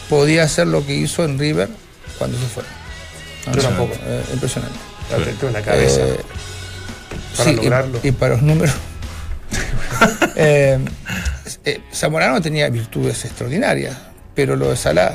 podía 0.10 0.44
hacer 0.44 0.66
lo 0.68 0.86
que 0.86 0.96
hizo 0.96 1.24
en 1.26 1.38
River 1.38 1.70
cuando 2.18 2.40
se 2.40 2.46
fue. 2.46 2.64
No, 3.46 3.54
yo 3.54 3.62
tampoco. 3.62 3.94
eh, 4.06 4.24
impresionante. 4.34 4.80
La 5.44 5.52
la 5.52 5.62
cabeza. 5.62 6.00
Eh, 6.02 6.20
Para 7.38 7.44
sí, 7.50 7.52
y- 7.52 7.56
lograrlo. 7.58 8.00
Y, 8.02 8.12
para 8.14 8.34
los 8.34 8.42
números. 8.44 8.74
eh, 10.36 10.80
eh, 11.66 11.82
Zamorano 11.94 12.42
tenía 12.42 12.70
virtudes 12.70 13.24
extraordinarias, 13.26 13.96
pero 14.36 14.56
lo 14.56 14.70
de 14.70 14.76
Salah, 14.76 15.14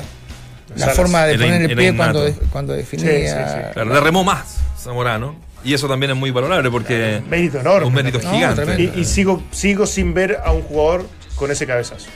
la 0.75 0.77
Salas 0.79 0.95
forma 0.95 1.25
de 1.25 1.33
poner 1.37 1.61
in- 1.63 1.69
el 1.71 1.75
pie 1.77 1.95
cuando, 1.95 2.23
de- 2.23 2.33
cuando 2.51 2.73
definía. 2.73 3.07
Sí, 3.09 3.27
sí, 3.27 3.53
sí. 3.55 3.73
Claro, 3.73 3.93
le 3.93 3.99
remó 3.99 4.23
más 4.23 4.57
Zamorano. 4.81 5.35
Y 5.63 5.73
eso 5.73 5.89
también 5.89 6.11
es 6.11 6.17
muy 6.17 6.31
valorable 6.31 6.71
porque. 6.71 7.21
Mérito 7.29 7.59
enorme. 7.59 7.87
Un 7.87 7.93
mérito 7.93 8.19
No, 8.23 8.31
gigante. 8.31 8.63
tremendo. 8.63 8.97
Y, 8.97 9.01
y 9.01 9.05
sigo, 9.05 9.43
sigo 9.51 9.85
sin 9.85 10.13
ver 10.13 10.39
a 10.45 10.53
un 10.53 10.61
jugador 10.61 11.05
con 11.35 11.51
ese 11.51 11.67
cabezazo. 11.67 12.07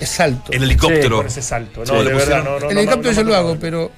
Es 0.00 0.08
salto. 0.08 0.52
El 0.52 0.62
helicóptero. 0.62 1.18
Con 1.18 1.26
ese 1.26 1.42
salto. 1.42 1.80
No, 1.80 1.86
Sí, 1.86 1.92
de 1.98 2.04
le 2.04 2.10
verdad, 2.14 2.38
pusieron- 2.38 2.44
no, 2.44 2.50
no. 2.60 2.68
el 2.70 2.74
no, 2.74 2.80
helicóptero 2.80 3.10
no, 3.12 3.16
yo 3.16 3.22
no, 3.24 3.28
lo 3.28 3.34
no, 3.34 3.38
hago, 3.40 3.54
no. 3.54 3.60
pero. 3.60 3.92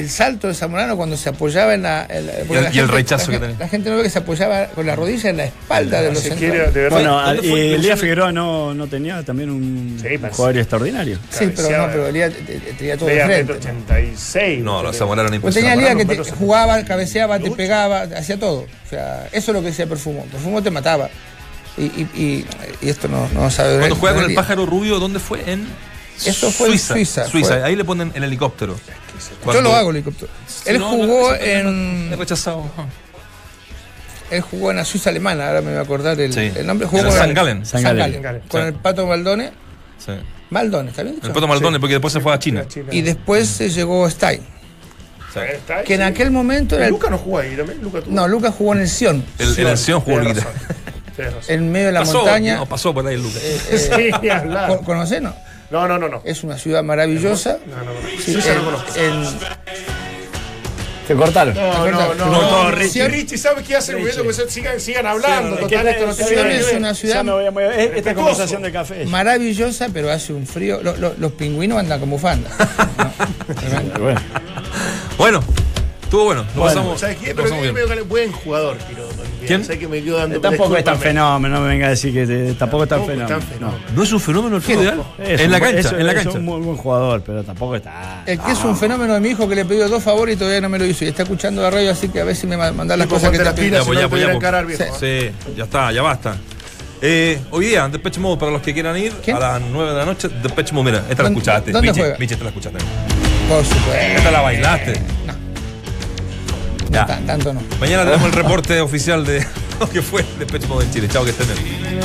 El 0.00 0.10
salto 0.10 0.48
de 0.48 0.54
Zamorano 0.54 0.96
cuando 0.96 1.16
se 1.16 1.28
apoyaba 1.30 1.74
en 1.74 1.82
la. 1.82 2.06
en 2.08 2.26
la- 2.26 2.32
porque 2.46 2.58
el- 2.58 2.64
la 2.64 2.70
y 2.70 2.72
el 2.72 2.72
gente- 2.86 2.92
rechazo 2.92 3.30
la 3.30 3.38
que 3.38 3.44
tenía. 3.46 3.58
La 3.60 3.68
gente 3.68 3.90
no 3.90 3.96
ve 3.96 4.02
que 4.02 4.10
se 4.10 4.18
apoyaba 4.18 4.66
con 4.68 4.86
la 4.86 4.94
rodilla 4.96 5.30
en 5.30 5.36
la 5.38 5.44
espalda 5.46 6.02
de 6.02 6.12
los 6.12 6.18
centrales. 6.22 6.70
quiere, 6.72 6.90
de 6.90 7.46
y 7.46 7.74
Elías 7.74 7.98
Figueroa 8.00 8.32
no, 8.32 8.74
no 8.74 8.86
tenía 8.86 9.22
también 9.22 9.50
un, 9.50 9.98
Sí, 10.00 10.14
un 10.14 10.20
parece. 10.20 10.36
jugador 10.36 10.58
extraordinario. 10.58 11.18
Sí, 11.30 11.50
pero 11.54 11.70
no, 11.78 11.86
pero 11.88 12.06
Elías 12.08 12.32
te- 12.32 12.42
te- 12.58 12.72
tenía 12.74 12.96
todo 12.96 13.08
de 13.08 13.14
frente. 13.24 13.52
metro 13.52 13.54
86. 13.56 14.62
No, 14.62 14.82
los. 14.82 14.96
Zamorano 14.96 15.40
Pues 15.40 15.54
tenía 15.54 15.76
liga 15.76 15.94
que 15.94 16.04
te 16.04 16.16
jugaba, 16.32 16.82
cabeceaba, 16.84 17.38
te 17.38 17.50
pegaba, 17.50 18.02
hacía 18.02 18.38
todo. 18.38 18.60
O 18.86 18.88
sea, 18.90 19.26
eso 19.32 19.50
es 19.50 19.54
lo 19.54 19.60
que 19.60 19.68
decía 19.68 19.86
Perfumo. 19.86 20.24
Perfumo 20.30 20.62
te 20.62 20.70
mataba. 20.70 21.08
Y, 21.78 21.82
y, 21.84 22.08
y- 22.14 22.46
y 22.80 22.88
esto 22.88 23.06
no, 23.08 23.28
no 23.34 23.50
sabe 23.50 23.76
Cuando 23.78 23.96
juega 23.96 24.14
con 24.14 24.24
el 24.24 24.30
Elías. 24.30 24.42
pájaro 24.42 24.64
rubio, 24.64 24.98
¿dónde 24.98 25.18
fue? 25.20 25.40
En 25.50 25.66
Eso 26.24 26.50
fue 26.50 26.68
en 26.68 26.78
Suiza. 26.78 26.94
Suiza, 26.94 27.26
Suiza. 27.28 27.54
fue. 27.54 27.62
Ahí 27.64 27.76
le 27.76 27.84
ponen 27.84 28.12
el 28.14 28.24
helicóptero. 28.24 28.74
Yo 28.76 29.36
Cuando- 29.44 29.62
lo 29.62 29.74
hago 29.74 29.90
el 29.90 29.96
helicóptero. 29.96 30.30
Él 30.64 30.78
no, 30.78 30.88
jugó 30.90 31.30
no, 31.30 31.34
en. 31.36 32.10
He 32.12 32.16
rechazado. 32.16 32.64
Él 34.30 34.40
jugó 34.40 34.70
en 34.72 34.76
la 34.78 34.84
Suiza 34.84 35.10
alemana, 35.10 35.46
ahora 35.48 35.60
me 35.60 35.70
voy 35.70 35.78
a 35.78 35.82
acordar 35.82 36.20
el, 36.20 36.32
Sí. 36.32 36.50
el 36.56 36.66
nombre. 36.66 36.86
Jugó 36.88 37.04
con 37.04 37.12
San 37.12 37.28
el- 37.28 37.34
Galen. 37.34 37.64
San 37.66 37.82
Galen. 37.82 38.20
Galen. 38.22 38.42
Con 38.48 38.60
Sí. 38.62 38.66
el 38.68 38.74
Pato 38.74 39.06
Maldone. 39.06 39.52
Sí. 40.04 40.12
Maldone, 40.50 40.90
¿está 40.90 41.02
bien 41.02 41.14
dicho? 41.16 41.26
El 41.28 41.32
Pato 41.32 41.46
Maldonado, 41.48 41.80
porque 41.80 41.94
después 41.94 42.12
se 42.12 42.20
fue 42.20 42.32
a 42.32 42.38
China. 42.38 42.66
China. 42.66 42.86
Y 42.90 43.02
después 43.02 43.48
se 43.48 43.68
llegó 43.70 44.08
Stein. 44.10 44.40
Que 45.84 45.94
en 45.94 46.02
aquel 46.02 46.30
momento 46.30 46.76
era 46.76 46.86
el- 46.86 46.92
Luca 46.92 47.10
no 47.10 47.18
jugó 47.18 47.38
ahí 47.40 47.54
también. 47.56 47.82
Luca 47.82 48.00
tuvo- 48.00 48.10
No, 48.14 48.26
Lucas 48.26 48.54
jugó 48.56 48.72
en 48.74 48.80
el 48.80 48.88
Sion. 48.88 49.22
El, 49.38 49.58
el 49.58 49.66
anciano 49.68 50.00
jugó 50.00 50.18
razón. 50.20 50.44
En 51.48 51.70
medio 51.72 51.86
de 51.86 51.92
la 51.92 52.00
Pasó, 52.00 52.18
montaña. 52.18 52.56
no, 52.56 52.66
pasó 52.66 52.92
por 52.94 53.06
ahí 53.06 53.14
el 53.14 53.22
Lucas. 53.22 53.42
Sí, 54.22 54.28
hablar. 54.30 54.68
¿Con- 54.68 54.84
¿Conocés, 54.84 55.20
no? 55.22 55.34
No, 55.70 55.88
no, 55.88 55.98
no, 55.98 56.08
no. 56.08 56.22
Es 56.24 56.44
una 56.44 56.58
ciudad 56.58 56.82
maravillosa. 56.82 57.58
No, 57.66 57.76
no, 57.76 57.84
no. 57.84 57.90
Sí, 58.24 58.32
Suiza 58.32 58.52
en- 58.52 58.58
no 58.58 58.64
conozco. 58.64 58.92
Te 61.06 61.14
cortaron. 61.14 61.54
No, 61.54 61.88
no, 61.90 62.14
no. 62.14 62.24
Como 62.24 62.32
no, 62.42 62.62
no. 62.64 62.70
Richie. 62.72 62.90
Si 62.90 63.06
Richie 63.08 63.38
sabe 63.38 63.62
qué 63.62 63.76
hace, 63.76 63.94
sigan, 64.48 64.80
sigan 64.80 65.06
hablando. 65.06 65.54
Es 65.54 65.60
Total, 65.62 65.86
esto 65.86 66.06
no 66.06 66.14
tiene 66.14 66.56
es 66.58 66.72
una 66.72 66.94
ciudad 66.94 67.22
me 67.22 67.30
voy 67.32 67.46
a 67.46 67.50
mover. 67.52 67.78
Es- 67.78 67.96
Esta 67.98 68.14
conversación 68.14 68.62
de 68.62 68.72
café. 68.72 69.06
maravillosa, 69.06 69.88
pero 69.92 70.10
hace 70.10 70.32
un 70.32 70.46
frío. 70.48 70.82
Lo- 70.82 70.96
lo- 70.96 71.14
los 71.16 71.32
pingüinos 71.32 71.78
andan 71.78 72.00
con 72.00 72.10
bufanda. 72.10 72.50
Bueno, 74.00 74.20
Bueno, 75.16 75.40
estuvo 76.02 76.24
bueno. 76.24 76.42
Lo 76.42 76.60
Bueno. 76.62 76.64
pasamos, 76.74 77.00
¿Sabes 77.00 77.16
qué? 77.18 77.26
Pero 77.26 77.42
pasamos 77.44 77.64
es 77.66 77.72
bien. 77.74 77.88
medio 77.88 78.04
buen 78.06 78.32
jugador, 78.32 78.76
Quiro. 78.78 79.05
¿Quién? 79.46 79.64
¿Sabes 79.64 79.78
que 79.78 79.88
me 79.88 80.02
quedo 80.02 80.18
dando 80.18 80.40
tampoco 80.40 80.76
es 80.76 80.84
tan 80.84 80.98
fenómeno, 80.98 81.56
no 81.56 81.60
me 81.62 81.68
venga 81.68 81.86
a 81.86 81.90
decir 81.90 82.12
que 82.12 82.26
te- 82.26 82.54
tampoco 82.54 82.82
es 82.84 82.88
tan 82.88 83.00
es 83.00 83.06
fenómeno. 83.06 83.40
fenómeno. 83.40 83.78
¿No 83.94 84.02
es 84.02 84.12
un 84.12 84.20
fenómeno 84.20 84.56
el 84.56 84.62
fútbol? 84.62 85.04
Es 85.18 85.40
En 85.40 85.46
un 85.46 85.52
la 85.52 85.60
cancha, 85.60 85.78
es- 85.78 85.92
en 85.92 86.06
la 86.06 86.12
Es 86.12 86.22
cancha. 86.22 86.38
un 86.38 86.44
muy 86.44 86.60
buen 86.60 86.76
jugador, 86.76 87.22
pero 87.24 87.42
tampoco 87.44 87.76
está. 87.76 88.22
El 88.26 88.38
que 88.40 88.52
es 88.52 88.64
un 88.64 88.76
fenómeno 88.76 89.14
de 89.14 89.20
mi 89.20 89.28
hijo 89.30 89.48
que 89.48 89.54
le 89.54 89.64
pidió 89.64 89.88
dos 89.88 90.02
favores 90.02 90.36
y 90.36 90.38
todavía 90.38 90.60
no 90.60 90.68
me 90.68 90.78
lo 90.78 90.84
hizo. 90.86 91.04
Y 91.04 91.08
está 91.08 91.22
escuchando 91.22 91.62
la 91.62 91.70
radio, 91.70 91.90
así 91.92 92.08
que 92.08 92.20
a 92.20 92.24
ver 92.24 92.36
si 92.36 92.46
me 92.46 92.56
ma- 92.56 92.72
mandás 92.72 92.98
las 92.98 93.06
cosas 93.06 93.30
que 93.30 93.38
te 93.38 93.44
si 93.64 93.70
no 93.70 93.84
pudiera 94.10 94.32
encarar, 94.32 94.66
viejo. 94.66 94.84
Sí, 94.98 95.30
ya 95.56 95.64
está, 95.64 95.92
ya 95.92 96.02
basta. 96.02 96.36
Eh, 97.02 97.38
hoy 97.50 97.66
día, 97.66 97.86
Depeche 97.88 98.18
Mode, 98.20 98.38
para 98.40 98.50
los 98.52 98.62
que 98.62 98.72
quieran 98.72 98.96
ir, 98.96 99.12
¿Quién? 99.22 99.36
a 99.36 99.40
las 99.40 99.60
9 99.70 99.90
de 99.90 99.96
la 99.98 100.06
noche, 100.06 100.28
Depeche 100.42 100.72
Mode, 100.72 100.90
mira, 100.92 101.04
esta 101.10 101.22
la 101.22 101.28
¿Dónde- 101.28 101.40
escuchaste. 101.40 101.70
dónde 101.72 101.88
Miche, 101.88 102.00
juega? 102.00 102.16
Miche, 102.18 102.32
esta 102.34 102.44
la 102.44 102.50
escuchaste. 102.50 102.78
Por 103.48 103.64
supuesto. 103.64 103.92
Esta 104.16 104.30
la 104.30 104.40
bailaste. 104.40 104.92
No, 106.86 106.92
Ya. 106.92 107.06
tan- 107.06 107.26
tanto 107.26 107.52
no. 107.52 107.60
Mañana 107.80 108.04
tenemos 108.04 108.26
el 108.26 108.32
reporte 108.32 108.80
oficial 108.80 109.24
de 109.24 109.44
lo 109.80 109.88
que 109.88 110.02
fue 110.02 110.24
Depeche 110.38 110.66
Mode 110.68 110.84
en 110.86 110.92
Chile. 110.92 111.08
Chao, 111.10 111.24
que 111.24 111.30
estén 111.30 111.46
bien. 111.64 112.00